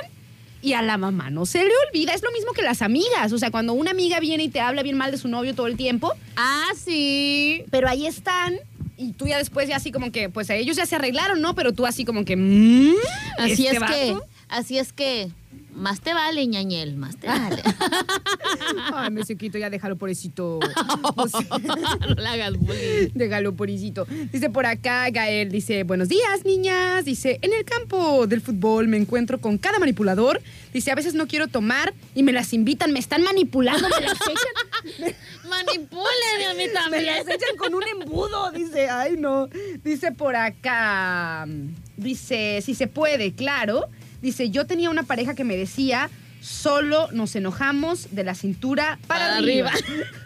[0.63, 2.15] y a la mamá no se le olvida.
[2.15, 3.33] Es lo mismo que las amigas.
[3.33, 5.67] O sea, cuando una amiga viene y te habla bien mal de su novio todo
[5.67, 7.65] el tiempo, Ah, sí.
[7.71, 8.57] pero ahí están.
[8.99, 11.55] Y tú ya después ya así como que, pues ellos ya se arreglaron, ¿no?
[11.55, 12.37] Pero tú así como que...
[12.37, 12.95] mm,
[13.39, 14.17] Así ¿este es que,
[14.49, 15.29] así es que,
[15.77, 17.63] más te vale, ñañel, más te vale.
[18.95, 20.59] Ay, me quito, ya déjalo, pobrecito.
[21.17, 21.41] O sea,
[22.09, 23.11] no le hagas bullying.
[23.15, 24.07] Déjalo, pobrecito.
[24.33, 27.05] Dice por acá Gael, dice, buenos días, niñas.
[27.05, 30.41] Dice, en el campo del fútbol me encuentro con cada manipulador.
[30.73, 34.19] Dice, a veces no quiero tomar y me las invitan, me están manipulando, me las
[34.21, 35.15] echan,
[35.49, 37.07] Manipúlame a mí me también.
[37.07, 38.51] las echan con un embudo.
[38.51, 39.49] Dice, ay no.
[39.85, 41.47] Dice por acá,
[41.97, 43.85] dice, si se puede, claro.
[44.23, 46.09] Dice, yo tenía una pareja que me decía,
[46.41, 49.71] solo nos enojamos de la cintura para, Para arriba.
[49.71, 50.07] arriba.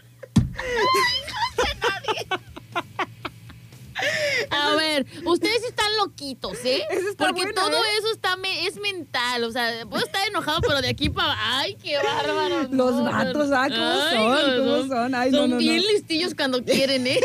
[4.50, 6.82] A ver, ustedes están loquitos, ¿eh?
[6.90, 7.88] Está Porque todo ¿eh?
[7.98, 9.44] eso está me- es mental.
[9.44, 11.34] O sea, puedo estar enojado, pero de aquí para.
[11.58, 12.62] ¡Ay, qué bárbaro!
[12.62, 14.64] Los No, vatos, ah, ¿cómo ay, son?
[14.64, 15.14] ¿Cómo son?
[15.14, 15.56] Ay, son no, no.
[15.58, 17.20] bien listillos cuando quieren, ¿eh?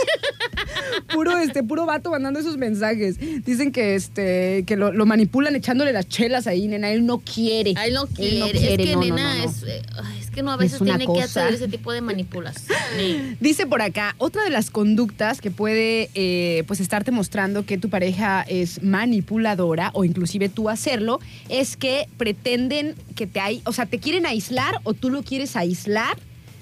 [1.14, 3.18] puro este puro vato mandando esos mensajes.
[3.46, 7.74] Dicen que este que lo, lo manipulan echándole las chelas ahí, nena, él no quiere.
[7.78, 8.40] Ay, no Él quiere.
[8.40, 9.44] no es que, nena.
[9.44, 12.78] Es, eh, ay, que no a veces tiene que hacer ese tipo de manipulación.
[13.40, 17.90] Dice por acá, otra de las conductas que puede eh, pues estarte mostrando que tu
[17.90, 21.20] pareja es manipuladora o inclusive tú hacerlo,
[21.50, 25.56] es que pretenden que te hay, o sea, te quieren aislar o tú lo quieres
[25.56, 26.18] aislar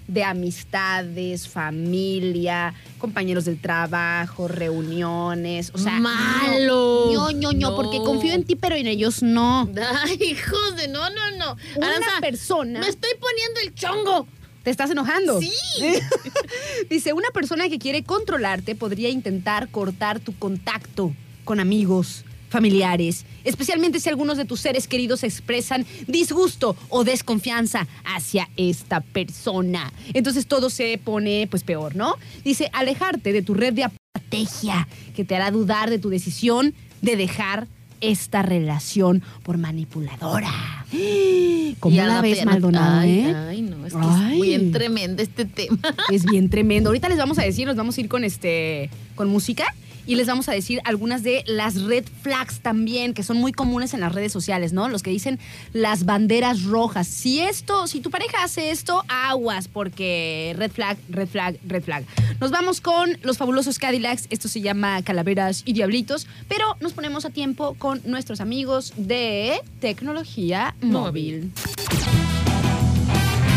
[0.08, 7.10] de amistades, familia, compañeros del trabajo, reuniones, o sea, Malo.
[7.14, 7.76] No, no, no, No.
[7.76, 9.70] porque confío en ti, pero en ellos no.
[10.04, 11.58] Ay, hijos de no, no, no.
[11.76, 14.28] Una Aranza, persona Me estoy poniendo el chongo.
[14.64, 15.42] ¿Te estás enojando?
[15.42, 15.52] Sí.
[16.90, 22.24] Dice, una persona que quiere controlarte podría intentar cortar tu contacto con amigos,
[22.54, 29.92] familiares, especialmente si algunos de tus seres queridos expresan disgusto o desconfianza hacia esta persona.
[30.14, 32.16] Entonces todo se pone pues peor, ¿no?
[32.46, 37.16] Dice, alejarte de tu red de estrategia que te hará dudar de tu decisión de
[37.16, 37.68] dejar
[38.02, 40.52] esta relación por manipuladora.
[41.80, 43.36] ¿Cómo Y a la ves, pena- Maldonado, ay, eh?
[43.36, 44.36] Ay, no, es que Ay.
[44.40, 45.80] es bien tremendo este tema.
[46.12, 46.90] Es bien tremendo.
[46.90, 49.66] Ahorita les vamos a decir, nos vamos a ir con este con música
[50.06, 53.94] y les vamos a decir algunas de las red flags también que son muy comunes
[53.94, 54.90] en las redes sociales, ¿no?
[54.90, 55.40] Los que dicen
[55.72, 57.08] las banderas rojas.
[57.08, 62.06] Si esto, si tu pareja hace esto, aguas porque red flag, red flag, red flag.
[62.40, 64.28] Nos vamos con los fabulosos Cadillacs.
[64.30, 69.62] Esto se llama Calaveras y Diablitos, pero nos ponemos a tiempo con nuestros amigos de
[69.80, 71.52] tecnología móvil.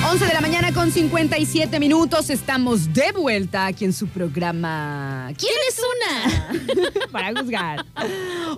[0.08, 2.30] 11 de la mañana con 57 minutos.
[2.30, 5.32] Estamos de vuelta aquí en su programa.
[5.36, 7.10] ¿Quién es una?
[7.10, 7.84] Para juzgar.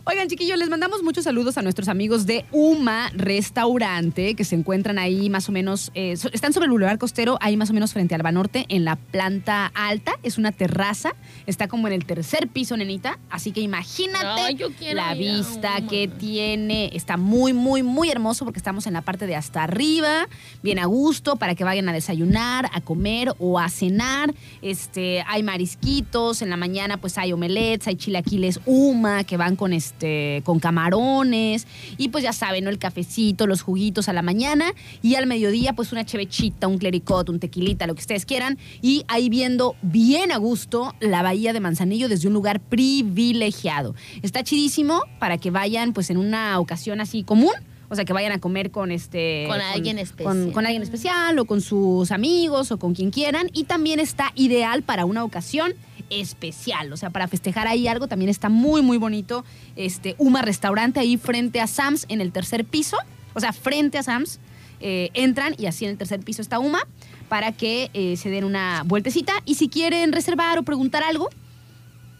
[0.05, 4.99] Oigan, chiquillos, les mandamos muchos saludos a nuestros amigos de Uma Restaurante, que se encuentran
[4.99, 8.14] ahí más o menos, eh, están sobre el Boulevard Costero, ahí más o menos frente
[8.14, 10.18] al Banorte, en la planta alta.
[10.22, 11.14] Es una terraza,
[11.46, 13.18] está como en el tercer piso, nenita.
[13.30, 14.55] Así que imagínate
[14.92, 15.88] la vista Uma.
[15.88, 16.90] que tiene.
[16.94, 20.28] Está muy, muy, muy hermoso porque estamos en la parte de hasta arriba,
[20.62, 24.34] bien a gusto, para que vayan a desayunar, a comer o a cenar.
[24.62, 29.72] Este, hay marisquitos, en la mañana pues hay omelets, hay chilaquiles Uma que van con
[29.72, 31.66] este con camarones
[31.97, 32.70] y pues ya saben, ¿no?
[32.70, 34.72] el cafecito, los juguitos a la mañana
[35.03, 39.05] y al mediodía pues una chevechita, un clericot, un tequilita, lo que ustedes quieran y
[39.09, 43.95] ahí viendo bien a gusto la bahía de Manzanillo desde un lugar privilegiado.
[44.22, 47.53] Está chidísimo para que vayan pues en una ocasión así común.
[47.91, 49.47] O sea, que vayan a comer con este.
[49.49, 50.53] Con alguien Con, especial.
[50.53, 53.49] con alguien especial o con sus amigos o con quien quieran.
[53.53, 55.72] Y también está ideal para una ocasión
[56.11, 56.93] especial.
[56.93, 59.45] O sea, para festejar ahí algo también está muy, muy bonito.
[59.76, 62.97] Este, Uma Restaurante ahí frente a Sam's en el tercer piso.
[63.34, 64.39] O sea, frente a Sam's.
[64.80, 66.80] eh, entran y así en el tercer piso está Uma
[67.28, 69.32] para que eh, se den una vueltecita.
[69.45, 71.28] Y si quieren reservar o preguntar algo,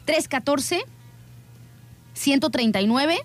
[0.07, 0.83] 314
[2.14, 3.19] 139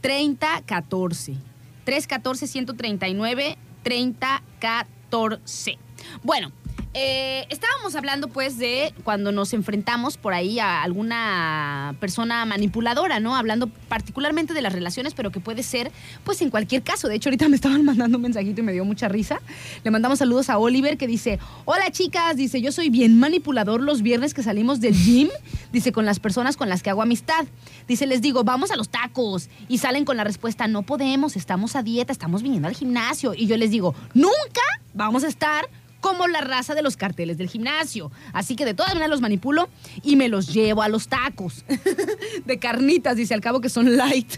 [0.00, 1.36] 3014.
[1.84, 5.78] 314 139 3014.
[6.22, 6.52] Bueno,
[6.92, 13.36] eh, estábamos hablando pues de cuando nos enfrentamos por ahí a alguna persona manipuladora, ¿no?
[13.36, 15.92] Hablando particularmente de las relaciones, pero que puede ser
[16.24, 17.06] pues en cualquier caso.
[17.06, 19.40] De hecho, ahorita me estaban mandando un mensajito y me dio mucha risa.
[19.84, 24.02] Le mandamos saludos a Oliver que dice, hola chicas, dice, yo soy bien manipulador los
[24.02, 25.28] viernes que salimos del gym,
[25.72, 27.46] dice, con las personas con las que hago amistad.
[27.86, 29.48] Dice, les digo, vamos a los tacos.
[29.68, 33.32] Y salen con la respuesta, no podemos, estamos a dieta, estamos viniendo al gimnasio.
[33.32, 34.60] Y yo les digo, nunca
[34.92, 35.68] vamos a estar
[36.00, 38.10] como la raza de los carteles del gimnasio.
[38.32, 39.68] Así que de todas maneras los manipulo
[40.02, 41.64] y me los llevo a los tacos.
[42.44, 44.36] de carnitas, dice, al cabo que son light.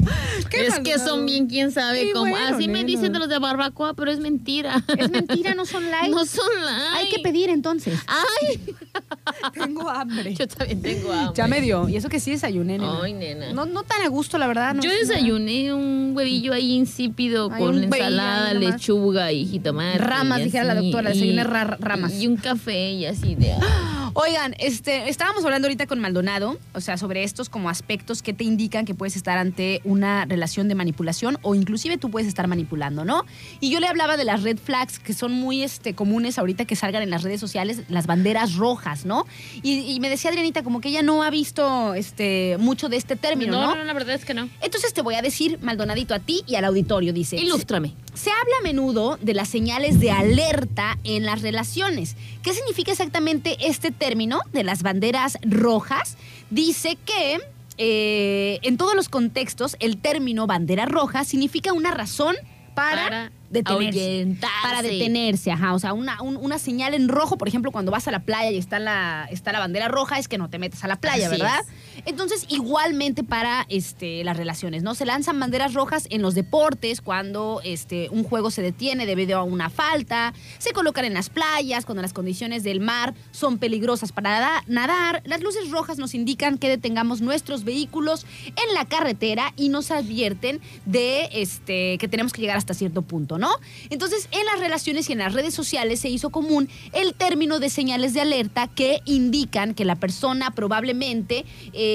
[0.50, 2.30] Qué es que son bien, quién sabe Sí, cómo.
[2.30, 4.82] bueno, Así me dicen de los de barbacoa, pero es mentira.
[4.98, 6.10] Es mentira, no son likes.
[6.10, 6.96] No son likes.
[6.96, 7.98] Hay que pedir entonces.
[8.06, 8.74] Ay,
[9.54, 10.34] Tengo hambre.
[10.34, 11.34] yo también tengo hambre.
[11.36, 11.88] Ya me dio.
[11.88, 13.00] Y eso que sí desayuné, nena.
[13.02, 13.52] Ay, nena.
[13.52, 14.74] No, no tan a gusto, la verdad.
[14.74, 19.98] no Yo desayuné un huevillo ahí insípido Ay, con ensalada, lechuga y jitomate.
[19.98, 22.12] Ramas, dijera la doctora, desayuné ra- ramas.
[22.14, 23.54] Y un café y así de.
[24.14, 28.44] Oigan, este, estábamos hablando ahorita con Maldonado, o sea, sobre estos como aspectos que te
[28.44, 33.04] indican que puedes estar ante una relación de manipulación o inclusive tú puedes estar manipulando,
[33.04, 33.24] ¿no?
[33.60, 36.74] Y yo le hablaba de las red flags que son muy este, comunes ahorita que
[36.74, 39.26] salgan en las redes sociales, las banderas rojas, ¿no?
[39.62, 43.16] Y, y me decía Adrianita como que ella no ha visto este, mucho de este
[43.16, 43.66] término, ¿no?
[43.66, 44.48] no, no, la verdad es que no.
[44.60, 47.36] Entonces te voy a decir, Maldonadito, a ti y al auditorio, dice.
[47.36, 47.94] Ilústrame.
[48.14, 52.16] Se habla a menudo de las señales de alerta en las relaciones.
[52.42, 56.16] ¿Qué significa exactamente este término de las banderas rojas?
[56.50, 57.38] Dice que
[57.78, 62.36] eh, en todos los contextos el término bandera roja significa una razón
[62.74, 64.36] para, Para detenerse.
[64.62, 65.74] Para detenerse, ajá.
[65.74, 68.50] O sea, una, un- una señal en rojo, por ejemplo, cuando vas a la playa
[68.50, 71.26] y está la, está la bandera roja, es que no te metes a la playa,
[71.28, 71.60] Así ¿verdad?
[72.06, 74.94] Entonces, igualmente para este, las relaciones, ¿no?
[74.94, 79.42] Se lanzan banderas rojas en los deportes cuando este, un juego se detiene debido a
[79.42, 84.30] una falta, se colocan en las playas cuando las condiciones del mar son peligrosas para
[84.30, 85.22] nada- nadar.
[85.24, 90.60] Las luces rojas nos indican que detengamos nuestros vehículos en la carretera y nos advierten
[90.86, 93.50] de este, que tenemos que llegar hasta cierto punto, ¿no?
[93.90, 97.70] Entonces, en las relaciones y en las redes sociales se hizo común el término de
[97.70, 101.89] señales de alerta que indican que la persona probablemente eh,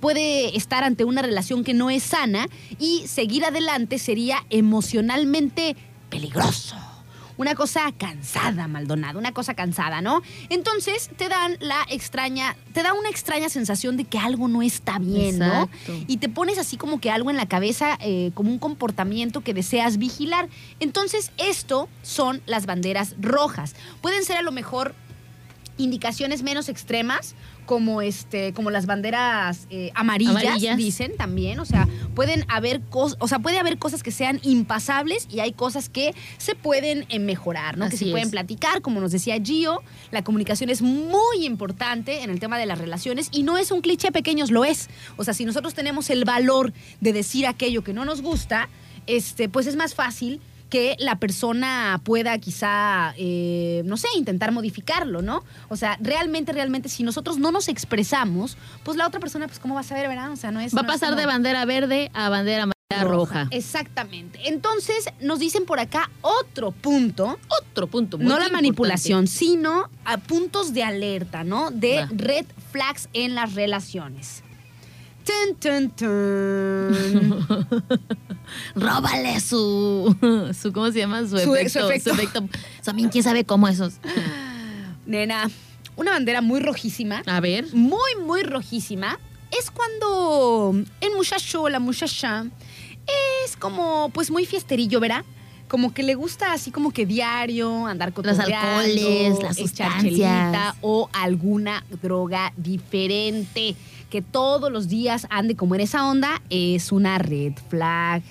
[0.00, 5.76] puede estar ante una relación que no es sana y seguir adelante sería emocionalmente
[6.10, 6.76] peligroso.
[7.38, 10.22] Una cosa cansada, Maldonado, una cosa cansada, ¿no?
[10.48, 14.98] Entonces te dan la extraña, te da una extraña sensación de que algo no está
[14.98, 15.68] bien, ¿no?
[16.06, 19.52] Y te pones así como que algo en la cabeza, eh, como un comportamiento que
[19.52, 20.48] deseas vigilar.
[20.80, 23.76] Entonces, esto son las banderas rojas.
[24.00, 24.94] Pueden ser a lo mejor
[25.76, 27.34] indicaciones menos extremas,
[27.66, 30.76] como este, como las banderas eh, amarillas, Amarillas.
[30.76, 31.58] dicen también.
[31.60, 35.52] O sea, pueden haber cosas, o sea, puede haber cosas que sean impasables y hay
[35.52, 37.90] cosas que se pueden eh, mejorar, ¿no?
[37.90, 39.82] que se pueden platicar, como nos decía Gio.
[40.10, 43.80] La comunicación es muy importante en el tema de las relaciones y no es un
[43.82, 44.88] cliché pequeños, lo es.
[45.16, 48.68] O sea, si nosotros tenemos el valor de decir aquello que no nos gusta,
[49.06, 55.22] este, pues es más fácil que la persona pueda quizá, eh, no sé, intentar modificarlo,
[55.22, 55.44] ¿no?
[55.68, 59.74] O sea, realmente, realmente, si nosotros no nos expresamos, pues la otra persona, pues, ¿cómo
[59.74, 60.32] va a saber, verdad?
[60.32, 60.74] O sea, no es...
[60.74, 63.48] Va a no pasar de bandera verde a bandera amarilla roja.
[63.50, 64.40] Exactamente.
[64.48, 68.56] Entonces, nos dicen por acá otro punto, Otro punto muy no la importante.
[68.56, 71.70] manipulación, sino a puntos de alerta, ¿no?
[71.70, 74.42] De red flags en las relaciones.
[75.26, 77.46] Tun, tun, tun.
[78.76, 80.14] Róbale su,
[80.60, 80.72] su.
[80.72, 81.22] ¿Cómo se llama?
[81.22, 81.88] Su, Su- su efecto.
[82.00, 82.48] Su efecto.
[82.84, 83.94] También quién sabe cómo esos.
[85.04, 85.50] Nena,
[85.96, 87.66] una bandera muy rojísima, A ver.
[87.72, 89.18] muy, muy rojísima,
[89.58, 92.46] es cuando el muchacho o la muchacha
[93.44, 95.24] es como, pues, muy fiesterillo, ¿verdad?
[95.68, 100.74] Como que le gusta así como que diario andar con Los alcoholes, las sustancias.
[100.80, 103.74] o alguna droga diferente.
[104.10, 108.22] Que todos los días ande como en esa onda es una red flag.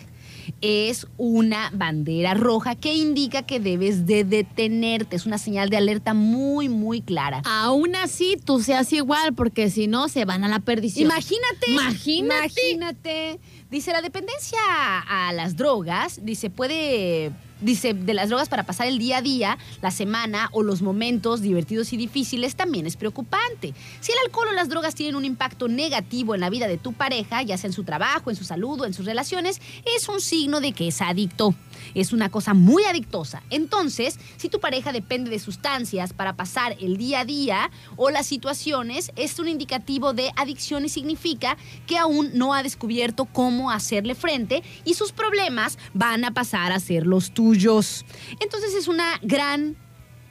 [0.62, 5.16] Es una bandera roja que indica que debes de detenerte.
[5.16, 7.42] Es una señal de alerta muy, muy clara.
[7.46, 11.10] Aún así, tú seas igual, porque si no, se van a la perdición.
[11.10, 11.72] Imagínate.
[11.72, 12.72] Imagínate.
[12.72, 13.40] Imagínate.
[13.72, 14.60] Dice, la dependencia
[15.08, 19.58] a las drogas, dice, puede, dice, de las drogas para pasar el día a día,
[19.82, 23.74] la semana o los momentos divertidos y difíciles también es preocupante.
[24.02, 26.94] Si el alcohol o las drogas tienen un impacto negativo en la vida de tu
[26.94, 29.60] pareja, ya sea en su trabajo, en su salud o en sus relaciones,
[29.96, 31.56] es un signo de que es adicto.
[31.94, 33.44] Es una cosa muy adictosa.
[33.50, 38.26] Entonces, si tu pareja depende de sustancias para pasar el día a día o las
[38.26, 41.58] situaciones, es un indicativo de adicción y significa
[41.88, 46.80] que aún no ha descubierto cómo hacerle frente y sus problemas van a pasar a
[46.80, 48.06] ser los tuyos.
[48.40, 49.76] Entonces es una gran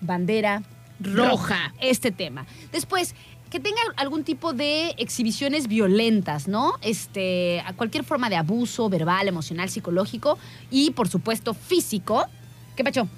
[0.01, 0.62] bandera
[1.01, 1.75] roja, Roja.
[1.81, 2.47] este tema.
[2.72, 3.14] Después,
[3.51, 6.75] que tenga algún tipo de exhibiciones violentas, ¿no?
[6.83, 10.39] Este, a cualquier forma de abuso verbal, emocional, psicológico
[10.70, 12.27] y, por supuesto, físico.
[12.75, 13.09] ¿Qué pacho?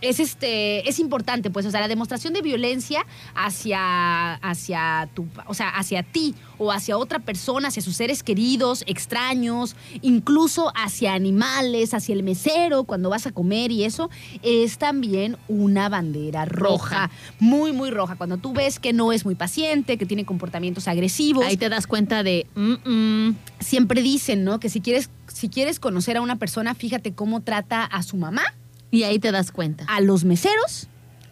[0.00, 5.54] Es este es importante pues o sea la demostración de violencia hacia hacia tu o
[5.54, 11.94] sea hacia ti o hacia otra persona hacia sus seres queridos extraños incluso hacia animales
[11.94, 14.10] hacia el mesero cuando vas a comer y eso
[14.42, 17.10] es también una bandera roja, Roja.
[17.38, 18.16] muy muy roja.
[18.16, 21.44] Cuando tú ves que no es muy paciente que tiene comportamientos agresivos.
[21.44, 25.78] Ahí te das cuenta de, mm, mm, siempre dicen no que si quieres si quieres
[25.80, 28.42] conocer a una persona fíjate cómo trata a su mamá
[28.90, 29.84] y ahí te das cuenta.
[29.88, 30.88] a los meseros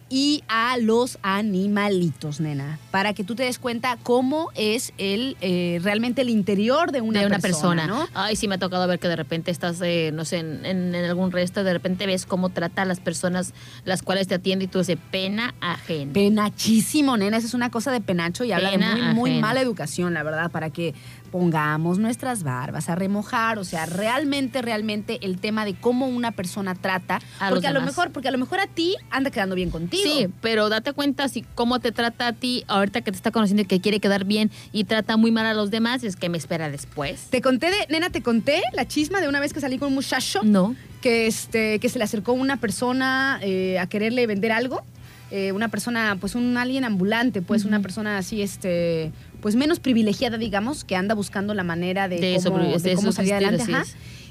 [0.09, 5.79] y a los animalitos, nena, para que tú te des cuenta cómo es el eh,
[5.83, 7.87] realmente el interior de una, de una persona.
[7.87, 8.07] ¿no?
[8.13, 10.95] Ay, sí me ha tocado ver que de repente estás, eh, no sé, en, en-
[10.95, 13.53] en algún resto, de repente ves cómo trata a las personas
[13.83, 16.13] las cuales te atiende y tú dices, pena ajena.
[16.13, 19.59] Penachísimo, nena, esa es una cosa de penacho y habla de Pena muy, muy mala
[19.59, 20.93] educación, la verdad, para que
[21.27, 26.75] pongamos nuestras barbas a remojar, o sea, realmente, realmente el tema de cómo una persona
[26.75, 27.95] trata, A los porque a lo demás.
[27.95, 30.03] mejor, porque a lo mejor a ti anda quedando bien contigo.
[30.03, 33.63] Sí, pero date cuenta si cómo te trata a ti ahorita que te está conociendo
[33.63, 36.37] y que quiere quedar bien y trata muy mal a los demás, es que me
[36.37, 37.27] espera después.
[37.29, 39.95] Te conté de, nena, te conté la chisma de una vez que salí con un
[39.95, 40.41] muchacho.
[40.43, 40.75] No.
[41.01, 44.81] que este que se le acercó una persona eh, a quererle vender algo
[45.29, 49.11] eh, una persona pues un alguien ambulante pues una persona así este
[49.41, 52.95] pues menos privilegiada digamos que anda buscando la manera de, De cómo, sobre- de de
[52.95, 53.83] cómo salir adelante ajá.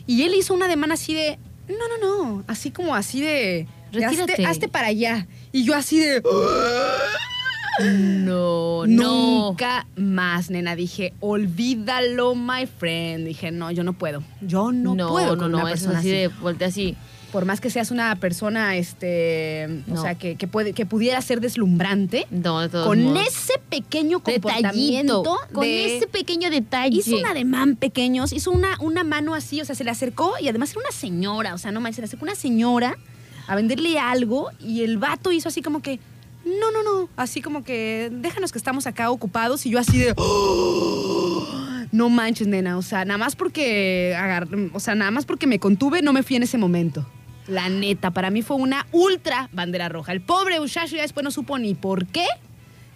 [0.06, 1.38] y él hizo una demanda así de
[1.68, 1.98] no no
[2.36, 3.66] no así como así de,
[4.04, 6.22] hazte, hazte para allá y yo así de
[7.80, 9.48] No, no.
[9.48, 10.74] Nunca más, nena.
[10.76, 13.26] Dije, olvídalo, my friend.
[13.26, 14.22] Dije, no, yo no puedo.
[14.40, 16.08] Yo no, no, puedo no, con no, una es así.
[16.08, 16.96] de voltea así.
[17.36, 21.42] Por más que seas una persona, este, o sea, que, que puede, que pudiera ser
[21.42, 23.28] deslumbrante, No, de con modos.
[23.28, 26.96] ese pequeño detallito, comportamiento, con de- ese pequeño detalle.
[26.96, 30.48] hizo un ademán pequeños, hizo una, una mano así, o sea, se le acercó y
[30.48, 32.96] además era una señora, o sea, no manches, se le acercó una señora
[33.46, 36.00] a venderle algo y el vato hizo así como que,
[36.46, 40.14] no, no, no, así como que, déjanos que estamos acá ocupados y yo así de,
[40.16, 41.46] "Oh,
[41.92, 45.58] no manches, nena, o sea, nada más porque, agar- o sea, nada más porque me
[45.58, 47.06] contuve, no me fui en ese momento.
[47.48, 50.12] La neta, para mí fue una ultra bandera roja.
[50.12, 52.26] El pobre muchacho ya después no supo ni por qué,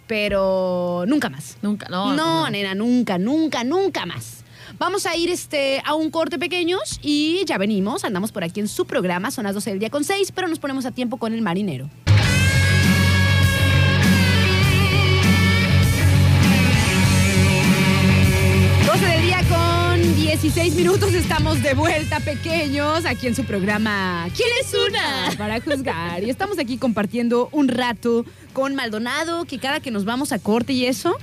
[0.07, 1.57] pero nunca más.
[1.61, 2.13] Nunca, no.
[2.13, 4.43] No, nena, nunca, nunca, nunca más.
[4.77, 8.03] Vamos a ir este, a un corte pequeños y ya venimos.
[8.03, 10.59] Andamos por aquí en su programa, son las 12 del día con 6, pero nos
[10.59, 11.89] ponemos a tiempo con el marinero.
[20.31, 21.13] 16 minutos...
[21.13, 23.05] ...estamos de vuelta, pequeños...
[23.05, 24.29] ...aquí en su programa...
[24.33, 25.29] ¿Quién es una?
[25.37, 26.23] Para juzgar.
[26.23, 28.23] Y estamos aquí compartiendo un rato...
[28.53, 29.43] ...con Maldonado...
[29.43, 31.17] ...que cada que nos vamos a corte y eso...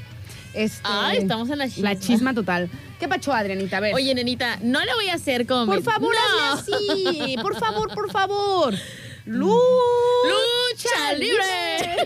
[0.53, 1.95] Este, Ay, estamos en la chisma.
[1.95, 2.69] La chisma total.
[3.01, 3.79] ¿Qué pacho, Adrianita?
[3.79, 3.95] A ver.
[3.95, 5.73] Oye, nenita, no le voy a hacer como.
[5.73, 6.53] por favor, no.
[6.53, 7.37] hazle así.
[7.43, 8.75] Por favor, por favor.
[9.25, 11.97] Lu- ¡Lucha libre!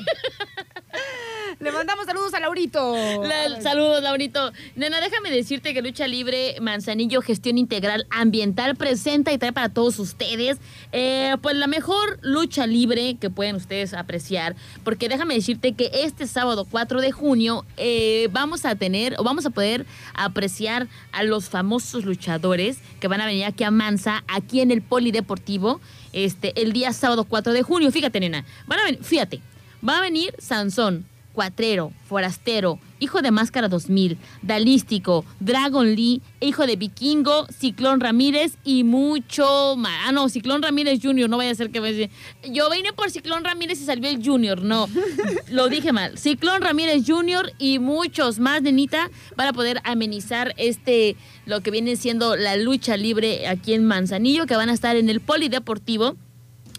[1.62, 3.22] Le mandamos saludos a Laurito.
[3.22, 4.50] La- saludos, Laurito.
[4.74, 10.00] Nena, déjame decirte que Lucha Libre Manzanillo Gestión Integral Ambiental presenta y trae para todos
[10.00, 10.58] ustedes
[10.90, 14.56] eh, pues la mejor lucha libre que pueden ustedes apreciar.
[14.82, 19.46] Porque déjame decirte que este sábado 4 de junio eh, vamos a tener o vamos
[19.46, 24.62] a poder apreciar a los famosos luchadores que van a venir aquí a Mansa, aquí
[24.62, 25.80] en el Polideportivo,
[26.12, 27.92] este, el día sábado 4 de junio.
[27.92, 29.40] Fíjate, nena, van a venir, fíjate,
[29.88, 36.76] va a venir Sansón, Cuatrero, Forastero, Hijo de Máscara 2000, Dalístico, Dragon Lee, Hijo de
[36.76, 39.92] Vikingo, Ciclón Ramírez y mucho más.
[40.06, 42.10] Ah, no, Ciclón Ramírez Jr., no vaya a ser que me
[42.50, 44.62] yo vine por Ciclón Ramírez y salió el Junior.
[44.62, 44.88] No,
[45.50, 46.16] lo dije mal.
[46.18, 47.52] Ciclón Ramírez Jr.
[47.58, 51.16] y muchos más, nenita, van a poder amenizar este,
[51.46, 55.08] lo que viene siendo la lucha libre aquí en Manzanillo, que van a estar en
[55.08, 56.16] el Polideportivo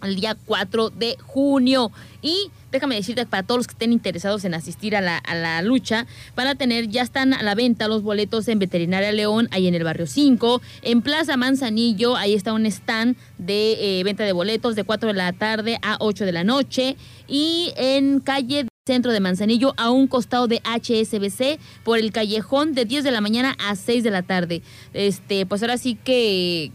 [0.04, 1.92] el día 4 de junio.
[2.22, 6.48] Y déjame decirte, para todos los que estén interesados en asistir a la, lucha, van
[6.48, 9.84] a tener, ya están a la venta los boletos en Veterinaria León, ahí en el
[9.84, 14.84] barrio 5, en Plaza Manzanillo, ahí está un stand de eh, venta de boletos de
[14.84, 16.98] 4 de la tarde a 8 de la noche,
[17.28, 22.84] y en calle Centro de Manzanillo, a un costado de HSBC, por el callejón de
[22.84, 24.62] 10 de la mañana a 6 de la tarde.
[24.94, 26.72] Este, pues ahora sí que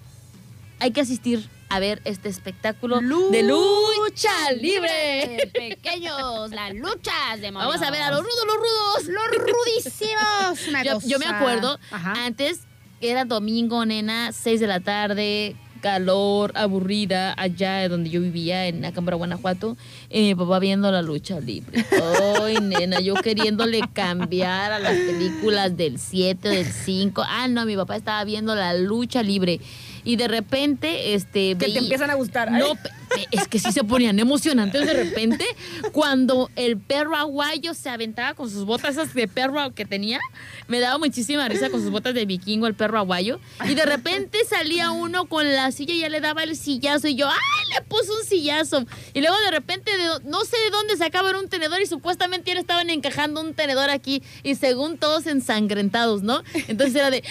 [0.78, 5.50] hay que asistir a ver este espectáculo de lucha libre.
[5.52, 9.04] Pequeños, las luchas de Vamos a ver a los rudos, los rudos.
[9.04, 10.84] Los rudísimos.
[10.84, 12.24] Yo, yo me acuerdo, Ajá.
[12.24, 12.60] antes
[13.00, 19.18] era domingo, nena, 6 de la tarde, calor, aburrida, allá donde yo vivía, en Acámbaro,
[19.18, 19.76] Guanajuato,
[20.10, 21.84] y mi papá viendo la lucha libre.
[22.42, 27.22] Ay, nena, yo queriéndole cambiar a las películas del 7, del 5.
[27.26, 29.60] Ah, no, mi papá estaba viendo la lucha libre.
[30.08, 31.54] Y de repente, este...
[31.58, 32.50] Que te empiezan a gustar.
[32.50, 32.78] No,
[33.30, 35.44] Es que sí se ponían emocionantes de repente
[35.92, 40.20] cuando el perro aguayo se aventaba con sus botas esas de perro que tenía.
[40.66, 43.40] Me daba muchísima risa con sus botas de vikingo el perro aguayo.
[43.68, 47.16] Y de repente salía uno con la silla y ya le daba el sillazo y
[47.16, 47.74] yo, ¡ay!
[47.74, 48.84] Le puso un sillazo.
[49.14, 49.92] Y luego de repente
[50.24, 54.22] no sé de dónde sacaban un tenedor y supuestamente ya estaban encajando un tenedor aquí
[54.42, 56.42] y según todos ensangrentados, ¿no?
[56.68, 57.22] Entonces era de,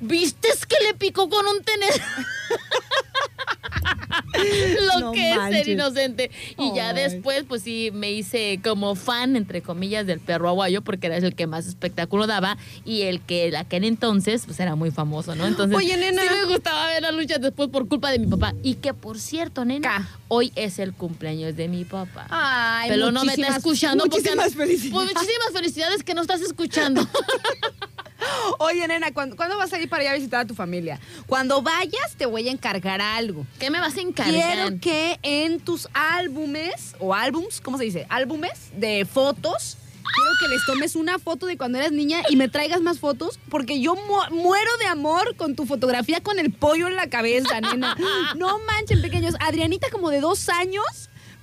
[0.00, 2.00] ¿viste que le picó con un tenedor?
[4.92, 6.30] Lo No que es ser inocente.
[6.58, 11.06] Y ya después, pues sí, me hice como fan, entre comillas, del perro aguayo, porque
[11.06, 14.90] era el que más espectáculo daba y el que en aquel entonces, pues era muy
[14.90, 15.46] famoso, ¿no?
[15.46, 16.22] Entonces, Oye, nena.
[16.22, 18.54] sí me gustaba ver las luchas después por culpa de mi papá.
[18.62, 22.26] Y que, por cierto, nena, hoy es el cumpleaños de mi papá.
[22.28, 24.92] Ay, Pero no me está muchísimas- escuchando porque muchísimas pues, felicidades.
[25.14, 27.06] muchísimas felicidades que no estás escuchando.
[28.58, 31.00] Oye, nena, ¿cuándo, cuándo vas a ir para allá a visitar a tu familia?
[31.26, 33.46] Cuando vayas, te voy a encargar algo.
[33.58, 34.34] ¿Qué me vas a encargar?
[34.34, 38.06] Quiero que en tus álbumes, o álbums, ¿cómo se dice?
[38.08, 39.78] Álbumes de fotos.
[40.14, 43.38] Quiero que les tomes una foto de cuando eras niña y me traigas más fotos,
[43.50, 47.60] porque yo mu- muero de amor con tu fotografía con el pollo en la cabeza,
[47.60, 47.96] nena.
[48.36, 49.34] No manchen, pequeños.
[49.40, 50.84] Adrianita, como de dos años,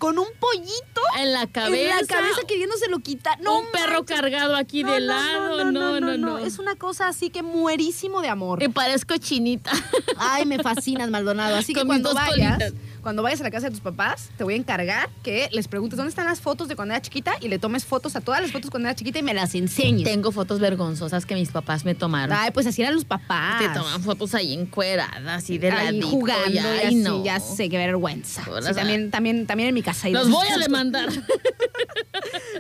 [0.04, 1.82] con un pollito En la cabeza.
[1.82, 3.40] en la cabeza queriéndoselo quitar.
[3.40, 5.64] No un perro cargado aquí de lado.
[5.72, 6.38] No, no, no.
[6.40, 8.62] Es una cosa así que muerísimo de amor.
[8.62, 9.72] Y parezco chinita.
[10.18, 11.56] Ay, me fascinas, Maldonado.
[11.56, 12.74] Así que Con cuando vayas, colitas.
[13.04, 15.98] Cuando vayas a la casa de tus papás, te voy a encargar que les preguntes
[15.98, 18.52] dónde están las fotos de cuando era chiquita y le tomes fotos a todas las
[18.52, 20.04] fotos cuando era chiquita y me las enseñes.
[20.06, 22.36] Tengo fotos vergonzosas que mis papás me tomaron.
[22.40, 23.60] Ay, pues así eran los papás.
[23.60, 26.08] Te toman fotos ahí encueradas y de Ahí ladito.
[26.08, 27.24] jugando y, y, ay, así, no.
[27.24, 28.44] ya sé, qué vergüenza.
[28.44, 30.10] Sí, también, también, también en mi casa.
[30.10, 31.10] Los voy a demandar.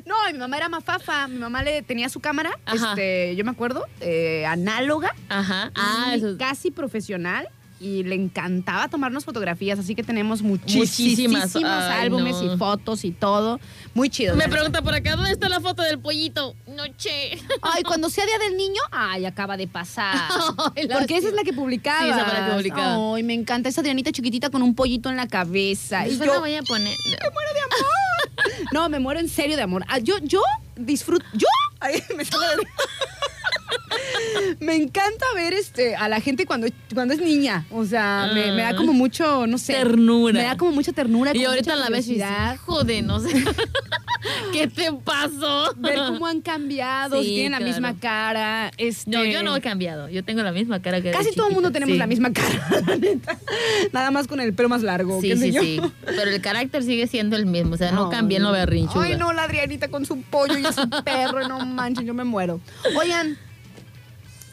[0.05, 1.27] No, mi mamá era mafafa.
[1.27, 2.89] Mi mamá le tenía su cámara, Ajá.
[2.89, 5.15] este, yo me acuerdo, eh, análoga.
[5.29, 5.71] Ajá.
[5.75, 7.47] Ah, eso casi profesional
[7.83, 11.43] y le encantaba tomarnos fotografías, así que tenemos Muchísimas.
[11.43, 12.53] muchísimos Ay, álbumes no.
[12.53, 13.59] y fotos y todo.
[13.93, 14.35] Muy chido.
[14.35, 16.55] Me pregunta por acá, ¿dónde está la foto del pollito?
[16.67, 17.37] Noche.
[17.61, 20.15] Ay, cuando sea Día del Niño, ay, acaba de pasar.
[20.75, 22.01] Ay, Porque esa es la que publicaba.
[22.03, 23.15] Sí, esa la que publicaba.
[23.15, 26.07] Ay, me encanta esa Adrianita chiquitita con un pollito en la cabeza.
[26.07, 26.95] Y Yo la voy a poner.
[28.71, 29.83] no, me muero en serio de amor.
[29.89, 30.41] Ah, Yo, yo
[30.77, 31.47] disfruto, yo,
[31.81, 32.23] Ay, me.
[34.59, 37.65] Me encanta ver este a la gente cuando, cuando es niña.
[37.71, 39.73] O sea, me, me da como mucho, no sé.
[39.73, 40.33] Ternura.
[40.33, 41.31] Me da como mucha ternura.
[41.31, 42.21] Y como ahorita mucha la ves y
[42.65, 43.29] joder, no sé.
[44.53, 45.73] ¿Qué te pasó?
[45.77, 48.71] Ver cómo han cambiado, si tienen la misma cara.
[48.77, 50.07] Este, No, yo no he cambiado.
[50.09, 51.99] Yo tengo la misma cara que Casi todo el mundo tenemos Sí.
[51.99, 53.37] la misma cara, neta.
[53.91, 55.19] Nada más con el pelo más largo.
[55.19, 55.61] Sí, qué sé sí, yo.
[55.61, 55.81] sí.
[56.05, 57.73] Pero el carácter sigue siendo el mismo.
[57.75, 59.03] O sea, no cambié en lo berrinchuda.
[59.03, 62.61] Ay, no, la Adrianita con su pollo y su perro, no manchen, yo me muero.
[62.97, 63.37] Oigan,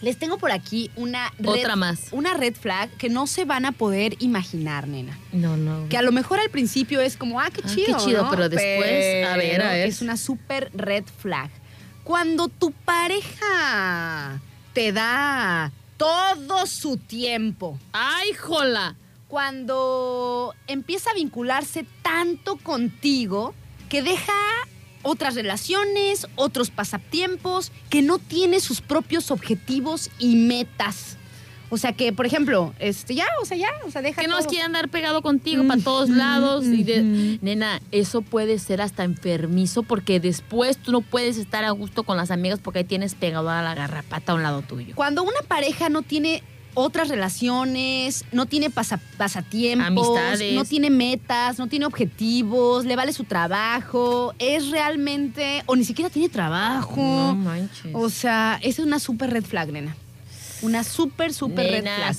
[0.03, 2.09] les tengo por aquí una red, Otra más.
[2.13, 5.19] Una red flag que no se van a poder imaginar, nena.
[5.33, 5.89] No, no.
[5.89, 7.99] Que a lo mejor al principio es como, ah, qué Ah, qué chido.
[8.05, 8.31] chido, ¿no?
[8.31, 9.89] pero después, a ver, a ver.
[9.89, 11.51] Es una super red flag.
[12.05, 14.41] Cuando tu pareja
[14.73, 18.97] te da todo su tiempo, ¡Ay, jola!
[19.29, 23.55] cuando empieza a vincularse tanto contigo
[23.89, 24.33] que deja
[25.03, 31.17] otras relaciones, otros pasatiempos, que no tiene sus propios objetivos y metas.
[31.73, 34.41] O sea que, por ejemplo, este ya, o sea, ya, o sea, deja Que nos
[34.41, 34.49] todo.
[34.49, 36.65] quiere andar pegado contigo para todos lados.
[36.67, 37.39] y de-.
[37.43, 42.17] Nena, eso puede ser hasta enfermizo porque después tú no puedes estar a gusto con
[42.17, 44.97] las amigas porque ahí tienes pegado a la garrapata a un lado tuyo.
[44.97, 46.43] Cuando una pareja no tiene
[46.75, 50.55] otras relaciones, no tiene pasa- pasatiempos, Amistades.
[50.55, 56.11] no tiene metas, no tiene objetivos, le vale su trabajo, es realmente, o ni siquiera
[56.11, 57.01] tiene trabajo.
[57.03, 57.93] No manches.
[57.95, 59.97] O sea, esa es una super red flag, nena.
[60.63, 62.17] Una super, super red flag.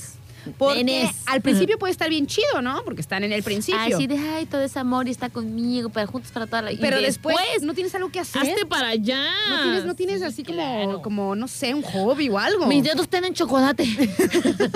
[0.58, 1.14] Porque Nenes.
[1.26, 2.82] al principio puede estar bien chido, ¿no?
[2.84, 3.80] Porque están en el principio.
[3.80, 6.72] Ay, sí, de ay, todo ese amor y está conmigo, para juntos para toda la
[6.72, 8.42] y Pero después, no tienes algo que hacer.
[8.42, 9.22] hazte para allá.
[9.48, 11.02] no tienes, no tienes Sí, así como, claro.
[11.02, 12.66] como, no sé, un hobby o algo.
[12.66, 13.84] Mis dedos tienen chocolate.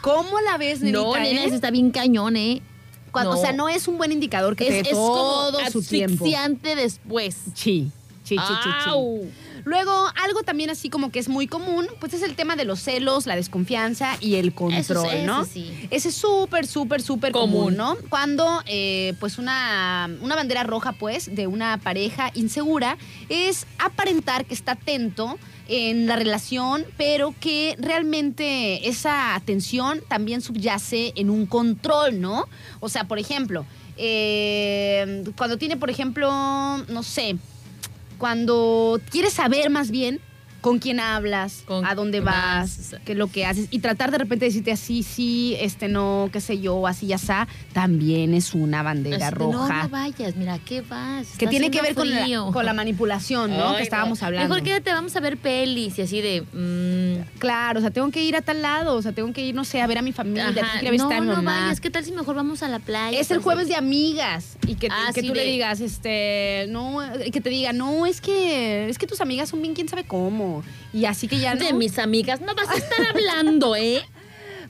[0.00, 0.98] ¿Cómo la ves, nenita?
[1.00, 1.48] no, nena, eh?
[1.52, 2.62] está bien cañón, ¿eh?
[3.10, 5.70] Cuando- O sea, no es un buen indicador que te es, dé es todo como
[5.70, 6.24] su tiempo.
[6.74, 7.34] después.
[7.54, 7.90] Sí,
[8.24, 8.90] sí, sí, sí, sí.
[9.68, 9.92] Luego,
[10.24, 13.26] algo también así como que es muy común, pues es el tema de los celos,
[13.26, 15.42] la desconfianza y el control, Eso sí, ¿no?
[15.42, 15.88] eso sí.
[15.90, 17.74] Ese es súper, súper, súper Común.
[17.74, 17.96] común, ¿no?
[18.08, 22.96] Cuando, eh, pues, una, una bandera roja, pues, de una pareja insegura
[23.28, 25.38] es aparentar que está atento
[25.68, 32.46] en la relación, pero que realmente esa atención también subyace en un control, ¿no?
[32.80, 33.66] O sea, por ejemplo,
[33.98, 36.28] eh, cuando tiene, por ejemplo,
[36.88, 37.36] no sé,
[38.18, 40.20] cuando quiere saber más bien
[40.60, 43.68] con quién hablas, Con a dónde vas, qué es lo que haces.
[43.70, 47.46] Y tratar de repente decirte así, sí, este no, qué sé yo, así ya está,
[47.72, 49.76] también es una bandera Así de, roja.
[49.76, 51.28] No, no vayas, mira, ¿qué vas?
[51.38, 53.70] que tiene que ver con la, con la manipulación, ¿no?
[53.70, 54.48] Ay, que estábamos hablando.
[54.48, 56.42] Mejor quédate, vamos a ver pelis y así de.
[56.42, 59.54] mm, Claro, o sea, tengo que ir a tal lado, o sea, tengo que ir,
[59.54, 61.36] no sé, a ver a mi familia, tengo que ir a visitar a mi no,
[61.36, 61.60] no mamá.
[61.62, 63.18] vayas, ¿qué tal si mejor vamos a la playa?
[63.18, 66.66] Es el jueves de amigas y que, Ah, que sí, tú le de- digas, este,
[66.70, 66.98] no,
[67.32, 70.47] que te diga, no, es que, es que tus amigas son bien quién sabe cómo.
[70.92, 71.64] Y así que ya no.
[71.64, 74.02] De mis amigas, no vas a estar hablando, ¿eh?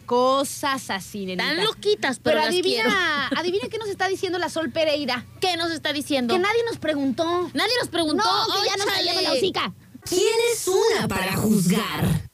[0.07, 1.45] Cosas así, nenita.
[1.45, 2.89] Tan loquitas, pero, Pero las quiero.
[2.89, 5.27] adivina, adivina qué nos está diciendo la Sol Pereira.
[5.41, 6.33] ¿Qué nos está diciendo?
[6.35, 7.51] Que nadie nos preguntó.
[7.53, 8.25] Nadie nos preguntó.
[8.25, 8.87] No, que ya nos
[9.23, 9.73] la hocica.
[10.09, 12.28] ¿Quién es una para juzgar?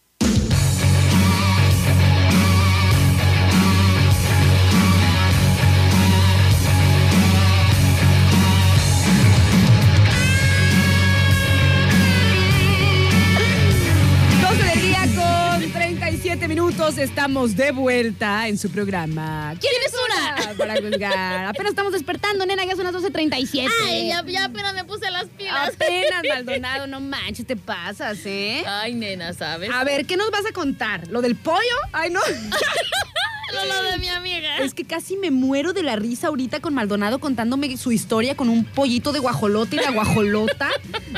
[16.85, 16.99] 37 minutos.
[16.99, 19.55] Estamos de vuelta en su programa.
[19.61, 20.55] ¿Quién es una?
[20.57, 21.47] Para juzgar.
[21.47, 23.69] Apenas estamos despertando, nena, ya son las 12.37.
[23.87, 25.71] Ay, ya, ya apenas me puse las pilas.
[25.75, 28.63] Apenas, Maldonado, no manches, te pasas, ¿eh?
[28.67, 29.71] Ay, nena, ¿sabes?
[29.73, 31.09] A ver, ¿qué nos vas a contar?
[31.09, 31.77] ¿Lo del pollo?
[31.93, 32.21] Ay, no.
[33.55, 34.59] Lo, lo de mi amiga.
[34.59, 38.49] Es que casi me muero de la risa ahorita con Maldonado contándome su historia con
[38.49, 40.69] un pollito de guajolote y la guajolota.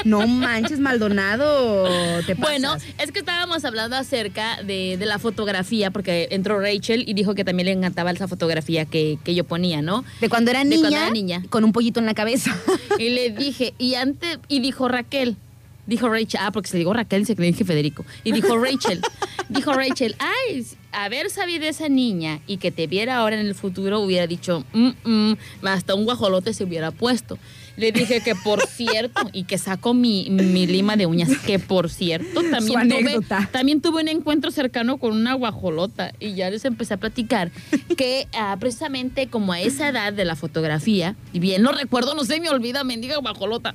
[0.04, 1.84] No manches, Maldonado.
[2.26, 2.38] Te pasas.
[2.50, 7.34] Bueno, es que estábamos hablando acerca de, de la fotografía, porque entró Rachel y dijo
[7.34, 10.04] que también le encantaba esa fotografía que, que yo ponía, ¿no?
[10.20, 11.42] de cuando era de niña, cuando era niña.
[11.50, 12.56] con un pollito en la cabeza.
[12.98, 15.36] Y le dije, y antes, y dijo Raquel,
[15.86, 19.00] dijo Rachel, ah, porque se le dijo Raquel, se le dije Federico, y dijo Rachel,
[19.48, 24.00] dijo Rachel, ay, haber sabido esa niña y que te viera ahora en el futuro
[24.00, 27.38] hubiera dicho, "Mm, mm", hasta un guajolote se hubiera puesto.
[27.76, 31.90] Le dije que por cierto, y que saco mi, mi lima de uñas, que por
[31.90, 33.18] cierto, también tuve,
[33.52, 37.50] también tuve un encuentro cercano con una guajolota y ya les empecé a platicar
[37.96, 42.24] que ah, precisamente como a esa edad de la fotografía, y bien lo recuerdo, no
[42.24, 43.74] se me olvida, mendiga guajolota.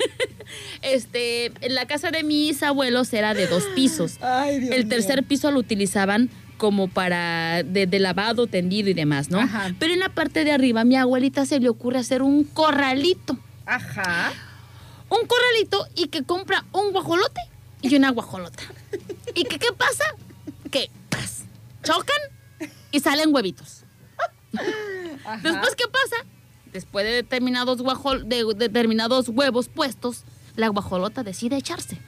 [0.82, 4.18] este, en la casa de mis abuelos era de dos pisos.
[4.50, 6.30] El tercer piso lo utilizaban
[6.60, 9.40] como para de, de lavado, tendido y demás, ¿no?
[9.40, 9.74] Ajá.
[9.78, 13.38] Pero en la parte de arriba, a mi abuelita se le ocurre hacer un corralito
[13.64, 14.30] Ajá.
[15.08, 17.40] un corralito y que compra un guajolote
[17.80, 18.62] y una guajolota.
[19.34, 20.04] ¿Y que qué pasa?
[20.70, 21.44] Que ¡pras!
[21.82, 22.20] chocan
[22.90, 23.84] y salen huevitos.
[25.42, 26.26] Después, ¿qué pasa?
[26.74, 30.24] Después de determinados, guajol, de determinados huevos puestos,
[30.56, 31.98] la guajolota decide echarse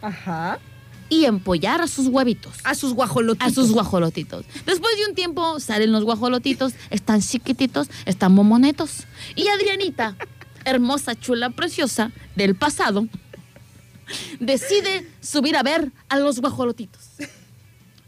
[0.00, 0.60] Ajá.
[1.08, 2.54] Y empollar a sus huevitos.
[2.64, 3.48] A sus guajolotitos.
[3.48, 4.44] A sus guajolotitos.
[4.66, 9.04] Después de un tiempo salen los guajolotitos, están chiquititos, están momonetos.
[9.34, 10.16] Y Adrianita,
[10.64, 13.08] hermosa, chula, preciosa del pasado,
[14.40, 17.07] decide subir a ver a los guajolotitos.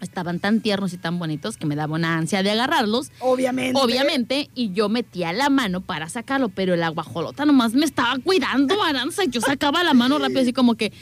[0.01, 3.11] Estaban tan tiernos y tan bonitos que me daba una ansia de agarrarlos.
[3.21, 3.79] Obviamente.
[3.79, 8.83] Obviamente, y yo metía la mano para sacarlo, pero la guajolota nomás me estaba cuidando,
[8.83, 10.93] Aranza, y yo sacaba la mano rápido, así como que,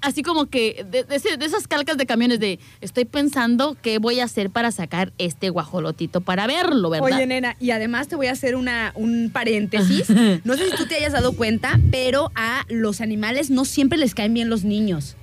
[0.00, 3.98] así como que, de, de ese- de esas calcas de camiones de, estoy pensando qué
[3.98, 7.06] voy a hacer para sacar este guajolotito para verlo, ¿verdad?
[7.16, 10.08] Oye, nena, y además te voy a hacer una, un paréntesis.
[10.44, 14.14] No sé si tú te hayas dado cuenta, pero a los animales no siempre les
[14.14, 15.16] caen bien los niños.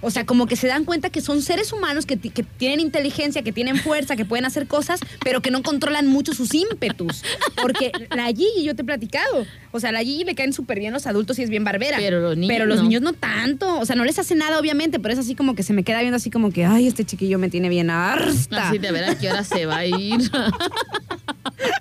[0.00, 3.42] O sea, como que se dan cuenta que son seres humanos que, que tienen inteligencia,
[3.42, 7.22] que tienen fuerza, que pueden hacer cosas, pero que no controlan mucho sus ímpetus.
[7.60, 9.46] Porque la Gigi, yo te he platicado.
[9.72, 11.96] O sea, a la Gigi le caen súper bien los adultos y es bien barbera.
[11.98, 12.82] Pero los niños Pero los no.
[12.84, 13.78] niños no tanto.
[13.78, 16.00] O sea, no les hace nada, obviamente, pero es así como que se me queda
[16.00, 18.68] viendo así como que, ay, este chiquillo me tiene bien harta.
[18.68, 20.20] Así de ver a qué hora se va a ir.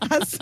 [0.10, 0.38] Así.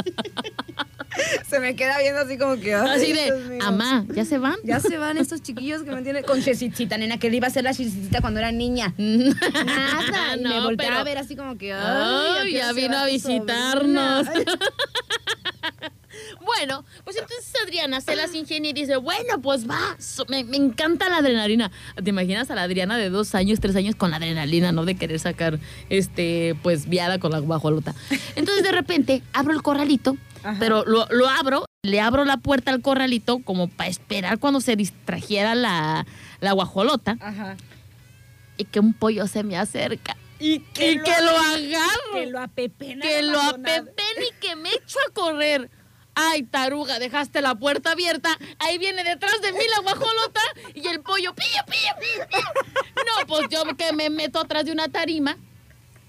[1.55, 2.73] Se me queda viendo así como que.
[2.73, 4.55] Así de, amá, ¿ya se van?
[4.65, 6.23] Ya se van estos chiquillos que me tienen.
[6.25, 8.93] Con chesicita, nena, que le iba a hacer la chesicita cuando era niña.
[8.97, 10.35] Nada.
[10.37, 11.71] Y me volteaba pero- a ver así como que.
[11.71, 14.27] Ay, Ay, ¿a qué ya vino a visitarnos.
[16.45, 19.97] Bueno, pues entonces Adriana se las ingenia y dice, bueno, pues va,
[20.29, 21.71] me encanta la adrenalina.
[22.01, 24.85] ¿Te imaginas a la Adriana de dos años, tres años con la adrenalina, no?
[24.85, 25.59] De querer sacar,
[25.89, 27.93] este, pues, viada con la guajolota.
[28.35, 30.15] Entonces, de repente, abro el corralito,
[30.45, 30.57] Ajá.
[30.59, 34.75] pero lo, lo abro, le abro la puerta al corralito como para esperar cuando se
[34.75, 36.05] distrajera la,
[36.39, 37.57] la guajolota Ajá.
[38.57, 40.15] y que un pollo se me acerca.
[40.39, 40.61] Y Y
[40.99, 43.01] que lo agarro Que lo apepena.
[43.05, 45.69] que lo apepen y que me echo a correr.
[46.17, 48.37] Ay, taruga, dejaste la puerta abierta.
[48.59, 50.39] Ahí viene detrás de mí la guajolota
[50.73, 51.33] y el pollo.
[51.35, 52.25] Pillo, pillo.
[52.95, 55.37] No, pues yo que me meto atrás de una tarima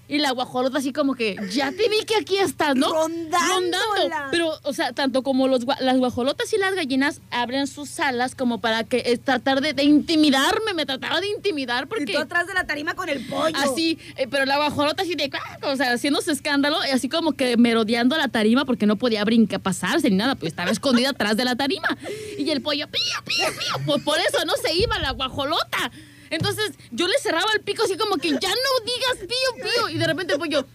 [0.09, 2.93] Y la guajolota así como que, ya te vi que aquí estás, ¿no?
[2.93, 4.29] Rondándola.
[4.31, 8.61] Pero, o sea, tanto como los, las guajolotas y las gallinas abren sus alas como
[8.61, 12.13] para que eh, tratar de, de intimidarme, me trataba de intimidar Y porque...
[12.13, 13.57] tú atrás de la tarima con el pollo.
[13.57, 15.29] Así, eh, pero la guajolota así de,
[15.63, 19.25] o sea, haciendo su escándalo, y así como que merodeando la tarima porque no podía
[19.25, 21.97] brincar, pasarse ni nada, pues estaba escondida atrás de la tarima.
[22.37, 25.91] Y el pollo, pío, pío, pío, pues por eso no se iba la guajolota.
[26.29, 29.89] Entonces yo le cerraba el pico así como que ya no digas pío, pío.
[29.89, 30.65] Y de repente el pollo,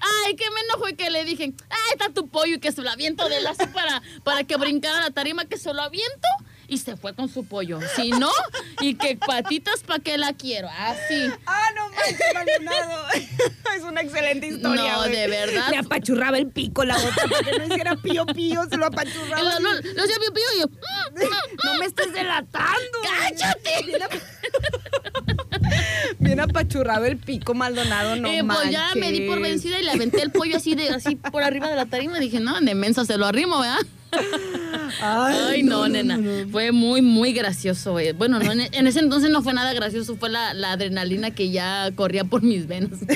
[0.00, 2.90] Ay, que me enojo que le dije, ay, está tu pollo y que se lo
[2.90, 6.28] aviento de la así para, para que brincara la tarima, que se lo aviento
[6.68, 7.78] y se fue con su pollo.
[7.94, 8.30] Si no,
[8.80, 10.68] y que patitas para que la quiero.
[10.68, 11.30] Así.
[11.46, 13.06] Ah, no manches, Maldonado.
[13.76, 14.92] es una excelente historia.
[14.92, 15.70] No, de verdad.
[15.70, 19.42] Le apachurraba el pico la otra para que no hiciera pío pío, se lo apachurraba.
[19.42, 20.66] Lo, lo, lo hacía pío, pío, y yo,
[21.64, 22.98] No me estés delatando.
[23.02, 23.84] ¡cállate!
[23.86, 24.12] Bien, ap-
[26.18, 29.90] Bien apachurrado el pico, Maldonado, no Eh, pues ya me di por vencida y le
[29.92, 32.74] aventé el pollo así de así por arriba de la tarima y dije, no, de
[32.74, 33.78] mensa se lo arrimo, ¿verdad?
[35.00, 36.18] Ay, no, nena.
[36.50, 37.96] Fue muy, muy gracioso.
[38.16, 41.50] Bueno, no, en, en ese entonces no fue nada gracioso, fue la, la adrenalina que
[41.50, 43.00] ya corría por mis venas.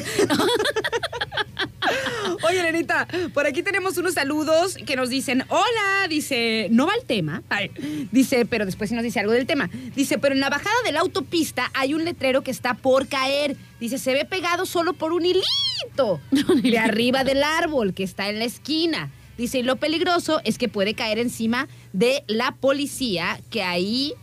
[2.42, 7.04] Oye, Lenita, por aquí tenemos unos saludos que nos dicen, hola, dice, no va el
[7.04, 7.70] tema, Ay,
[8.12, 9.68] dice, pero después sí nos dice algo del tema.
[9.94, 13.56] Dice, pero en la bajada de la autopista hay un letrero que está por caer.
[13.78, 16.20] Dice, se ve pegado solo por un hilito
[16.62, 19.10] de arriba del árbol que está en la esquina.
[19.36, 24.14] Dice, lo peligroso es que puede caer encima de la policía que ahí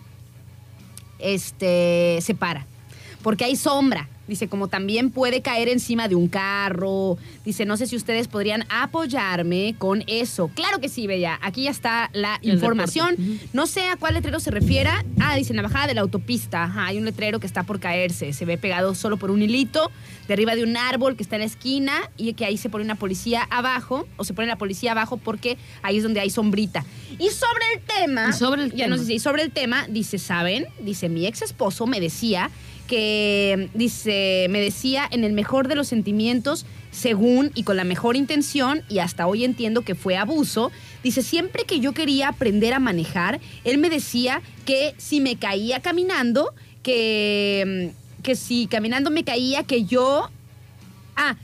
[1.20, 2.66] este, se para.
[3.24, 4.10] Porque hay sombra.
[4.28, 7.18] Dice, como también puede caer encima de un carro.
[7.46, 10.50] Dice, no sé si ustedes podrían apoyarme con eso.
[10.54, 11.40] Claro que sí, Bella.
[11.42, 13.12] Aquí ya está la El información.
[13.12, 13.48] reporte.
[13.54, 15.06] No sé a cuál letrero se refiera.
[15.20, 16.64] Ah, dice, en la bajada de la autopista.
[16.66, 18.34] Ajá, hay un letrero que está por caerse.
[18.34, 19.92] Se ve pegado solo por un hilito
[20.28, 22.84] de arriba de un árbol que está en la esquina y que ahí se pone
[22.84, 24.08] una policía abajo.
[24.18, 26.86] O se pone la policía abajo porque ahí es donde hay sombrita.
[27.18, 28.28] Y sobre el tema...
[28.30, 28.90] Y sobre el ya tema.
[28.90, 30.66] nos dice, y sobre el tema, dice, ¿saben?
[30.82, 32.50] Dice, mi ex esposo me decía
[32.88, 38.16] que, dice, me decía en el mejor de los sentimientos, según y con la mejor
[38.16, 40.72] intención, y hasta hoy entiendo que fue abuso,
[41.04, 45.82] dice, siempre que yo quería aprender a manejar, él me decía que si me caía
[45.82, 47.92] caminando, que,
[48.24, 50.30] que si caminando me caía, que yo...
[51.16, 51.36] Ah,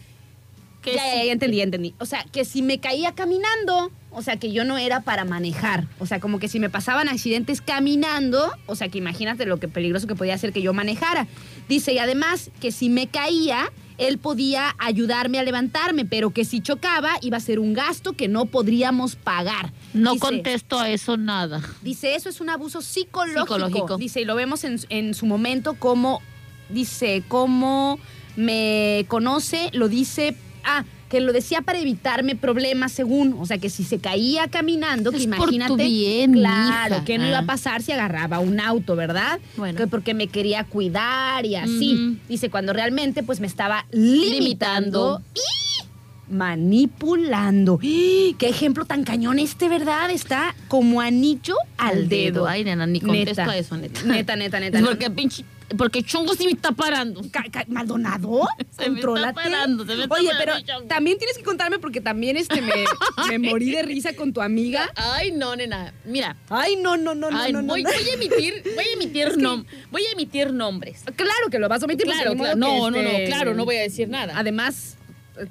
[0.81, 1.27] Que ya, ya, sí.
[1.27, 1.93] ya entendí, ya entendí.
[1.99, 5.87] O sea, que si me caía caminando, o sea, que yo no era para manejar.
[5.99, 9.67] O sea, como que si me pasaban accidentes caminando, o sea, que imagínate lo que
[9.67, 11.27] peligroso que podía ser que yo manejara.
[11.67, 16.61] Dice, y además, que si me caía, él podía ayudarme a levantarme, pero que si
[16.61, 19.71] chocaba, iba a ser un gasto que no podríamos pagar.
[19.93, 21.61] No Dice, contesto a eso nada.
[21.81, 23.41] Dice, eso es un abuso psicológico.
[23.45, 23.97] Psicológico.
[23.97, 26.21] Dice, y lo vemos en, en su momento como,
[26.69, 27.99] dice, como
[28.35, 30.83] me conoce, lo dice, ah,
[31.13, 35.17] que lo decía para evitarme problemas según, o sea, que si se caía caminando, que
[35.17, 37.05] Es por tu imagínate, bien, claro, mija.
[37.05, 39.39] que no iba a pasar si agarraba un auto, ¿verdad?
[39.55, 39.77] Bueno.
[39.77, 42.17] Que porque me quería cuidar y así.
[42.27, 45.21] Dice, cuando realmente pues me estaba limitando, Limitando.
[45.35, 47.77] y manipulando.
[47.77, 50.09] Qué ejemplo tan cañón este, ¿verdad?
[50.09, 52.47] Está como anillo al dedo.
[52.47, 53.51] Ay, nena, ni contesto Neta.
[53.51, 54.01] a eso, neta.
[54.01, 54.79] Neta, neta, neta.
[54.79, 55.45] Es porque pinche,
[55.77, 57.21] porque chongo sí me está parando.
[57.67, 59.33] Maldonado, Se me está contrólate.
[59.33, 60.53] parando, se me está Oye, pero
[60.87, 62.85] también tienes que contarme porque también este me,
[63.29, 64.89] me morí de risa con tu amiga.
[64.95, 65.93] Ay, no, nena.
[66.05, 66.35] Mira.
[66.49, 67.89] Ay, no, no, no, no, Ay, no, no, voy, no.
[67.91, 71.03] voy a emitir, voy a emitir, nom- voy a emitir nombres.
[71.15, 72.05] Claro que lo vas a omitir.
[72.05, 72.55] porque Claro, claro.
[72.55, 74.33] No, no, no, este, claro, no voy a decir nada.
[74.37, 74.97] Además,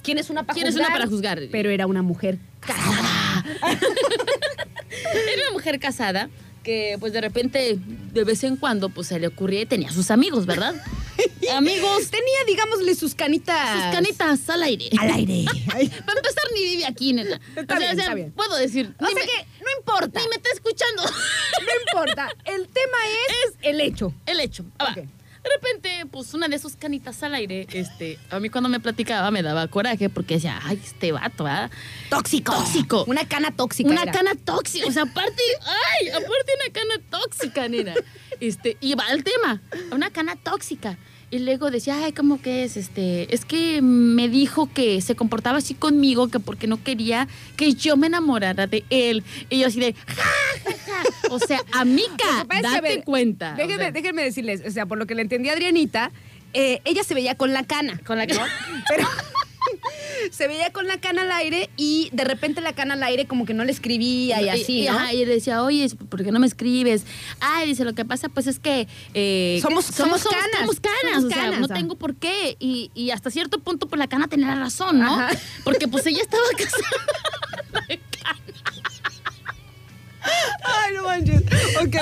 [0.02, 1.40] ¿quién es una para ¿Quién es una para juzgar?
[1.50, 3.44] Pero era una mujer casada.
[5.02, 6.28] Era una mujer casada
[6.62, 7.78] que pues de repente,
[8.12, 10.74] de vez en cuando, pues se le ocurría y tenía sus amigos, ¿verdad?
[11.54, 13.72] amigos, Tenía, digámosle, sus canitas.
[13.82, 14.88] sus canitas al aire.
[14.98, 15.44] Al aire.
[15.74, 15.88] Ay.
[15.88, 17.40] Para empezar, ni vive aquí, nena.
[17.56, 18.32] Está bien, está bien.
[18.32, 18.94] Puedo decir.
[18.98, 20.20] O sea me- que no importa.
[20.20, 21.02] Ni me está escuchando.
[21.02, 22.30] No importa.
[22.44, 22.98] El tema
[23.44, 24.14] es, el hecho.
[24.26, 24.64] El hecho.
[24.78, 25.02] Ah, va.
[25.02, 25.08] Ok.
[25.42, 29.30] De repente, pues una de sus canitas al aire, este, a mí cuando me platicaba
[29.32, 31.68] me daba coraje porque decía, ay, este vato, ¿ah?
[32.10, 32.52] Tóxico.
[32.52, 33.04] Tóxico.
[33.08, 33.90] Una cana tóxica.
[33.90, 34.12] Una era.
[34.12, 34.86] cana tóxica.
[34.86, 35.42] O sea, aparte,
[36.00, 37.94] ay, aparte una cana tóxica, nena.
[38.38, 39.60] Este, y va al tema,
[39.90, 40.96] una cana tóxica.
[41.32, 42.76] Y luego decía, ay, ¿cómo que es?
[42.76, 47.26] Este, es que me dijo que se comportaba así conmigo, que porque no quería
[47.56, 49.24] que yo me enamorara de él.
[49.48, 50.24] Y yo así de, ja,
[50.62, 51.02] ja, ja.
[51.30, 53.54] O sea, amiga, que date ver, cuenta.
[53.54, 56.12] O Déjenme, sea, déjenme decirles, o sea, por lo que le entendí a Adrianita,
[56.52, 57.98] eh, ella se veía con la cana.
[58.04, 58.46] Con la cana.
[58.90, 59.08] Pero,
[60.30, 63.44] se veía con la cana al aire y de repente la cana al aire como
[63.44, 64.92] que no le escribía y así, ¿no?
[64.92, 67.04] ajá, y le decía, oye, ¿por qué no me escribes?
[67.40, 68.86] Ay, dice, lo que pasa pues es que...
[69.14, 71.74] eh, Somos- somos canas, Somos canas, somos o sea, canas, no ah.
[71.74, 72.56] tengo por qué.
[72.60, 75.14] Y, y hasta cierto punto, pues la cana tenía la razón, ¿no?
[75.18, 75.30] Ajá.
[75.64, 77.98] Porque pues ella estaba casada.
[80.64, 81.42] Ay, no manches.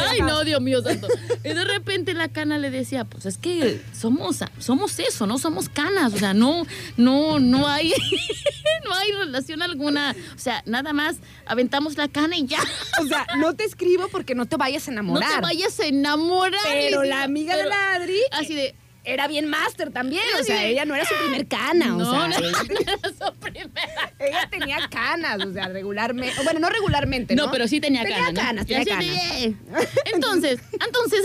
[0.08, 1.08] Ay, no, Dios mío santo.
[1.44, 5.68] Y de repente la cana le decía, pues es que somos, somos eso, no somos
[5.68, 6.12] canas.
[6.14, 6.66] O sea, no,
[6.96, 7.92] no, no hay,
[8.84, 10.14] no hay relación alguna.
[10.36, 11.16] O sea, nada más
[11.46, 12.60] aventamos la cana y ya.
[13.02, 15.34] O sea, no te escribo porque no te vayas a No enamorar.
[15.36, 16.60] te vayas a enamorar.
[16.64, 18.74] Pero la amiga de la Adri Así de,
[19.04, 20.22] era bien máster también.
[20.40, 21.86] O sea, ella no era su primer cana.
[21.86, 24.12] no, o sea, no, ella, era su primera.
[24.18, 26.42] ella tenía canas, o sea, regularmente.
[26.44, 27.46] Bueno, no regularmente, ¿no?
[27.46, 28.66] No, pero sí tenía, Tenía canas.
[28.66, 29.06] tenía canas.
[30.14, 31.20] Entonces, entonces,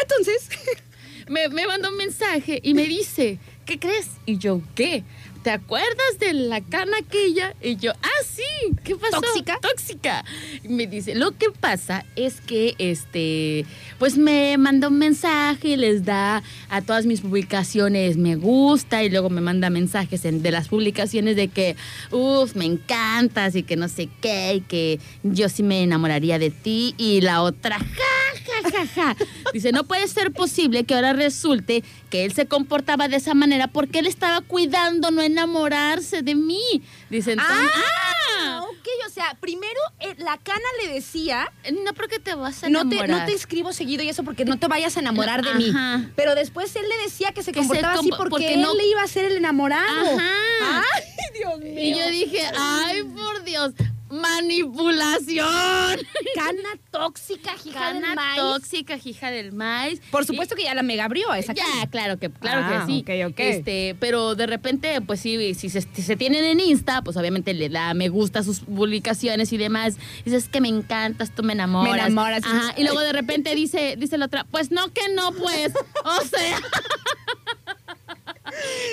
[0.00, 0.48] Entonces,
[1.28, 4.08] me, me mandó un mensaje y me dice, ¿qué crees?
[4.26, 5.02] Y yo, ¿qué?
[5.46, 7.54] ¿Te acuerdas de la cana aquella?
[7.62, 8.42] Y yo, ah, sí,
[8.82, 9.20] ¿qué pasó?
[9.20, 9.60] ¿Tóxica?
[9.60, 10.24] Tóxica.
[10.64, 13.64] Y me dice, lo que pasa es que, este,
[14.00, 19.08] pues me manda un mensaje y les da a todas mis publicaciones me gusta y
[19.08, 21.76] luego me manda mensajes en- de las publicaciones de que,
[22.10, 26.50] uff, me encantas y que no sé qué y que yo sí me enamoraría de
[26.50, 27.84] ti y la otra, ja,
[28.64, 29.16] ja, ja, ja.
[29.52, 33.68] Dice, no puede ser posible que ahora resulte que él se comportaba de esa manera
[33.68, 36.82] porque él estaba cuidando no enamorarse de mí.
[37.10, 37.70] Dice, entonces,
[38.40, 42.64] ah, ok, o sea, primero eh, la cana le decía, ah, no porque te vas
[42.64, 43.20] a no te, enamorar.
[43.20, 45.70] no te escribo seguido y eso porque no te vayas a enamorar de mí.
[45.70, 46.08] Ajá.
[46.16, 48.62] Pero después él le decía que se Que se comportaba así compo- porque, porque él
[48.62, 50.18] no- le iba a ser el enamorado.
[50.18, 50.82] Ajá.
[50.94, 51.02] Ay,
[51.38, 51.74] Dios mío.
[51.80, 53.72] Y yo dije, ay, por Dios,
[54.10, 55.46] manipulación.
[56.34, 58.40] Cana tóxica, hija del Cana maíz.
[58.40, 60.00] tóxica, hija del maíz.
[60.10, 61.86] Por supuesto que ya la mega abrió esa Ya, cana.
[61.90, 63.00] claro que, claro Ah, que sí.
[63.02, 63.40] ok, ok.
[63.40, 67.52] Este, pero de repente, pues sí, si se, si se tienen en Insta, pues obviamente
[67.54, 69.96] le da me gusta a sus publicaciones y demás.
[70.24, 71.92] Dices que me encantas, tú me enamoras.
[71.94, 72.42] Me enamoras.
[72.44, 72.74] Ajá.
[72.76, 75.72] Y luego de repente dice, dice la otra, pues no que no, pues.
[76.04, 76.60] O sea.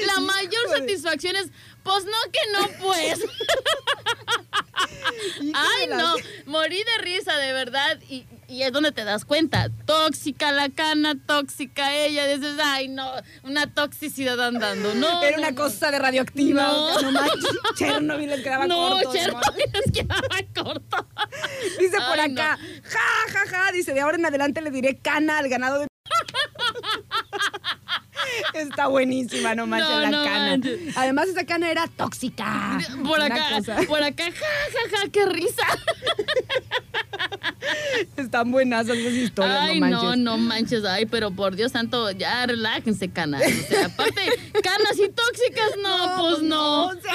[0.07, 1.47] La mayor satisfacción es,
[1.83, 3.19] pues no que no, pues.
[5.53, 6.15] Ay, no,
[6.45, 7.99] morí de risa, de verdad.
[8.09, 9.69] Y, y es donde te das cuenta.
[9.85, 12.25] Tóxica la cana, tóxica ella.
[12.27, 13.09] Dices, ay, no,
[13.43, 14.93] una toxicidad andando.
[14.95, 15.21] No.
[15.23, 15.57] Era no, una no.
[15.57, 16.63] cosa de radioactiva.
[16.63, 17.01] No.
[17.01, 17.51] No, manches.
[17.75, 19.11] Chernobyl les quedaba No, corto.
[19.11, 21.07] Chernobyl les quedaba corto.
[21.79, 22.99] Dice por Ay, acá, ja,
[23.31, 25.87] ja, ja, dice, de ahora en adelante le diré cana al ganado de...
[28.53, 30.47] Está buenísima, no manches No, la no cana.
[30.51, 30.97] manches.
[30.97, 32.79] Además, esa cana era tóxica.
[33.05, 35.63] Por acá, por acá, ja, ja, ja, qué risa.
[38.17, 40.19] Están buenas esas historias, Ay, no no, manches.
[40.23, 40.85] no manches.
[40.85, 43.41] Ay, pero por Dios santo, ya relájense, canas.
[43.43, 44.21] O sea, aparte,
[44.63, 46.87] canas y tóxicas, no, pues no.
[46.87, 47.13] o sea,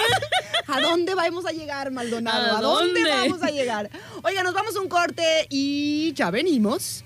[0.67, 2.55] ¿A dónde vamos a llegar, Maldonado?
[2.55, 3.11] ¿A ¿A dónde dónde?
[3.29, 3.91] vamos a llegar?
[4.23, 7.05] Oiga, nos vamos a un corte y ya venimos.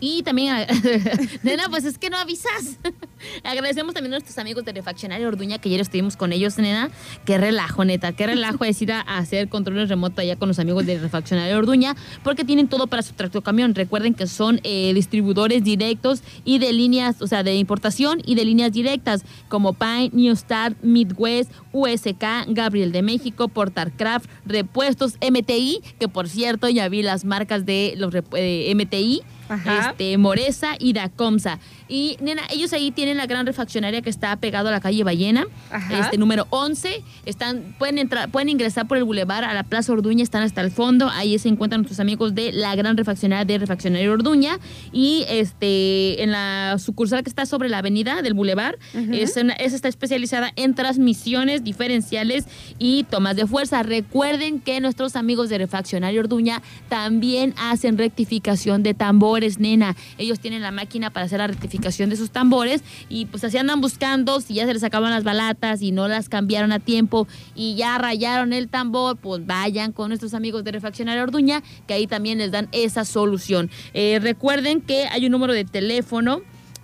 [0.00, 0.54] Y también,
[1.42, 2.78] nena, pues es que no avisas.
[3.44, 6.90] Agradecemos también a nuestros amigos de Refaccionario Orduña, que ayer estuvimos con ellos, nena.
[7.24, 8.12] Qué relajo, neta.
[8.12, 11.94] Qué relajo es ir a hacer controles remotos allá con los amigos de Refaccionario Orduña,
[12.22, 13.74] porque tienen todo para su tractocamión.
[13.74, 18.44] Recuerden que son eh, distribuidores directos y de líneas, o sea, de importación y de
[18.44, 26.08] líneas directas, como Pine, New Start, Midwest, USK, Gabriel de México, Portarcraft, Repuestos, MTI, que
[26.08, 31.58] por cierto ya vi las marcas de los eh, MTI Este, Moresa y Dacomsa.
[31.88, 35.46] Y, nena, ellos ahí tienen la gran refaccionaria que está pegado a la calle Ballena,
[35.70, 35.98] Ajá.
[36.00, 37.02] este número 11.
[37.26, 40.70] Están, pueden, entrar, pueden ingresar por el bulevar a la Plaza Orduña, están hasta el
[40.70, 41.10] fondo.
[41.10, 44.58] Ahí se encuentran nuestros amigos de la gran refaccionaria de Refaccionario Orduña.
[44.92, 48.78] Y este en la sucursal que está sobre la avenida del bulevar,
[49.12, 52.46] es una- esa está especializada en transmisiones diferenciales
[52.78, 53.82] y tomas de fuerza.
[53.82, 59.96] Recuerden que nuestros amigos de Refaccionario Orduña también hacen rectificación de tambores, nena.
[60.16, 63.82] Ellos tienen la máquina para hacer la rectificación de sus tambores y pues así andan
[63.82, 67.74] buscando si ya se les acaban las balatas y no las cambiaron a tiempo y
[67.74, 72.38] ya rayaron el tambor, pues vayan con nuestros amigos de Refaccionario Orduña que ahí también
[72.38, 73.70] les dan esa solución.
[73.92, 76.40] Eh, recuerden que hay un número de teléfono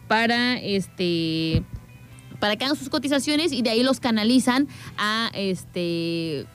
[0.07, 1.63] para este
[2.39, 4.69] para que hagan sus cotizaciones y de ahí los canalizan
[4.99, 6.47] a este